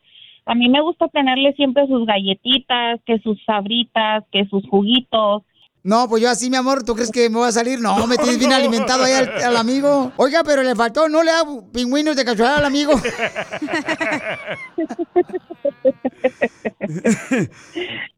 A 0.47 0.55
mí 0.55 0.69
me 0.69 0.81
gusta 0.81 1.07
tenerle 1.09 1.53
siempre 1.53 1.85
sus 1.85 2.03
galletitas, 2.07 2.99
que 3.05 3.19
sus 3.19 3.37
sabritas, 3.45 4.23
que 4.31 4.47
sus 4.47 4.67
juguitos. 4.67 5.43
No, 5.87 6.09
pues 6.09 6.21
yo 6.21 6.29
así, 6.29 6.49
mi 6.49 6.57
amor, 6.57 6.83
¿tú 6.83 6.95
crees 6.95 7.13
que 7.13 7.29
me 7.29 7.37
voy 7.37 7.47
a 7.47 7.51
salir? 7.53 7.79
No, 7.79 8.05
me 8.07 8.17
tienes 8.17 8.37
bien 8.37 8.51
alimentado 8.51 9.05
ahí 9.05 9.13
al, 9.13 9.41
al 9.41 9.55
amigo. 9.55 10.11
Oiga, 10.17 10.43
pero 10.43 10.61
le 10.61 10.75
faltó, 10.75 11.07
no 11.07 11.23
le 11.23 11.31
hago 11.31 11.71
pingüinos 11.71 12.17
de 12.17 12.25
casualidad 12.25 12.57
al 12.57 12.65
amigo. 12.65 12.91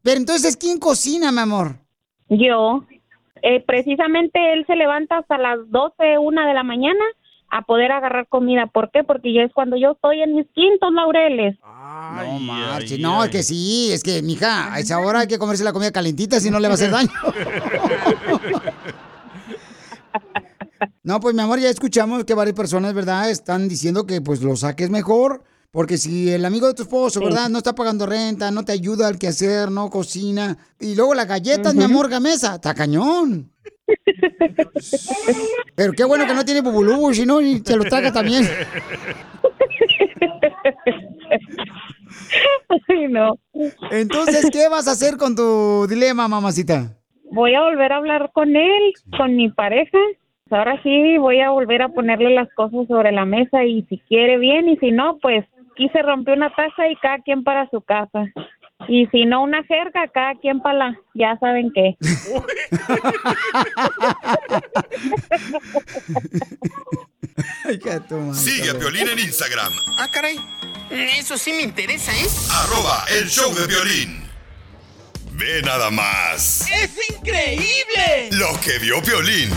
pero 0.02 0.16
entonces, 0.16 0.56
¿quién 0.56 0.80
cocina, 0.80 1.30
mi 1.30 1.38
amor? 1.38 1.76
Yo. 2.28 2.82
Eh, 3.42 3.62
precisamente 3.64 4.52
él 4.52 4.66
se 4.66 4.74
levanta 4.74 5.18
hasta 5.18 5.38
las 5.38 5.58
12, 5.70 6.18
una 6.18 6.48
de 6.48 6.54
la 6.54 6.64
mañana 6.64 7.04
a 7.50 7.62
poder 7.62 7.92
agarrar 7.92 8.28
comida. 8.28 8.66
¿Por 8.66 8.90
qué? 8.90 9.02
Porque 9.04 9.32
ya 9.34 9.42
es 9.42 9.52
cuando 9.52 9.76
yo 9.76 9.92
estoy 9.92 10.22
en 10.22 10.36
mis 10.36 10.46
quintos 10.54 10.92
laureles. 10.92 11.58
no 11.60 12.98
no, 12.98 13.24
es 13.24 13.30
que 13.30 13.42
sí, 13.42 13.90
es 13.92 14.02
que, 14.02 14.22
mija, 14.22 14.72
a 14.72 14.78
esa 14.78 14.98
hora 15.00 15.20
hay 15.20 15.26
que 15.26 15.38
comerse 15.38 15.64
la 15.64 15.72
comida 15.72 15.90
calentita, 15.90 16.40
si 16.40 16.50
no 16.50 16.60
le 16.60 16.68
va 16.68 16.72
a 16.72 16.76
hacer 16.76 16.90
daño. 16.90 17.10
No, 21.02 21.20
pues 21.20 21.34
mi 21.34 21.42
amor, 21.42 21.58
ya 21.58 21.68
escuchamos 21.68 22.24
que 22.24 22.34
varias 22.34 22.54
personas, 22.56 22.94
¿verdad? 22.94 23.30
Están 23.30 23.68
diciendo 23.68 24.06
que 24.06 24.20
pues 24.20 24.42
lo 24.42 24.56
saques 24.56 24.90
mejor, 24.90 25.42
porque 25.70 25.98
si 25.98 26.30
el 26.30 26.44
amigo 26.44 26.66
de 26.68 26.74
tu 26.74 26.82
esposo, 26.82 27.20
Sí. 27.20 27.24
¿verdad? 27.24 27.48
No 27.48 27.58
está 27.58 27.74
pagando 27.74 28.06
renta, 28.06 28.50
no 28.50 28.64
te 28.64 28.72
ayuda 28.72 29.08
al 29.08 29.18
quehacer, 29.18 29.70
no 29.70 29.90
cocina. 29.90 30.56
Y 30.78 30.94
luego 30.94 31.14
las 31.14 31.26
galletas, 31.26 31.74
mi 31.74 31.84
amor, 31.84 32.08
gamesa, 32.08 32.56
está 32.56 32.74
cañón. 32.74 33.50
Pero 35.74 35.92
qué 35.92 36.04
bueno 36.04 36.26
que 36.26 36.34
no 36.34 36.44
tiene 36.44 36.60
bubulú, 36.60 37.12
si 37.14 37.26
no, 37.26 37.40
y 37.40 37.58
se 37.60 37.76
lo 37.76 37.84
traga 37.84 38.12
también. 38.12 38.44
Ay, 42.88 43.08
no. 43.08 43.38
Entonces, 43.90 44.50
¿qué 44.52 44.68
vas 44.68 44.88
a 44.88 44.92
hacer 44.92 45.16
con 45.16 45.34
tu 45.34 45.86
dilema, 45.88 46.28
mamacita? 46.28 46.96
Voy 47.32 47.54
a 47.54 47.62
volver 47.62 47.92
a 47.92 47.96
hablar 47.96 48.30
con 48.32 48.56
él, 48.56 48.92
con 49.16 49.36
mi 49.36 49.48
pareja. 49.50 49.98
Ahora 50.50 50.80
sí 50.82 51.16
voy 51.18 51.40
a 51.40 51.50
volver 51.50 51.82
a 51.82 51.90
ponerle 51.90 52.30
las 52.34 52.52
cosas 52.54 52.88
sobre 52.88 53.12
la 53.12 53.24
mesa 53.24 53.64
y 53.64 53.82
si 53.82 53.98
quiere 53.98 54.36
bien 54.38 54.68
y 54.68 54.76
si 54.78 54.90
no, 54.90 55.18
pues 55.18 55.44
aquí 55.72 55.88
se 55.90 56.02
rompió 56.02 56.34
una 56.34 56.50
taza 56.50 56.88
y 56.88 56.96
cada 56.96 57.20
quien 57.20 57.44
para 57.44 57.70
su 57.70 57.80
casa. 57.82 58.24
Y 58.88 59.06
si 59.06 59.24
no 59.24 59.42
una 59.42 59.62
jerga, 59.64 60.08
cada 60.12 60.34
quien 60.40 60.60
para 60.60 60.78
la, 60.78 60.98
ya 61.14 61.36
saben 61.38 61.70
qué. 61.74 61.96
Sigue 68.34 68.70
a 68.70 68.78
Piolín 68.78 69.08
en 69.08 69.18
Instagram, 69.18 69.72
Ah, 69.98 70.08
caray. 70.12 70.36
Eso 70.90 71.38
sí 71.38 71.52
me 71.52 71.62
interesa, 71.62 72.12
¿eh? 72.12 72.26
arroba 72.50 73.04
el 73.18 73.28
show 73.28 73.54
de 73.54 73.66
violín. 73.66 74.24
Ve 75.34 75.62
nada 75.62 75.90
más 75.90 76.66
¡Es 76.68 76.90
increíble! 77.16 78.28
lo 78.32 78.48
que 78.60 78.78
vio 78.80 79.00
Piolín. 79.02 79.48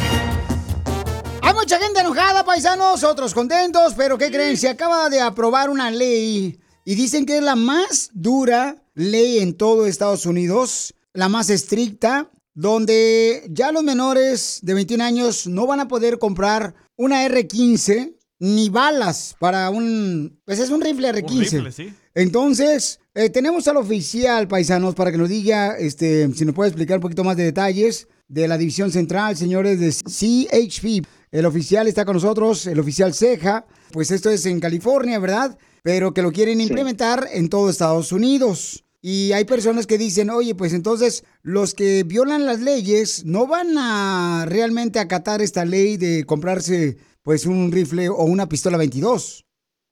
Hay 1.41 1.53
mucha 1.53 1.79
gente 1.79 1.99
enojada, 2.01 2.45
paisanos, 2.45 3.03
otros 3.03 3.33
contentos, 3.33 3.93
pero 3.97 4.17
¿qué 4.17 4.31
creen? 4.31 4.55
Se 4.57 4.69
acaba 4.69 5.09
de 5.09 5.19
aprobar 5.21 5.69
una 5.69 5.89
ley 5.91 6.57
y 6.85 6.95
dicen 6.95 7.25
que 7.25 7.37
es 7.37 7.43
la 7.43 7.55
más 7.55 8.11
dura 8.13 8.77
ley 8.93 9.39
en 9.39 9.53
todo 9.53 9.85
Estados 9.85 10.25
Unidos, 10.25 10.93
la 11.13 11.29
más 11.29 11.49
estricta, 11.49 12.29
donde 12.53 13.43
ya 13.49 13.71
los 13.71 13.83
menores 13.83 14.59
de 14.61 14.73
21 14.73 15.03
años 15.03 15.47
no 15.47 15.65
van 15.65 15.79
a 15.79 15.87
poder 15.87 16.19
comprar 16.19 16.75
una 16.95 17.27
R15 17.27 18.15
ni 18.39 18.69
balas 18.69 19.35
para 19.39 19.69
un... 19.69 20.39
Pues 20.45 20.59
es 20.59 20.69
un 20.69 20.81
rifle 20.81 21.11
R15. 21.13 21.31
Un 21.31 21.39
rifle, 21.39 21.71
sí. 21.71 21.93
Entonces, 22.15 22.99
eh, 23.15 23.29
tenemos 23.29 23.67
al 23.67 23.77
oficial, 23.77 24.47
paisanos, 24.47 24.95
para 24.95 25.11
que 25.11 25.17
nos 25.17 25.29
diga, 25.29 25.77
este, 25.77 26.31
si 26.33 26.45
nos 26.45 26.53
puede 26.53 26.69
explicar 26.69 26.97
un 26.97 27.01
poquito 27.01 27.23
más 27.23 27.37
de 27.37 27.43
detalles 27.43 28.07
de 28.27 28.47
la 28.47 28.57
División 28.57 28.91
Central, 28.91 29.37
señores 29.37 29.79
de 29.79 29.91
CHP. 29.91 31.07
El 31.31 31.45
oficial 31.45 31.87
está 31.87 32.05
con 32.05 32.15
nosotros, 32.15 32.67
el 32.67 32.79
oficial 32.79 33.13
Ceja. 33.13 33.65
Pues 33.91 34.11
esto 34.11 34.29
es 34.29 34.45
en 34.45 34.59
California, 34.59 35.19
¿verdad? 35.19 35.57
Pero 35.81 36.13
que 36.13 36.21
lo 36.21 36.31
quieren 36.31 36.61
implementar 36.61 37.27
en 37.31 37.49
todo 37.49 37.69
Estados 37.69 38.11
Unidos. 38.11 38.82
Y 39.05 39.33
hay 39.33 39.43
personas 39.43 39.85
que 39.85 39.97
dicen, 39.97 40.29
oye, 40.29 40.55
pues 40.55 40.73
entonces 40.73 41.25
los 41.41 41.73
que 41.73 42.03
violan 42.05 42.45
las 42.45 42.61
leyes 42.61 43.25
no 43.25 43.47
van 43.47 43.77
a 43.77 44.45
realmente 44.47 44.97
acatar 44.97 45.41
esta 45.41 45.65
ley 45.65 45.97
de 45.97 46.23
comprarse 46.23 46.95
pues 47.21 47.45
un 47.45 47.69
rifle 47.73 48.07
o 48.07 48.23
una 48.23 48.47
pistola 48.47 48.77
22. 48.77 49.45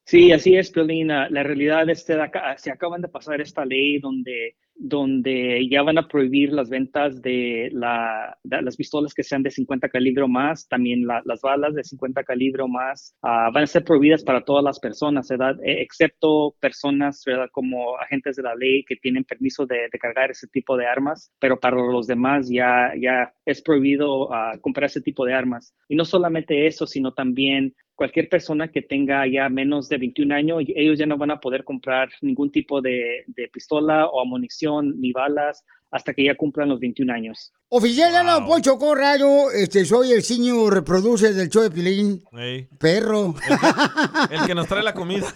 Sí, 0.06 0.32
así 0.32 0.56
es, 0.56 0.72
Piolina. 0.72 1.30
La 1.30 1.44
realidad 1.44 1.90
es 1.90 2.06
que 2.06 2.18
se 2.56 2.72
acaban 2.72 3.02
de 3.02 3.10
pasar 3.10 3.42
esta 3.42 3.66
ley 3.66 4.00
donde, 4.00 4.56
donde 4.84 5.68
ya 5.70 5.84
van 5.84 5.98
a 6.00 6.08
prohibir 6.08 6.52
las 6.52 6.70
ventas 6.70 7.22
de, 7.22 7.70
la, 7.74 8.38
de 8.44 8.62
las 8.62 8.76
pistolas 8.76 9.14
que 9.14 9.24
sean 9.24 9.44
de 9.44 9.52
50 9.52 9.90
calibre 9.90 10.24
o 10.24 10.28
más, 10.28 10.68
también 10.68 11.06
la- 11.06 11.22
las 11.26 11.42
balas 11.42 11.76
de 11.76 11.84
50 11.84 12.24
calibre 12.24 12.64
o 12.64 12.68
más, 12.68 13.16
ah, 13.22 13.50
van 13.54 13.64
a 13.64 13.68
ser 13.68 13.84
prohibidas 13.84 14.24
para 14.24 14.44
todas 14.44 14.64
las 14.64 14.80
personas, 14.80 15.28
¿verdad? 15.30 15.56
Eh, 15.64 15.82
excepto 15.82 16.56
personas. 16.60 17.24
Como 17.52 17.98
agentes 17.98 18.36
de 18.36 18.44
la 18.44 18.56
ley 18.56 18.84
que 18.86 18.96
tienen 18.96 19.24
permiso 19.24 19.66
de, 19.66 19.88
de 19.92 20.00
cargar 20.00 20.32
ese 20.32 20.48
tipo 20.48 20.76
de 20.78 20.86
armas, 20.86 21.32
pero 21.40 21.60
para 21.60 21.78
los 21.78 22.08
demás 22.08 22.50
ya, 22.50 22.92
ya 23.00 23.34
es 23.46 23.62
prohibido 23.62 24.34
ah, 24.34 24.58
comprar 24.62 24.86
ese 24.86 25.02
tipo 25.02 25.26
de 25.26 25.34
armas. 25.34 25.74
Y 25.88 25.96
no 25.96 26.06
solamente 26.06 26.66
eso, 26.68 26.88
sino 26.88 27.14
también 27.14 27.76
cualquier 27.96 28.30
persona 28.30 28.70
que 28.70 28.82
tenga 28.82 29.28
ya 29.28 29.50
menos 29.50 29.90
de 29.90 29.98
21 29.98 30.34
años, 30.34 30.64
ellos 30.68 30.98
ya 30.98 31.06
no 31.06 31.18
van 31.18 31.32
a 31.32 31.40
poder 31.40 31.64
comprar 31.64 32.10
ningún 32.22 32.52
tipo 32.52 32.82
de, 32.82 33.24
de 33.28 33.48
pistola 33.48 34.08
o 34.08 34.26
munición 34.26 35.00
ni 35.00 35.12
balas 35.12 35.64
hasta 35.92 36.14
que 36.14 36.24
ya 36.24 36.36
cumplan 36.36 36.70
los 36.70 36.80
21 36.80 37.14
años. 37.14 37.52
Oficial, 37.68 38.12
wow. 38.40 38.48
Poncho 38.48 38.78
Corrado, 38.78 39.52
este, 39.52 39.84
soy 39.86 40.14
el 40.14 40.24
senior 40.24 40.84
producer 40.84 41.34
del 41.34 41.50
show 41.50 41.64
de 41.64 41.72
Pilín. 41.72 42.24
Perro. 42.80 43.36
el 44.30 44.46
que 44.46 44.56
nos 44.56 44.68
trae 44.68 44.84
la 44.84 44.94
comida. 44.94 45.28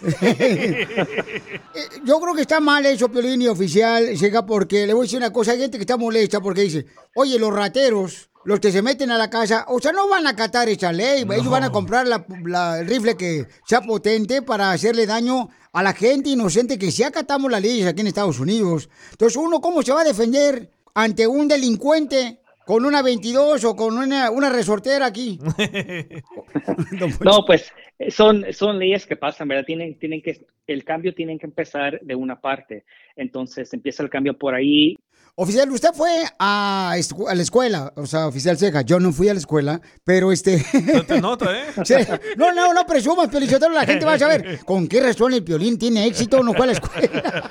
Yo 2.04 2.20
creo 2.20 2.34
que 2.34 2.40
está 2.40 2.60
mal 2.60 2.86
eso, 2.86 3.10
Piolín 3.10 3.42
y 3.42 3.48
oficial, 3.48 4.16
llega 4.16 4.46
porque 4.46 4.86
le 4.86 4.94
voy 4.94 5.02
a 5.02 5.04
decir 5.04 5.18
una 5.18 5.32
cosa, 5.32 5.52
hay 5.52 5.60
gente 5.60 5.76
que 5.76 5.82
está 5.82 5.98
molesta 5.98 6.40
porque 6.40 6.62
dice, 6.62 6.86
oye, 7.14 7.38
los 7.38 7.54
rateros, 7.54 8.30
los 8.46 8.60
que 8.60 8.72
se 8.72 8.80
meten 8.80 9.10
a 9.10 9.18
la 9.18 9.28
casa, 9.28 9.66
o 9.68 9.78
sea, 9.80 9.92
no 9.92 10.08
van 10.08 10.26
a 10.26 10.30
acatar 10.30 10.68
esa 10.68 10.92
ley, 10.92 11.22
ellos 11.22 11.50
van 11.50 11.64
a 11.64 11.70
comprar 11.70 12.06
la- 12.06 12.24
la- 12.44 12.78
el 12.80 12.86
rifle 12.86 13.16
que 13.16 13.44
sea 13.66 13.80
potente 13.82 14.40
para 14.42 14.70
hacerle 14.72 15.04
daño 15.06 15.48
a 15.72 15.82
la 15.82 15.92
gente 15.92 16.30
inocente 16.30 16.78
que 16.78 16.90
si 16.90 17.02
acatamos 17.02 17.50
las 17.50 17.60
leyes 17.60 17.86
aquí 17.86 18.00
en 18.00 18.06
Estados 18.06 18.40
Unidos. 18.40 18.88
Entonces, 19.10 19.36
uno, 19.36 19.60
¿cómo 19.60 19.82
se 19.82 19.92
va 19.92 20.00
a 20.00 20.04
defender 20.04 20.70
ante 20.94 21.26
un 21.26 21.48
delincuente 21.48 22.40
con 22.64 22.84
una 22.84 23.02
22 23.02 23.62
o 23.64 23.76
con 23.76 23.98
una, 23.98 24.30
una 24.30 24.48
resortera 24.48 25.06
aquí? 25.06 25.38
No, 27.20 27.44
pues 27.46 27.72
son, 28.10 28.44
son 28.52 28.78
leyes 28.78 29.06
que 29.06 29.16
pasan, 29.16 29.48
¿verdad? 29.48 29.64
Tienen, 29.66 29.98
tienen 29.98 30.22
que, 30.22 30.46
el 30.66 30.84
cambio 30.84 31.14
tiene 31.14 31.38
que 31.38 31.46
empezar 31.46 32.00
de 32.02 32.14
una 32.14 32.40
parte. 32.40 32.84
Entonces 33.16 33.72
empieza 33.72 34.02
el 34.02 34.10
cambio 34.10 34.36
por 34.38 34.54
ahí. 34.54 34.96
Oficial, 35.38 35.70
usted 35.70 35.90
fue 35.92 36.08
a, 36.38 36.94
escu- 36.96 37.28
a 37.28 37.34
la 37.34 37.42
escuela, 37.42 37.92
o 37.94 38.06
sea, 38.06 38.26
oficial 38.26 38.56
Ceja. 38.56 38.80
Yo 38.80 38.98
no 38.98 39.12
fui 39.12 39.28
a 39.28 39.34
la 39.34 39.38
escuela, 39.40 39.82
pero 40.02 40.32
este. 40.32 40.58
Se 40.64 41.02
te 41.02 41.20
nota, 41.20 41.46
¿eh? 41.54 41.64
Sí. 41.84 41.92
No, 42.38 42.54
no, 42.54 42.72
no 42.72 42.86
presumas, 42.86 43.28
Pelichotero, 43.28 43.70
la 43.70 43.84
gente 43.84 44.06
va 44.06 44.14
a 44.14 44.18
saber 44.18 44.60
con 44.64 44.88
qué 44.88 44.98
razón 45.02 45.34
el 45.34 45.42
violín 45.42 45.76
tiene 45.78 46.06
éxito, 46.06 46.42
no 46.42 46.54
fue 46.54 46.64
a 46.64 46.66
la 46.68 46.72
escuela. 46.72 47.50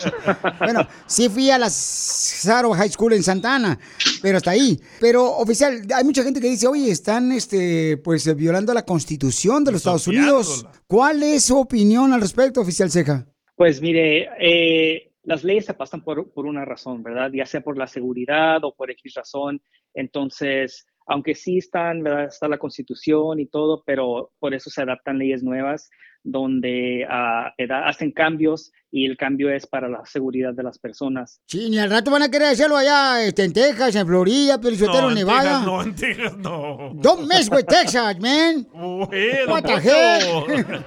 Bueno, 0.60 0.88
sí 1.06 1.30
fui 1.30 1.52
a 1.52 1.60
la 1.60 1.70
Saro 1.70 2.72
High 2.74 2.90
School 2.90 3.14
en 3.14 3.22
Santana, 3.24 3.78
pero 4.22 4.38
hasta 4.38 4.50
ahí. 4.52 4.80
Pero, 5.00 5.24
oficial, 5.38 5.84
hay 5.94 6.04
mucha 6.04 6.24
gente 6.24 6.42
que 6.42 6.50
dice, 6.50 6.66
oye, 6.68 6.90
están, 6.90 7.32
este, 7.32 7.98
pues, 7.98 8.26
eh, 8.26 8.34
violando 8.34 8.74
la 8.74 8.84
constitución 8.84 9.64
de 9.64 9.74
los 9.74 9.82
Estados 9.82 10.08
Unidos. 10.08 10.66
¿Cuál 10.88 11.22
es 11.22 11.44
su 11.46 11.58
opinión 11.60 12.14
al 12.14 12.22
respecto, 12.22 12.62
oficial 12.62 12.90
Ceja? 12.90 13.28
Pues 13.56 13.80
mire, 13.80 14.28
eh, 14.40 15.12
las 15.26 15.44
leyes 15.44 15.66
se 15.66 15.74
pasan 15.74 16.04
por, 16.04 16.32
por 16.32 16.46
una 16.46 16.66
razón, 16.66 17.04
¿verdad? 17.04 17.32
Ya 17.34 17.46
sea 17.46 17.62
por 17.62 17.78
la 17.78 17.88
seguridad 17.88 18.64
o 18.64 18.74
por 18.74 18.92
X 18.92 19.14
razón. 19.16 19.62
Entonces, 19.94 20.86
aunque 21.08 21.36
sí 21.36 21.58
están, 21.58 22.04
¿verdad? 22.04 22.26
Está 22.26 22.48
la 22.48 22.58
constitución 22.58 23.40
y 23.40 23.48
todo, 23.48 23.84
pero 23.86 24.32
por 24.40 24.54
eso 24.54 24.70
se 24.70 24.82
adaptan 24.82 25.18
leyes 25.18 25.44
nuevas 25.44 25.90
donde 26.26 27.06
ah, 27.08 27.54
hacen 27.86 28.12
cambios 28.12 28.74
y 28.92 29.06
el 29.06 29.16
cambio 29.16 29.52
es 29.52 29.68
para 29.68 29.88
la 29.88 30.04
seguridad 30.06 30.54
de 30.54 30.64
las 30.64 30.80
personas. 30.80 31.40
Sí, 31.46 31.70
ni 31.70 31.78
al 31.78 31.92
rato 31.92 32.10
van 32.10 32.24
a 32.24 32.32
querer 32.32 32.48
hacerlo 32.48 32.76
allá 32.76 33.24
este, 33.24 33.44
en 33.44 33.54
Texas, 33.54 33.96
en 33.96 34.08
Florida, 34.08 34.60
Pelizotero, 34.60 35.10
en 35.10 35.16
Nevada. 35.16 35.44
Texas 35.44 35.66
no, 35.66 35.84
en 35.84 35.96
Texas 35.96 36.38
no. 36.38 36.92
Don't 36.96 37.28
mess 37.28 37.50
with 37.52 37.66
Texas, 37.66 38.20
man. 38.20 38.68
Bueno, 38.74 39.54
What 39.54 39.64
the 39.64 39.74
Poncho. 39.74 40.48
heck? 40.50 40.86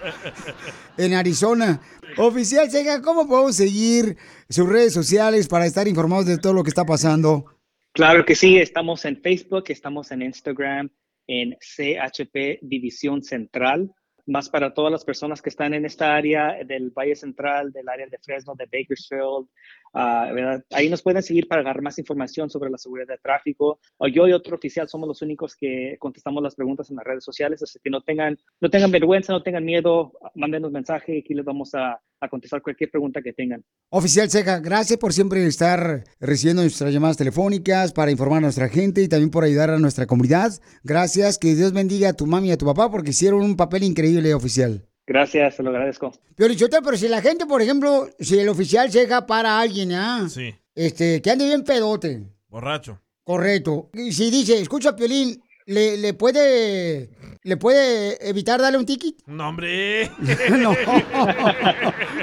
en 0.98 1.14
Arizona. 1.14 1.80
Oficial 2.16 2.68
Sega, 2.68 3.00
¿cómo 3.00 3.28
podemos 3.28 3.54
seguir 3.54 4.16
sus 4.48 4.68
redes 4.68 4.92
sociales 4.92 5.46
para 5.46 5.66
estar 5.66 5.86
informados 5.86 6.26
de 6.26 6.38
todo 6.38 6.52
lo 6.52 6.64
que 6.64 6.70
está 6.70 6.84
pasando? 6.84 7.44
Claro 7.92 8.24
que 8.24 8.34
sí, 8.34 8.58
estamos 8.58 9.04
en 9.04 9.20
Facebook, 9.20 9.64
estamos 9.68 10.10
en 10.10 10.22
Instagram, 10.22 10.90
en 11.28 11.56
CHP 11.60 12.58
División 12.62 13.22
Central, 13.22 13.92
más 14.28 14.48
para 14.50 14.74
todas 14.74 14.92
las 14.92 15.04
personas 15.04 15.40
que 15.40 15.48
están 15.48 15.74
en 15.74 15.84
esta 15.84 16.14
área 16.14 16.62
del 16.64 16.90
Valle 16.90 17.16
Central, 17.16 17.72
del 17.72 17.88
área 17.88 18.06
de 18.06 18.18
Fresno, 18.18 18.54
de 18.54 18.66
Bakersfield. 18.66 19.48
¿Verdad? 19.94 20.64
Ahí 20.70 20.88
nos 20.88 21.02
pueden 21.02 21.22
seguir 21.22 21.48
para 21.48 21.62
agarrar 21.62 21.82
más 21.82 21.98
información 21.98 22.50
sobre 22.50 22.70
la 22.70 22.78
seguridad 22.78 23.08
de 23.08 23.18
tráfico. 23.18 23.80
Yo 24.12 24.28
y 24.28 24.32
otro 24.32 24.56
oficial 24.56 24.88
somos 24.88 25.08
los 25.08 25.22
únicos 25.22 25.56
que 25.56 25.96
contestamos 25.98 26.42
las 26.42 26.54
preguntas 26.54 26.90
en 26.90 26.96
las 26.96 27.04
redes 27.04 27.24
sociales, 27.24 27.62
así 27.62 27.78
que 27.82 27.90
no 27.90 28.02
tengan, 28.02 28.38
no 28.60 28.70
tengan 28.70 28.90
vergüenza, 28.90 29.32
no 29.32 29.42
tengan 29.42 29.64
miedo, 29.64 30.12
mándenos 30.34 30.72
mensaje 30.72 31.16
y 31.16 31.18
aquí 31.20 31.34
les 31.34 31.44
vamos 31.44 31.74
a, 31.74 32.00
a 32.20 32.28
contestar 32.28 32.62
cualquier 32.62 32.90
pregunta 32.90 33.22
que 33.22 33.32
tengan. 33.32 33.64
Oficial 33.90 34.28
Seca, 34.28 34.60
gracias 34.60 34.98
por 34.98 35.12
siempre 35.12 35.44
estar 35.46 36.04
recibiendo 36.20 36.62
nuestras 36.62 36.92
llamadas 36.92 37.16
telefónicas 37.16 37.92
para 37.92 38.10
informar 38.10 38.38
a 38.38 38.42
nuestra 38.42 38.68
gente 38.68 39.02
y 39.02 39.08
también 39.08 39.30
por 39.30 39.44
ayudar 39.44 39.70
a 39.70 39.78
nuestra 39.78 40.06
comunidad. 40.06 40.52
Gracias, 40.82 41.38
que 41.38 41.54
Dios 41.54 41.72
bendiga 41.72 42.10
a 42.10 42.12
tu 42.14 42.26
mami 42.26 42.48
y 42.48 42.52
a 42.52 42.58
tu 42.58 42.66
papá 42.66 42.90
porque 42.90 43.10
hicieron 43.10 43.42
un 43.42 43.56
papel 43.56 43.82
increíble, 43.82 44.34
oficial. 44.34 44.87
Gracias, 45.08 45.56
se 45.56 45.62
lo 45.62 45.70
agradezco. 45.70 46.12
Pero, 46.36 46.50
Lichotero, 46.50 46.82
pero 46.82 46.98
si 46.98 47.08
la 47.08 47.22
gente, 47.22 47.46
por 47.46 47.62
ejemplo, 47.62 48.10
si 48.20 48.38
el 48.38 48.48
oficial 48.50 48.92
Seca 48.92 49.26
para 49.26 49.58
alguien, 49.58 49.92
¿ah? 49.92 50.28
Sí. 50.28 50.54
Este, 50.74 51.22
que 51.22 51.30
ande 51.30 51.46
bien 51.46 51.64
pedote. 51.64 52.26
Borracho. 52.48 53.00
Correcto. 53.24 53.88
Y 53.94 54.12
si 54.12 54.30
dice, 54.30 54.60
escucha, 54.60 54.94
Piolín, 54.94 55.42
¿le, 55.64 55.96
le 55.96 56.12
puede 56.12 57.08
le 57.42 57.56
puede 57.56 58.28
evitar 58.28 58.60
darle 58.60 58.76
un 58.76 58.84
ticket? 58.84 59.14
No, 59.26 59.48
hombre. 59.48 60.10
no. 60.50 60.76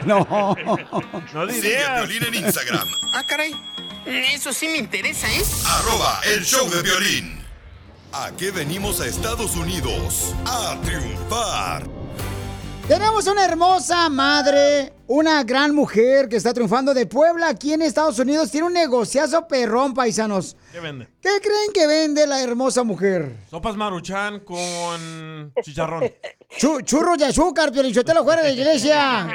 no. 0.06 0.56
No 1.34 1.50
Sigue 1.50 1.84
a. 1.84 2.04
Piolín 2.04 2.24
en 2.24 2.36
Instagram, 2.46 2.88
Ah, 3.14 3.24
caray. 3.28 3.52
Eso 4.06 4.54
sí 4.54 4.68
me 4.68 4.78
interesa, 4.78 5.28
¿eh? 5.28 5.42
arroba 5.66 6.22
el 6.36 6.44
show 6.44 6.70
de 6.70 6.84
violín. 6.84 7.40
¿A 8.14 8.32
qué 8.38 8.52
venimos 8.52 9.02
a 9.02 9.08
Estados 9.08 9.56
Unidos? 9.56 10.36
A 10.46 10.80
triunfar. 10.84 11.95
Tenemos 12.88 13.26
una 13.26 13.44
hermosa 13.44 14.10
madre, 14.10 14.94
una 15.08 15.44
gran 15.44 15.74
mujer 15.74 16.30
que 16.30 16.36
está 16.36 16.54
triunfando 16.54 16.94
de 16.94 17.08
Puebla 17.08 17.50
aquí 17.50 17.74
en 17.74 17.82
Estados 17.82 18.20
Unidos. 18.20 18.52
Tiene 18.52 18.68
un 18.68 18.74
negociazo 18.74 19.48
perrón, 19.48 19.96
paisanos. 19.96 20.56
¿Qué 20.72 20.80
vende? 20.80 21.08
¿Qué 21.20 21.30
creen 21.42 21.72
que 21.74 21.88
vende 21.88 22.28
la 22.28 22.42
hermosa 22.44 22.84
mujer? 22.84 23.38
Sopas 23.50 23.76
maruchan 23.76 24.42
con 24.42 25.52
chicharrón. 25.64 26.04
Chu- 26.60 26.82
churros 26.84 27.18
de 27.18 27.26
azúcar, 27.26 27.72
Piolichotelo, 27.72 28.24
fuera 28.24 28.44
de 28.44 28.50
la 28.50 28.54
iglesia. 28.54 29.28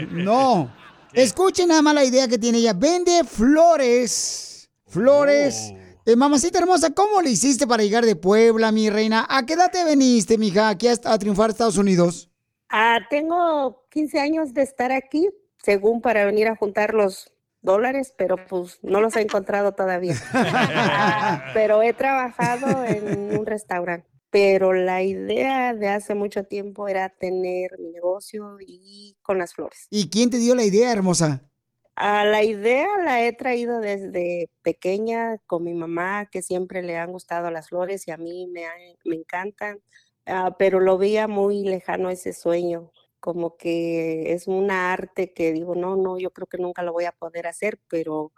No. 0.10 0.70
Escuchen 1.14 1.68
nada 1.68 1.80
más 1.80 1.94
la 1.94 2.04
idea 2.04 2.28
que 2.28 2.36
tiene 2.38 2.58
ella. 2.58 2.74
Vende 2.74 3.24
flores. 3.24 4.68
Flores. 4.86 5.72
Eh, 6.04 6.14
mamacita 6.14 6.58
hermosa, 6.58 6.90
¿cómo 6.90 7.22
le 7.22 7.30
hiciste 7.30 7.66
para 7.66 7.82
llegar 7.82 8.04
de 8.04 8.16
Puebla, 8.16 8.70
mi 8.70 8.90
reina? 8.90 9.26
¿A 9.28 9.46
qué 9.46 9.54
edad 9.54 9.70
te 9.72 9.82
veniste, 9.84 10.36
mija, 10.36 10.68
aquí 10.68 10.88
a, 10.88 10.92
a 11.04 11.18
triunfar 11.18 11.48
a 11.48 11.52
Estados 11.52 11.78
Unidos? 11.78 12.28
Ah, 12.70 13.00
tengo 13.08 13.86
15 13.90 14.20
años 14.20 14.52
de 14.54 14.62
estar 14.62 14.92
aquí, 14.92 15.28
según 15.62 16.00
para 16.00 16.24
venir 16.24 16.48
a 16.48 16.56
juntar 16.56 16.94
los 16.94 17.32
dólares, 17.62 18.14
pero 18.16 18.36
pues 18.48 18.78
no 18.82 19.00
los 19.00 19.16
he 19.16 19.22
encontrado 19.22 19.72
todavía. 19.72 20.14
Ah, 20.32 21.44
pero 21.54 21.82
he 21.82 21.92
trabajado 21.92 22.84
en 22.84 23.36
un 23.38 23.46
restaurante. 23.46 24.08
Pero 24.30 24.74
la 24.74 25.02
idea 25.02 25.72
de 25.72 25.88
hace 25.88 26.14
mucho 26.14 26.44
tiempo 26.44 26.86
era 26.86 27.08
tener 27.08 27.70
mi 27.78 27.90
negocio 27.90 28.58
y 28.60 29.16
con 29.22 29.38
las 29.38 29.54
flores. 29.54 29.86
¿Y 29.90 30.10
quién 30.10 30.28
te 30.28 30.36
dio 30.36 30.54
la 30.54 30.64
idea, 30.64 30.92
hermosa? 30.92 31.48
Ah, 31.96 32.24
la 32.24 32.44
idea 32.44 32.86
la 33.02 33.24
he 33.24 33.32
traído 33.32 33.80
desde 33.80 34.50
pequeña 34.62 35.38
con 35.46 35.64
mi 35.64 35.74
mamá, 35.74 36.26
que 36.30 36.42
siempre 36.42 36.82
le 36.82 36.96
han 36.96 37.10
gustado 37.10 37.50
las 37.50 37.70
flores 37.70 38.06
y 38.06 38.10
a 38.10 38.18
mí 38.18 38.46
me, 38.46 38.66
me 39.04 39.16
encantan, 39.16 39.80
Ah, 40.28 40.56
pero 40.58 40.80
lo 40.80 40.98
veía 40.98 41.26
muy 41.26 41.64
lejano 41.64 42.10
ese 42.10 42.32
sueño, 42.32 42.92
como 43.18 43.56
que 43.56 44.32
es 44.34 44.46
una 44.46 44.92
arte 44.92 45.32
que 45.32 45.52
digo, 45.52 45.74
no, 45.74 45.96
no, 45.96 46.18
yo 46.18 46.30
creo 46.32 46.46
que 46.46 46.58
nunca 46.58 46.82
lo 46.82 46.92
voy 46.92 47.06
a 47.06 47.12
poder 47.12 47.46
hacer, 47.46 47.80
pero 47.88 48.32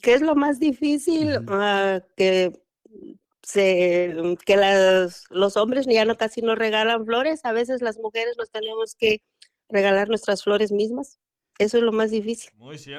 ¿Qué 0.00 0.14
es 0.14 0.20
lo 0.20 0.36
más 0.36 0.60
difícil? 0.60 1.40
Ah, 1.48 2.00
que 2.16 2.52
se, 3.42 4.14
que 4.46 4.56
las, 4.56 5.24
los 5.30 5.56
hombres 5.56 5.86
ya 5.86 6.04
no 6.04 6.16
casi 6.16 6.42
no 6.42 6.54
regalan 6.54 7.04
flores. 7.04 7.44
A 7.44 7.50
veces 7.50 7.82
las 7.82 7.98
mujeres 7.98 8.36
nos 8.38 8.48
tenemos 8.48 8.94
que 8.94 9.22
regalar 9.68 10.08
nuestras 10.08 10.44
flores 10.44 10.70
mismas. 10.70 11.18
Eso 11.58 11.78
es 11.78 11.82
lo 11.82 11.92
más 11.92 12.10
difícil. 12.10 12.50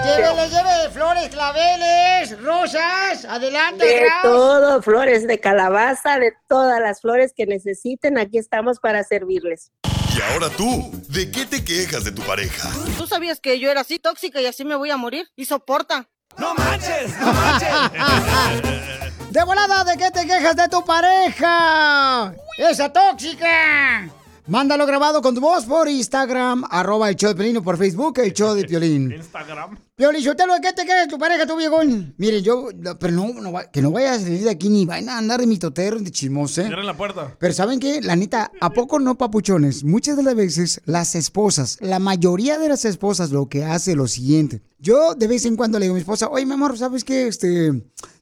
Llévele, 0.05 0.49
llévele 0.49 0.90
flores, 0.90 1.28
claveles, 1.28 2.40
rosas. 2.42 3.24
Adelante, 3.24 3.84
De 3.84 3.97
atrás. 4.05 4.22
todo, 4.22 4.82
flores 4.82 5.26
de 5.26 5.38
calabaza, 5.40 6.18
de 6.18 6.32
todas 6.49 6.80
las 6.80 7.01
flores 7.01 7.32
que 7.36 7.47
necesiten, 7.47 8.18
aquí 8.18 8.38
estamos 8.38 8.78
para 8.80 9.03
servirles. 9.05 9.70
Y 10.16 10.20
ahora 10.32 10.49
tú, 10.51 10.90
¿de 11.09 11.30
qué 11.30 11.44
te 11.47 11.64
quejas 11.64 12.05
de 12.05 12.12
tu 12.12 12.22
pareja? 12.22 12.68
¿Tú 12.97 13.07
sabías 13.07 13.40
que 13.40 13.59
yo 13.61 13.70
era 13.70 13.82
así 13.82 13.99
tóxica 13.99 14.40
y 14.40 14.47
así 14.47 14.64
me 14.64 14.74
voy 14.76 14.90
a 14.90 14.97
morir? 14.97 15.28
Y 15.36 15.44
soporta. 15.44 16.09
¡No 16.38 16.55
manches! 16.55 17.12
De 19.30 19.44
volada, 19.44 19.84
¿de 19.84 19.99
qué 19.99 20.11
te 20.11 20.26
quejas 20.26 20.57
de 20.57 20.68
tu 20.68 20.82
pareja? 20.84 22.32
¡Esa 22.57 22.90
tóxica! 22.90 24.09
Mándalo 24.49 24.86
grabado 24.86 25.22
con 25.22 25.34
tu 25.34 25.40
voz 25.40 25.64
por 25.64 25.88
Instagram, 25.88 26.62
arroba 26.70 27.09
el 27.09 27.16
show 27.16 27.30
de 27.30 27.34
Piolín 27.34 27.57
o 27.57 27.62
por 27.64 27.76
Facebook, 27.76 28.20
el 28.20 28.32
show 28.32 28.55
de 28.55 28.64
Piolín. 28.64 29.11
Instagram. 29.16 29.76
Piolín, 29.97 30.22
Sotelo, 30.22 30.55
¿de 30.55 30.61
qué 30.61 30.72
te 30.72 30.82
quejas 30.84 31.07
de 31.07 31.11
tu 31.11 31.18
pareja, 31.18 31.47
tu 31.47 31.57
viejón? 31.57 32.14
Miren, 32.16 32.44
yo, 32.44 32.68
pero 33.01 33.12
no, 33.12 33.32
no 33.40 33.51
va- 33.51 33.68
que 33.68 33.82
no 33.82 33.90
vayas 33.90 34.18
a 34.18 34.20
salir 34.20 34.44
de 34.44 34.51
aquí 34.51 34.68
ni 34.68 34.86
vayan 34.86 35.09
a 35.09 35.18
andar 35.18 35.40
de 35.40 35.49
mitoteros, 35.49 36.05
de 36.05 36.12
chismos, 36.12 36.57
¿eh? 36.59 36.66
Cierren 36.66 36.86
la 36.86 36.97
puerta. 36.97 37.34
Pero 37.40 37.53
¿saben 37.55 37.80
qué? 37.80 38.01
La 38.03 38.14
neta, 38.14 38.53
¿a 38.61 38.70
poco 38.70 39.01
no, 39.01 39.18
papuchones? 39.18 39.82
Muchas 39.82 40.16
de 40.16 40.22
las 40.22 40.36
veces 40.36 40.80
las 40.84 41.16
esposas, 41.16 41.78
la 41.80 41.99
mayoría 41.99 42.57
de 42.59 42.68
las 42.68 42.84
esposas 42.84 43.32
lo 43.32 43.49
que 43.49 43.64
hace 43.64 43.92
es 43.92 43.97
lo 43.97 44.07
siguiente. 44.07 44.62
Yo 44.78 45.14
de 45.16 45.26
vez 45.26 45.44
en 45.47 45.57
cuando 45.57 45.80
le 45.80 45.86
digo 45.86 45.94
a 45.94 45.97
mi 45.97 46.01
esposa, 46.03 46.28
oye, 46.28 46.47
mi 46.47 46.53
amor, 46.53 46.78
¿sabes 46.78 47.03
qué? 47.03 47.26
Este, 47.26 47.72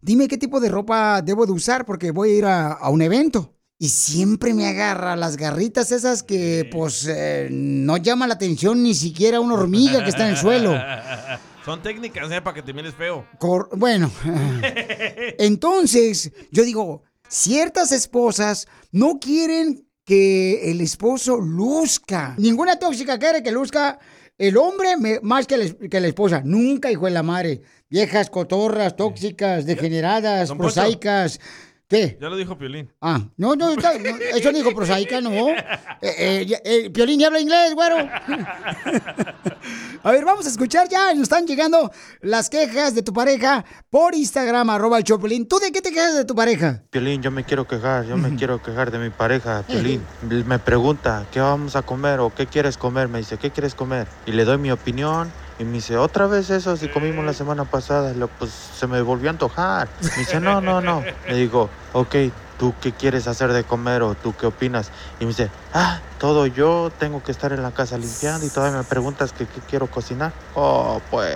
dime 0.01 0.27
qué 0.29 0.39
tipo 0.39 0.59
de 0.59 0.71
ropa 0.71 1.21
debo 1.21 1.45
de 1.45 1.53
usar 1.53 1.85
porque 1.85 2.13
voy 2.13 2.31
a 2.31 2.35
ir 2.39 2.45
a, 2.47 2.73
a 2.73 2.89
un 2.89 3.03
evento. 3.03 3.51
Y 3.79 3.89
siempre 3.89 4.55
me 4.55 4.67
agarra 4.69 5.17
las 5.17 5.37
garritas 5.37 5.91
esas 5.93 6.23
que, 6.23 6.69
pues, 6.71 7.07
eh, 7.09 7.49
no 7.51 7.97
llama 7.97 8.27
la 8.27 8.35
atención 8.35 8.83
ni 8.83 8.95
siquiera 8.95 9.41
una 9.41 9.55
hormiga 9.55 10.03
que 10.05 10.11
está 10.11 10.25
en 10.25 10.31
el 10.31 10.37
suelo. 10.37 10.73
Son 11.65 11.83
técnicas, 11.83 12.31
¿eh? 12.31 12.41
Para 12.43 12.55
que 12.55 12.63
te 12.63 12.73
mires 12.73 12.95
feo. 12.95 13.27
Cor- 13.39 13.69
bueno, 13.77 14.11
entonces 15.39 16.31
yo 16.51 16.63
digo, 16.65 17.03
ciertas 17.29 17.93
esposas 17.93 18.67
no 18.93 19.19
quieren 19.19 19.87
que 20.05 20.71
el 20.71 20.81
esposo 20.81 21.39
luzca. 21.41 22.35
Ninguna 22.39 22.79
tóxica 22.79 23.19
quiere 23.19 23.43
que 23.43 23.51
luzca 23.51 23.99
el 24.37 24.57
hombre 24.57 24.97
me- 24.99 25.21
más 25.23 25.47
que 25.47 25.57
la, 25.57 25.69
que 25.89 26.01
la 26.01 26.09
esposa. 26.09 26.43
Nunca, 26.45 26.91
hijo 26.91 27.07
de 27.07 27.13
la 27.13 27.23
madre. 27.23 27.63
Viejas 27.89 28.29
cotorras, 28.29 28.97
tóxicas, 28.97 29.67
degeneradas, 29.67 30.51
prosaicas. 30.53 31.41
¿Qué? 31.89 32.17
Ya 32.21 32.29
lo 32.31 32.37
dijo 32.37 32.57
Piolín. 32.57 32.91
Ah, 33.01 33.21
no, 33.37 33.55
no, 33.55 33.71
está- 33.73 33.93
no, 33.99 34.17
eso 34.17 34.51
no 34.53 34.59
dijo 34.59 34.75
prosaica, 34.75 35.21
no. 35.21 35.31
Eh, 35.51 35.57
eh, 36.03 36.61
eh, 36.65 36.91
Piolín 36.91 37.21
ya 37.21 37.27
habla 37.27 37.41
inglés, 37.41 37.75
güero. 37.75 37.97
A 40.03 40.11
ver, 40.13 40.25
vamos 40.25 40.47
a 40.47 40.49
escuchar 40.49 40.89
ya. 40.89 41.13
Nos 41.15 41.25
están 41.25 41.47
llegando 41.47 41.91
las 42.21 42.51
quejas 42.51 42.95
de 42.95 43.03
tu 43.03 43.13
pareja 43.13 43.65
por 43.91 44.15
Instagram, 44.15 44.69
arroba 44.71 44.99
el 44.99 45.05
Choplin. 45.05 45.47
¿Tú 45.49 45.59
de 45.59 45.73
qué 45.73 45.81
te 45.81 45.91
quejas 45.93 46.15
de 46.15 46.25
tu 46.25 46.35
pareja? 46.35 46.83
Piolín, 46.91 47.23
yo 47.23 47.31
me 47.31 47.45
quiero 47.45 47.67
quejar, 47.67 48.07
yo 48.07 48.17
me 48.17 48.35
quiero 48.37 48.63
quejar 48.63 48.91
de 48.91 48.99
mi 48.99 49.11
pareja, 49.11 49.63
Piolín. 49.67 50.03
Me 50.47 50.59
pregunta, 50.59 51.27
¿qué 51.33 51.41
vamos 51.41 51.77
a 51.77 51.83
comer 51.83 52.21
o 52.21 52.35
qué 52.35 52.47
quieres 52.47 52.77
comer? 52.77 53.09
Me 53.09 53.19
dice, 53.19 53.39
¿qué 53.39 53.51
quieres 53.51 53.75
comer? 53.75 54.07
Y 54.27 54.33
le 54.33 54.45
doy 54.45 54.59
mi 54.59 54.71
opinión 54.71 55.31
y 55.57 55.65
me 55.65 55.73
dice, 55.79 55.97
¿otra 55.97 56.27
vez 56.27 56.51
eso 56.51 56.77
si 56.77 56.89
comimos 56.89 57.25
la 57.25 57.33
semana 57.35 57.67
pasada? 57.67 58.13
Le- 58.15 58.29
pues 58.29 58.53
se 58.53 58.87
me 58.87 59.01
volvió 59.03 59.29
a 59.29 59.33
antojar. 59.33 59.93
Me 60.01 60.23
dice, 60.23 60.41
no, 60.41 60.61
no, 60.61 60.81
no. 60.81 61.01
Le 61.27 61.37
digo, 61.37 61.73
ok, 61.93 62.17
¿tú 62.57 62.79
qué 62.81 62.95
quieres 62.97 63.27
hacer 63.29 63.53
de 63.53 63.65
comer 63.65 64.03
o 64.03 64.17
tú 64.17 64.35
qué 64.37 64.47
opinas? 64.47 64.91
Y 65.19 65.25
me 65.25 65.31
dice, 65.31 65.53
ah, 65.73 66.03
todo 66.19 66.47
yo 66.47 66.91
tengo 66.99 67.23
que 67.23 67.31
estar 67.33 67.53
en 67.53 67.63
la 67.63 67.73
casa 67.73 67.99
limpiando 67.99 68.47
y 68.47 68.51
todavía 68.51 68.79
me 68.79 68.85
preguntas 68.85 69.33
que 69.33 69.47
qué 69.47 69.63
quiero 69.63 69.89
cocinar. 69.91 70.37
Oh, 70.53 71.07
pues, 71.11 71.33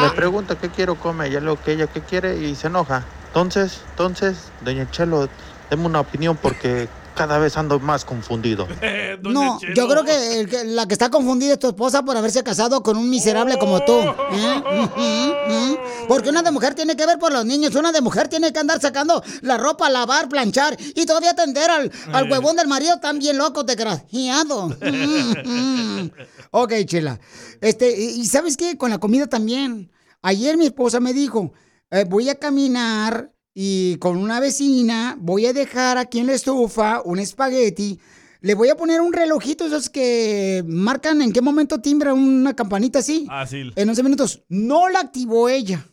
me 0.00 0.10
pregunta 0.10 0.56
qué 0.56 0.70
quiero 0.70 0.98
comer, 0.98 1.30
ya 1.30 1.40
lo 1.40 1.60
que 1.60 1.72
ella 1.72 1.88
qué 1.88 2.04
quiere 2.04 2.38
y 2.38 2.56
se 2.56 2.68
enoja. 2.68 3.12
Entonces, 3.26 3.84
entonces, 3.90 4.54
doña 4.60 4.88
Chelo, 4.88 5.30
deme 5.68 5.84
una 5.86 6.00
opinión 6.00 6.38
porque 6.38 6.97
cada 7.18 7.38
vez 7.38 7.56
ando 7.56 7.78
más 7.80 8.04
confundido. 8.04 8.66
No, 9.22 9.58
yo 9.74 9.88
creo 9.88 10.04
que, 10.04 10.40
el 10.40 10.48
que- 10.48 10.64
la 10.64 10.86
que 10.86 10.94
está 10.94 11.10
confundida 11.10 11.54
es 11.54 11.58
tu 11.58 11.66
esposa 11.66 12.04
por 12.04 12.16
haberse 12.16 12.42
casado 12.44 12.82
con 12.84 12.96
un 12.96 13.10
miserable 13.10 13.58
como 13.58 13.84
tú. 13.84 13.92
¿eh? 13.98 15.76
Porque 16.06 16.30
una 16.30 16.42
de 16.42 16.50
mujer 16.50 16.74
tiene 16.74 16.96
que 16.96 17.04
ver 17.06 17.18
por 17.18 17.32
los 17.32 17.44
niños, 17.44 17.74
una 17.74 17.90
de 17.92 18.00
mujer 18.00 18.28
tiene 18.28 18.52
que 18.52 18.58
andar 18.58 18.80
sacando 18.80 19.22
la 19.42 19.56
ropa, 19.58 19.90
lavar, 19.90 20.28
planchar 20.28 20.76
y 20.94 21.04
todavía 21.04 21.30
atender 21.30 21.68
al, 21.70 21.90
al 22.12 22.30
huevón 22.30 22.56
del 22.56 22.68
marido 22.68 22.98
tan 23.00 23.18
bien 23.18 23.36
loco, 23.38 23.64
desgraciado. 23.64 24.68
Mm, 25.48 26.10
ok, 26.52 26.72
chela. 26.86 27.18
Este, 27.60 27.90
y 27.98 28.20
y 28.20 28.26
¿sabes 28.26 28.56
qué? 28.56 28.76
Con 28.78 28.90
la 28.90 28.98
comida 28.98 29.26
también. 29.26 29.90
Ayer 30.22 30.56
mi 30.56 30.66
esposa 30.66 31.00
me 31.00 31.12
dijo, 31.12 31.52
eh, 31.90 32.04
voy 32.08 32.28
a 32.28 32.34
caminar 32.36 33.32
y 33.60 33.96
con 33.96 34.16
una 34.18 34.38
vecina 34.38 35.16
voy 35.20 35.46
a 35.46 35.52
dejar 35.52 35.98
aquí 35.98 36.20
en 36.20 36.28
la 36.28 36.34
estufa 36.34 37.02
un 37.04 37.18
espagueti. 37.18 37.98
Le 38.40 38.54
voy 38.54 38.68
a 38.68 38.76
poner 38.76 39.00
un 39.00 39.12
relojito, 39.12 39.66
esos 39.66 39.90
que 39.90 40.62
marcan 40.64 41.20
en 41.22 41.32
qué 41.32 41.40
momento 41.42 41.80
timbra 41.80 42.14
una 42.14 42.54
campanita 42.54 43.00
así. 43.00 43.26
Fácil. 43.26 43.72
En 43.74 43.88
11 43.88 44.02
minutos. 44.04 44.44
No 44.48 44.88
la 44.88 45.00
activó 45.00 45.48
ella. 45.48 45.84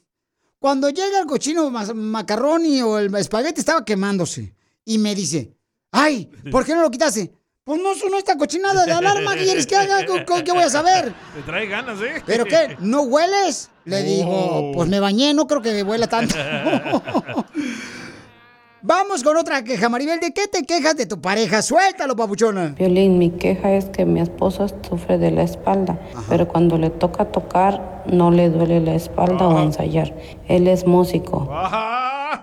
Cuando 0.59 0.89
llega 0.91 1.19
el 1.19 1.25
cochino 1.25 1.71
ma- 1.71 1.91
macarroni 1.95 2.83
o 2.83 2.99
el 2.99 3.13
espagueti 3.15 3.61
estaba 3.61 3.83
quemándose. 3.83 4.53
Y 4.85 4.99
me 4.99 5.15
dice, 5.15 5.57
ay, 5.91 6.29
¿por 6.51 6.65
qué 6.65 6.75
no 6.75 6.83
lo 6.83 6.91
quitaste? 6.91 7.33
Pues 7.67 7.81
no 7.81 7.95
sonó 7.95 8.17
esta 8.19 8.37
cochinada 8.37 8.85
de 8.85 8.91
alarma. 8.91 9.33
¿Qué 9.33 9.43
quieres 9.43 9.65
que 9.65 9.75
haga? 9.75 10.05
¿Qué- 10.05 10.43
¿Qué 10.43 10.51
voy 10.51 10.61
a 10.61 10.69
saber? 10.69 11.11
Te 11.33 11.41
trae 11.41 11.65
ganas, 11.65 11.99
¿eh? 11.99 12.21
¿Pero 12.23 12.45
qué? 12.45 12.77
¿No 12.79 13.01
hueles? 13.01 13.71
Le 13.85 14.03
digo, 14.03 14.29
Oh. 14.29 14.71
pues 14.71 14.87
me 14.87 14.99
bañé, 14.99 15.33
no 15.33 15.47
creo 15.47 15.63
que 15.63 15.81
huela 15.81 16.05
tanto. 16.05 16.35
Vamos 18.83 19.23
con 19.23 19.35
otra 19.35 19.63
queja, 19.63 19.89
Maribel. 19.89 20.19
¿De 20.19 20.31
qué 20.31 20.47
te 20.47 20.61
quejas 20.63 20.95
de 20.95 21.07
tu 21.07 21.19
pareja? 21.19 21.63
Suéltalo, 21.63 22.15
papuchona. 22.15 22.75
Violín, 22.77 23.17
mi 23.17 23.31
queja 23.31 23.71
es 23.71 23.85
que 23.85 24.05
mi 24.05 24.21
esposo 24.21 24.67
sufre 24.87 25.17
de 25.17 25.31
la 25.31 25.41
espalda, 25.41 25.99
pero 26.29 26.47
cuando 26.47 26.77
le 26.77 26.91
toca 26.91 27.25
tocar 27.31 28.03
no 28.05 28.29
le 28.29 28.51
duele 28.51 28.79
la 28.79 28.93
espalda 28.93 29.47
o 29.47 29.59
ensayar. 29.63 30.13
Él 30.47 30.67
es 30.67 30.85
músico. 30.85 31.49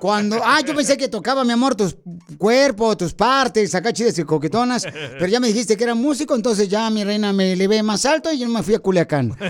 Cuando, 0.00 0.40
ah, 0.42 0.60
yo 0.60 0.74
pensé 0.74 0.96
que 0.96 1.08
tocaba, 1.08 1.44
mi 1.44 1.52
amor, 1.52 1.74
tu 1.74 1.90
cuerpo, 2.38 2.96
tus 2.96 3.14
partes, 3.14 3.74
acá 3.74 3.92
chidas 3.92 4.18
y 4.18 4.24
coquetonas, 4.24 4.86
pero 5.18 5.26
ya 5.26 5.40
me 5.40 5.48
dijiste 5.48 5.76
que 5.76 5.84
era 5.84 5.94
músico, 5.94 6.34
entonces 6.34 6.68
ya 6.68 6.88
mi 6.90 7.04
reina 7.04 7.32
me 7.32 7.52
elevé 7.52 7.82
más 7.82 8.04
alto 8.04 8.32
y 8.32 8.38
yo 8.38 8.48
me 8.48 8.62
fui 8.62 8.74
a 8.74 8.78
Culiacán. 8.78 9.36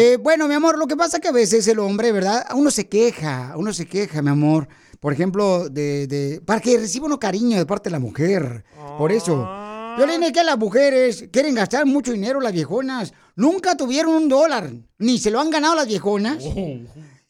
Eh, 0.00 0.16
bueno, 0.20 0.46
mi 0.46 0.54
amor, 0.54 0.78
lo 0.78 0.86
que 0.86 0.96
pasa 0.96 1.18
que 1.18 1.28
a 1.28 1.32
veces 1.32 1.66
el 1.66 1.78
hombre, 1.78 2.12
¿verdad? 2.12 2.46
Uno 2.54 2.70
se 2.70 2.88
queja, 2.88 3.54
uno 3.56 3.72
se 3.72 3.86
queja, 3.86 4.22
mi 4.22 4.30
amor. 4.30 4.68
Por 5.00 5.12
ejemplo, 5.12 5.68
de, 5.68 6.06
de 6.06 6.40
para 6.44 6.60
que 6.60 6.76
reciba 6.78 7.06
uno 7.06 7.18
cariño 7.18 7.56
de 7.56 7.66
parte 7.66 7.88
de 7.88 7.92
la 7.92 7.98
mujer. 7.98 8.64
Por 8.96 9.10
eso. 9.10 9.48
Violín, 9.96 10.22
es 10.22 10.32
que 10.32 10.44
las 10.44 10.58
mujeres 10.58 11.24
quieren 11.32 11.54
gastar 11.54 11.86
mucho 11.86 12.12
dinero, 12.12 12.40
las 12.40 12.52
viejonas. 12.52 13.12
Nunca 13.34 13.76
tuvieron 13.76 14.14
un 14.14 14.28
dólar, 14.28 14.70
ni 14.98 15.18
se 15.18 15.30
lo 15.30 15.40
han 15.40 15.50
ganado 15.50 15.74
las 15.74 15.88
viejonas. 15.88 16.44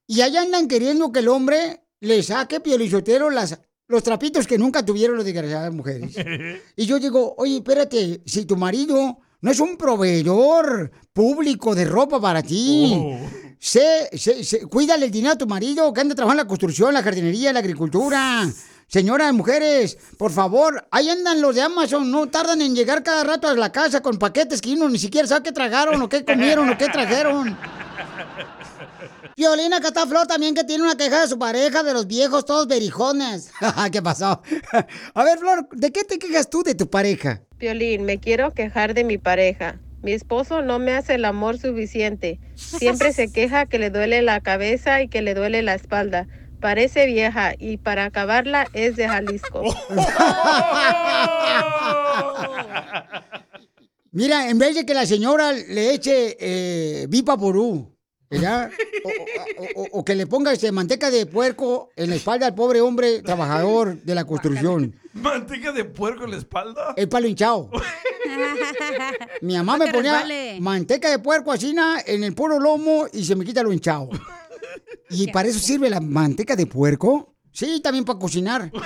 Y 0.06 0.20
allá 0.20 0.42
andan 0.42 0.68
queriendo 0.68 1.12
que 1.12 1.20
el 1.20 1.28
hombre 1.28 1.82
le 2.00 2.22
saque 2.22 2.60
piolizotero 2.60 3.30
las 3.30 3.58
los 3.90 4.02
trapitos 4.02 4.46
que 4.46 4.58
nunca 4.58 4.84
tuvieron 4.84 5.16
las 5.16 5.24
desgraciadas 5.24 5.72
mujeres. 5.72 6.14
Y 6.76 6.84
yo 6.84 6.98
digo, 6.98 7.34
oye, 7.38 7.56
espérate, 7.56 8.20
si 8.26 8.44
tu 8.44 8.54
marido 8.56 9.18
no 9.40 9.50
es 9.50 9.60
un 9.60 9.76
proveedor 9.78 10.90
público 11.14 11.74
de 11.74 11.86
ropa 11.86 12.20
para 12.20 12.42
ti, 12.42 12.94
sé, 13.58 14.10
sé- 14.12 14.44
sé- 14.44 14.66
cuídale 14.66 15.06
el 15.06 15.10
dinero 15.10 15.32
a 15.34 15.38
tu 15.38 15.46
marido 15.46 15.90
que 15.94 16.00
anda 16.02 16.14
trabajando 16.14 16.42
en 16.42 16.46
la 16.46 16.48
construcción, 16.48 16.92
la 16.92 17.02
jardinería, 17.02 17.50
la 17.52 17.60
agricultura. 17.60 18.46
Señoras, 18.88 19.32
mujeres, 19.32 19.96
por 20.18 20.32
favor, 20.32 20.86
ahí 20.90 21.08
andan 21.08 21.40
los 21.40 21.54
de 21.54 21.62
Amazon, 21.62 22.10
no 22.10 22.26
tardan 22.28 22.60
en 22.62 22.74
llegar 22.74 23.02
cada 23.02 23.24
rato 23.24 23.48
a 23.48 23.54
la 23.54 23.70
casa 23.72 24.02
con 24.02 24.18
paquetes 24.18 24.60
que 24.60 24.72
uno 24.74 24.88
ni 24.90 24.98
siquiera 24.98 25.26
sabe 25.26 25.44
qué 25.44 25.52
tragaron 25.52 26.00
o 26.02 26.08
qué 26.10 26.24
comieron 26.26 26.68
o 26.68 26.76
qué 26.76 26.88
trajeron. 26.88 27.56
Violina, 29.38 29.76
acá 29.76 29.88
está 29.88 30.04
Flor 30.04 30.26
también 30.26 30.52
que 30.52 30.64
tiene 30.64 30.82
una 30.82 30.96
queja 30.96 31.20
de 31.20 31.28
su 31.28 31.38
pareja, 31.38 31.84
de 31.84 31.92
los 31.92 32.08
viejos, 32.08 32.44
todos 32.44 32.66
berijones. 32.66 33.52
¿Qué 33.92 34.02
pasó? 34.02 34.42
A 35.14 35.24
ver, 35.24 35.38
Flor, 35.38 35.68
¿de 35.70 35.92
qué 35.92 36.02
te 36.02 36.18
quejas 36.18 36.50
tú 36.50 36.64
de 36.64 36.74
tu 36.74 36.90
pareja? 36.90 37.42
Piolín, 37.56 38.02
me 38.04 38.18
quiero 38.18 38.52
quejar 38.52 38.94
de 38.94 39.04
mi 39.04 39.16
pareja. 39.16 39.78
Mi 40.02 40.10
esposo 40.10 40.60
no 40.62 40.80
me 40.80 40.92
hace 40.92 41.14
el 41.14 41.24
amor 41.24 41.56
suficiente. 41.56 42.40
Siempre 42.56 43.12
se 43.12 43.30
queja 43.32 43.66
que 43.66 43.78
le 43.78 43.90
duele 43.90 44.22
la 44.22 44.40
cabeza 44.40 45.02
y 45.02 45.08
que 45.08 45.22
le 45.22 45.34
duele 45.34 45.62
la 45.62 45.76
espalda. 45.76 46.26
Parece 46.60 47.06
vieja 47.06 47.52
y 47.56 47.76
para 47.76 48.06
acabarla 48.06 48.66
es 48.72 48.96
de 48.96 49.06
Jalisco. 49.06 49.62
Mira, 54.10 54.50
en 54.50 54.58
vez 54.58 54.74
de 54.74 54.84
que 54.84 54.94
la 54.94 55.06
señora 55.06 55.52
le 55.52 55.94
eche 55.94 56.36
eh, 56.40 57.06
Vipa 57.08 57.36
Porú, 57.36 57.97
O, 58.30 59.08
o- 59.62 59.82
o- 59.82 59.88
o 60.00 60.04
que 60.04 60.14
le 60.14 60.26
ponga 60.26 60.52
este, 60.52 60.70
manteca 60.70 61.10
de 61.10 61.24
puerco 61.26 61.88
en 61.96 62.10
la 62.10 62.16
espalda 62.16 62.46
al 62.46 62.54
pobre 62.54 62.80
hombre 62.82 63.22
trabajador 63.22 63.96
de 64.02 64.14
la 64.14 64.24
construcción. 64.26 64.94
¿Manteca 65.14 65.72
de 65.72 65.84
puerco 65.84 66.24
en 66.24 66.32
la 66.32 66.36
espalda? 66.36 66.92
El 66.96 67.08
palo 67.08 67.26
hinchado. 67.26 67.70
Mi 69.40 69.54
mamá 69.56 69.78
me 69.78 69.90
ponía 69.92 70.24
manteca 70.60 71.10
de 71.10 71.18
puerco 71.18 71.50
así 71.52 71.72
na, 71.72 72.00
en 72.06 72.22
el 72.22 72.34
puro 72.34 72.60
lomo 72.60 73.06
y 73.12 73.24
se 73.24 73.34
me 73.34 73.44
quita 73.44 73.62
lo 73.62 73.72
hinchado. 73.72 74.10
¿Y 75.10 75.32
para 75.32 75.48
eso 75.48 75.58
sirve 75.58 75.88
la 75.88 76.00
manteca 76.00 76.54
de 76.54 76.66
puerco? 76.66 77.34
Sí, 77.50 77.80
también 77.80 78.04
para 78.04 78.18
cocinar. 78.18 78.70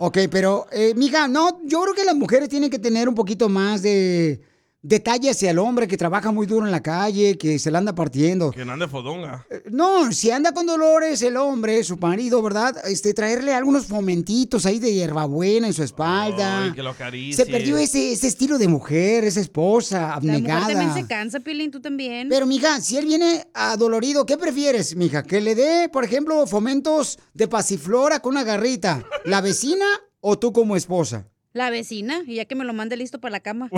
Ok, 0.00 0.16
pero, 0.30 0.68
eh, 0.70 0.94
mija, 0.94 1.26
no, 1.26 1.60
yo 1.64 1.82
creo 1.82 1.92
que 1.94 2.04
las 2.04 2.14
mujeres 2.14 2.48
tienen 2.48 2.70
que 2.70 2.78
tener 2.78 3.08
un 3.08 3.16
poquito 3.16 3.48
más 3.48 3.82
de 3.82 4.40
detalle 4.82 5.30
hacia 5.30 5.50
el 5.50 5.58
hombre 5.58 5.88
que 5.88 5.96
trabaja 5.96 6.30
muy 6.30 6.46
duro 6.46 6.64
en 6.64 6.70
la 6.72 6.82
calle, 6.82 7.36
que 7.36 7.58
se 7.58 7.70
la 7.70 7.78
anda 7.78 7.94
partiendo. 7.94 8.50
Que 8.52 8.64
no 8.64 8.72
ande 8.72 8.86
fodonga. 8.88 9.44
No, 9.70 10.12
si 10.12 10.30
anda 10.30 10.52
con 10.52 10.66
dolores 10.66 11.20
el 11.22 11.36
hombre, 11.36 11.82
su 11.84 11.96
marido, 11.96 12.40
¿verdad? 12.42 12.76
Este, 12.86 13.12
traerle 13.12 13.54
algunos 13.54 13.86
fomentitos 13.86 14.66
ahí 14.66 14.78
de 14.78 14.92
hierbabuena 14.94 15.66
en 15.66 15.72
su 15.72 15.82
espalda. 15.82 16.64
Ay, 16.64 16.72
que 16.72 16.82
lo 16.82 16.90
acaricie. 16.90 17.44
Se 17.44 17.50
perdió 17.50 17.76
ese, 17.76 18.12
ese 18.12 18.28
estilo 18.28 18.58
de 18.58 18.68
mujer, 18.68 19.24
esa 19.24 19.40
esposa 19.40 20.00
La 20.00 20.20
mujer 20.20 20.30
abnegada. 20.36 20.66
también 20.68 20.94
se 20.94 21.06
cansa, 21.06 21.40
Pilín, 21.40 21.70
tú 21.70 21.80
también. 21.80 22.28
Pero, 22.28 22.46
mija, 22.46 22.80
si 22.80 22.96
él 22.96 23.06
viene 23.06 23.46
adolorido, 23.54 24.26
¿qué 24.26 24.36
prefieres, 24.38 24.94
mija? 24.96 25.22
¿Que 25.22 25.40
le 25.40 25.54
dé, 25.54 25.88
por 25.88 26.04
ejemplo, 26.04 26.46
fomentos 26.46 27.18
de 27.34 27.48
pasiflora 27.48 28.20
con 28.20 28.32
una 28.34 28.44
garrita? 28.44 29.02
¿La 29.24 29.40
vecina 29.40 29.84
o 30.20 30.38
tú 30.38 30.52
como 30.52 30.76
esposa? 30.76 31.26
La 31.54 31.70
vecina, 31.70 32.20
y 32.26 32.34
ya 32.36 32.44
que 32.44 32.54
me 32.54 32.64
lo 32.64 32.74
mande 32.74 32.96
listo 32.96 33.20
para 33.20 33.32
la 33.32 33.40
cama. 33.40 33.68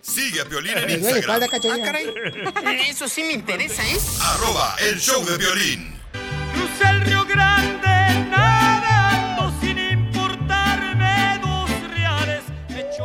Sigue 0.00 0.40
a 0.40 0.44
Piolín 0.44 0.78
en 0.78 1.04
espalda, 1.04 1.46
Instagram. 1.52 1.96
Ah, 2.64 2.72
Eso 2.88 3.08
sí 3.08 3.24
me 3.24 3.32
interesa, 3.32 3.82
¿eh? 3.82 3.98
Arroba 4.22 4.76
el 4.88 4.98
show 5.00 5.24
de 5.24 5.36
violín. 5.36 5.92
Crucé 6.54 6.88
el 6.90 7.00
Río 7.02 7.24
Grande 7.24 8.28
nadando 8.30 9.52
sin 9.60 9.76
importarme 9.78 11.40
dos 11.42 11.68
reales. 11.90 12.44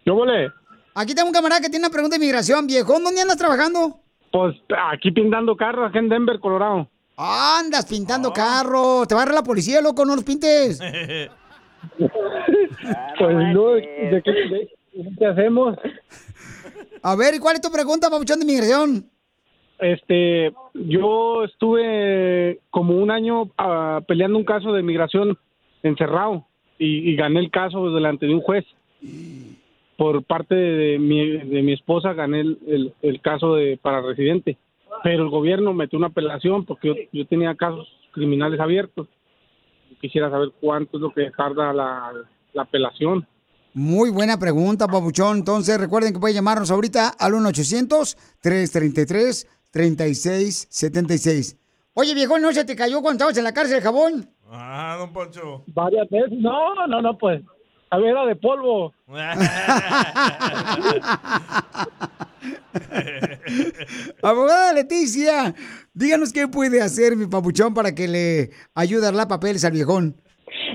¿Yo 0.04 0.14
volé? 0.14 0.50
Aquí 0.94 1.14
tengo 1.14 1.28
un 1.28 1.32
camarada 1.34 1.60
que 1.62 1.70
tiene 1.70 1.86
una 1.86 1.92
pregunta 1.92 2.14
de 2.16 2.22
inmigración, 2.22 2.66
viejo. 2.66 2.98
¿Dónde 3.00 3.20
andas 3.20 3.38
trabajando? 3.38 4.00
Pues 4.30 4.54
aquí 4.92 5.10
pintando 5.12 5.56
carros, 5.56 5.88
aquí 5.88 5.98
en 5.98 6.08
Denver, 6.10 6.38
Colorado. 6.40 6.88
Andas 7.16 7.86
pintando 7.86 8.32
carros. 8.32 9.08
Te 9.08 9.14
va 9.14 9.20
a 9.20 9.22
agarrar 9.22 9.40
la 9.40 9.44
policía, 9.44 9.80
loco, 9.80 10.04
no 10.04 10.14
los 10.14 10.24
pintes. 10.24 10.78
Pues 13.18 13.36
no, 13.54 13.68
¿de 13.74 14.22
qué, 14.24 14.30
de- 14.32 14.68
qué 15.18 15.26
hacemos? 15.26 15.76
A 17.02 17.14
ver, 17.14 17.34
¿y 17.34 17.38
cuál 17.38 17.56
es 17.56 17.60
tu 17.62 17.70
pregunta, 17.70 18.08
Papuchón 18.10 18.38
de 18.40 18.44
inmigración? 18.44 19.10
Este, 19.78 20.52
yo 20.74 21.44
estuve 21.44 22.60
como 22.70 22.96
un 22.96 23.10
año 23.10 23.50
ah, 23.58 24.00
peleando 24.06 24.38
un 24.38 24.44
caso 24.44 24.72
de 24.72 24.82
migración 24.82 25.36
encerrado 25.82 26.46
y, 26.78 27.14
gané 27.16 27.40
el 27.40 27.50
caso 27.50 27.90
delante 27.90 28.26
de 28.26 28.34
un 28.34 28.40
juez. 28.40 28.64
Por 29.96 30.24
parte 30.24 30.54
de 30.54 30.98
mi, 30.98 31.38
de 31.38 31.62
mi 31.62 31.72
esposa 31.72 32.12
gané 32.14 32.40
el, 32.40 32.92
el- 33.02 33.20
caso 33.20 33.54
de 33.54 33.78
para 33.80 34.00
residente, 34.00 34.56
pero 35.02 35.22
el 35.22 35.28
gobierno 35.28 35.72
metió 35.72 35.98
una 35.98 36.08
apelación 36.08 36.64
porque 36.64 37.08
yo, 37.12 37.26
tenía 37.26 37.54
casos 37.54 37.88
criminales 38.12 38.58
abiertos. 38.60 39.08
Quisiera 40.00 40.30
saber 40.30 40.50
cuánto 40.60 40.96
es 40.96 41.00
lo 41.00 41.10
que 41.12 41.30
tarda 41.30 41.72
la, 41.72 42.12
la 42.52 42.62
apelación. 42.62 43.26
Muy 43.72 44.10
buena 44.10 44.38
pregunta, 44.38 44.86
Papuchón. 44.86 45.38
Entonces, 45.38 45.78
recuerden 45.80 46.12
que 46.12 46.20
pueden 46.20 46.36
llamarnos 46.36 46.70
ahorita 46.70 47.08
al 47.08 47.34
1-800-333-3676. 49.74 51.58
Oye, 51.94 52.14
viejo, 52.14 52.38
¿no 52.38 52.52
se 52.52 52.64
te 52.64 52.76
cayó 52.76 53.00
cuando 53.02 53.16
estabas 53.18 53.36
en 53.38 53.44
la 53.44 53.54
cárcel 53.54 53.76
el 53.76 53.82
jabón? 53.82 54.28
Ah, 54.50 54.96
don 54.98 55.12
Poncho. 55.12 55.62
Varias 55.68 56.08
veces. 56.10 56.32
No, 56.32 56.86
no, 56.86 57.00
no, 57.00 57.18
pues. 57.18 57.40
A 57.90 57.98
ver, 57.98 58.08
era 58.08 58.26
de 58.26 58.36
polvo. 58.36 58.92
Abogada 64.22 64.72
Leticia, 64.72 65.54
díganos 65.92 66.32
qué 66.32 66.48
puede 66.48 66.82
hacer 66.82 67.14
mi 67.14 67.26
papuchón 67.26 67.74
para 67.74 67.94
que 67.94 68.08
le 68.08 68.50
ayude 68.74 69.02
a 69.02 69.12
darle 69.12 69.26
papeles 69.26 69.64
al 69.64 69.72
viejón. 69.72 70.16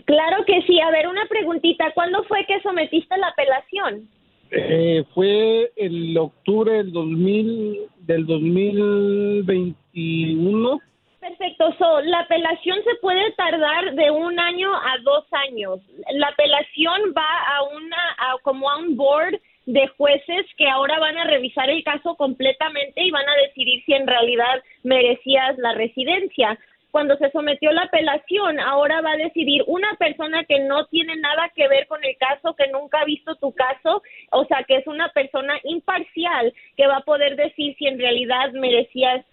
Claro 0.05 0.45
que 0.45 0.61
sí. 0.65 0.79
A 0.79 0.91
ver, 0.91 1.07
una 1.07 1.25
preguntita. 1.27 1.91
¿Cuándo 1.93 2.23
fue 2.23 2.45
que 2.47 2.61
sometiste 2.61 3.17
la 3.17 3.27
apelación? 3.27 4.09
Eh, 4.51 5.03
fue 5.13 5.71
el 5.75 6.17
octubre 6.17 6.71
del 6.73 6.91
2000, 6.91 7.81
del 8.01 8.25
2021. 8.25 10.79
Perfecto. 11.19 11.71
So, 11.77 12.01
la 12.01 12.21
apelación 12.21 12.79
se 12.83 12.95
puede 13.01 13.31
tardar 13.33 13.93
de 13.93 14.09
un 14.09 14.39
año 14.39 14.73
a 14.73 14.97
dos 15.03 15.25
años. 15.49 15.79
La 16.13 16.27
apelación 16.27 17.13
va 17.15 17.39
a 17.55 17.61
una, 17.63 18.15
a, 18.17 18.37
como 18.41 18.67
a 18.69 18.77
un 18.77 18.95
board 18.95 19.39
de 19.65 19.87
jueces 19.97 20.45
que 20.57 20.67
ahora 20.67 20.97
van 20.99 21.17
a 21.17 21.25
revisar 21.25 21.69
el 21.69 21.83
caso 21.83 22.15
completamente 22.15 23.03
y 23.03 23.11
van 23.11 23.29
a 23.29 23.35
decidir 23.47 23.83
si 23.85 23.93
en 23.93 24.07
realidad 24.07 24.63
merecías 24.83 25.57
la 25.59 25.73
residencia. 25.73 26.57
Cuando 26.91 27.15
se 27.17 27.29
sometió 27.31 27.71
la 27.71 27.83
apelación, 27.83 28.59
ahora 28.59 29.01
va 29.01 29.11
a 29.11 29.17
decidir 29.17 29.63
una 29.67 29.93
persona 29.95 30.43
que 30.45 30.59
no 30.59 30.85
tiene 30.87 31.15
nada 31.17 31.51
que 31.55 31.67
ver 31.67 31.87
con 31.87 32.03
el 32.03 32.17
caso, 32.17 32.55
que 32.55 32.67
nunca 32.67 33.01
ha 33.01 33.05
visto 33.05 33.35
tu 33.35 33.53
caso, 33.53 34.01
o 34.31 34.45
sea, 34.45 34.63
que 34.67 34.77
es 34.77 34.87
una 34.87 35.09
persona 35.09 35.59
imparcial 35.63 36.53
que 36.75 36.87
va 36.87 36.97
a 36.97 37.05
poder 37.05 37.35
decir 37.35 37.75
si 37.77 37.87
en 37.87 37.99
realidad 37.99 38.51
merecías 38.53 39.23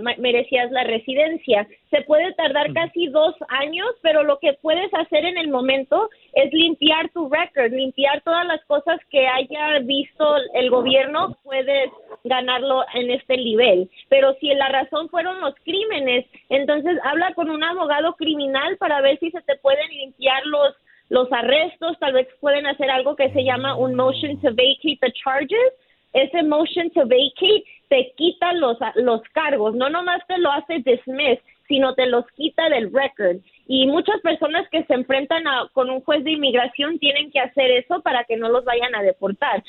ma- 0.00 0.14
merecías 0.18 0.70
la 0.70 0.84
residencia. 0.84 1.66
Se 1.90 2.02
puede 2.02 2.32
tardar 2.34 2.72
casi 2.72 3.08
dos 3.08 3.34
años, 3.48 3.86
pero 4.02 4.22
lo 4.22 4.38
que 4.38 4.54
puedes 4.54 4.92
hacer 4.94 5.24
en 5.24 5.38
el 5.38 5.48
momento 5.48 6.08
es 6.34 6.52
limpiar 6.52 7.08
tu 7.10 7.28
record, 7.28 7.72
limpiar 7.72 8.20
todas 8.22 8.46
las 8.46 8.64
cosas 8.64 8.98
que 9.10 9.26
haya 9.26 9.78
visto 9.80 10.36
el 10.54 10.70
gobierno, 10.70 11.36
puedes 11.44 11.90
ganarlo 12.24 12.84
en 12.94 13.10
este 13.10 13.36
nivel. 13.36 13.88
Pero 14.08 14.34
si 14.40 14.48
la 14.54 14.68
razón 14.68 15.08
fueron 15.08 15.40
los 15.40 15.54
crímenes, 15.64 16.26
entonces 16.48 16.98
habla 17.04 17.34
con 17.34 17.50
un 17.50 17.62
abogado 17.62 18.14
criminal 18.14 18.76
para 18.78 19.00
ver 19.00 19.18
si 19.18 19.30
se 19.30 19.42
te 19.42 19.56
pueden 19.56 19.88
limpiar 19.90 20.44
los 20.46 20.74
los 21.08 21.26
arrestos, 21.32 21.98
tal 21.98 22.12
vez 22.12 22.28
pueden 22.40 22.68
hacer 22.68 22.88
algo 22.88 23.16
que 23.16 23.30
se 23.32 23.42
llama 23.42 23.74
un 23.76 23.96
motion 23.96 24.40
to 24.40 24.50
vacate 24.50 24.98
the 25.00 25.10
charges 25.24 25.72
ese 26.12 26.42
motion 26.42 26.90
to 26.90 27.00
vacate 27.00 27.64
te 27.90 28.12
quita 28.16 28.54
los, 28.54 28.78
los 28.94 29.20
cargos, 29.34 29.74
no 29.74 29.90
nomás 29.90 30.26
te 30.26 30.38
lo 30.38 30.50
hace 30.50 30.78
dismiss, 30.78 31.38
sino 31.68 31.94
te 31.94 32.06
los 32.06 32.24
quita 32.36 32.68
del 32.70 32.90
record. 32.92 33.36
Y 33.66 33.86
muchas 33.86 34.20
personas 34.22 34.66
que 34.70 34.84
se 34.84 34.94
enfrentan 34.94 35.46
a- 35.46 35.68
con 35.72 35.90
un 35.90 36.00
juez 36.00 36.24
de 36.24 36.32
inmigración 36.32 36.98
tienen 36.98 37.30
que 37.30 37.40
hacer 37.40 37.70
eso 37.72 38.00
para 38.00 38.24
que 38.24 38.36
no 38.36 38.48
los 38.48 38.64
vayan 38.64 38.94
a 38.94 39.02
deportar. 39.02 39.62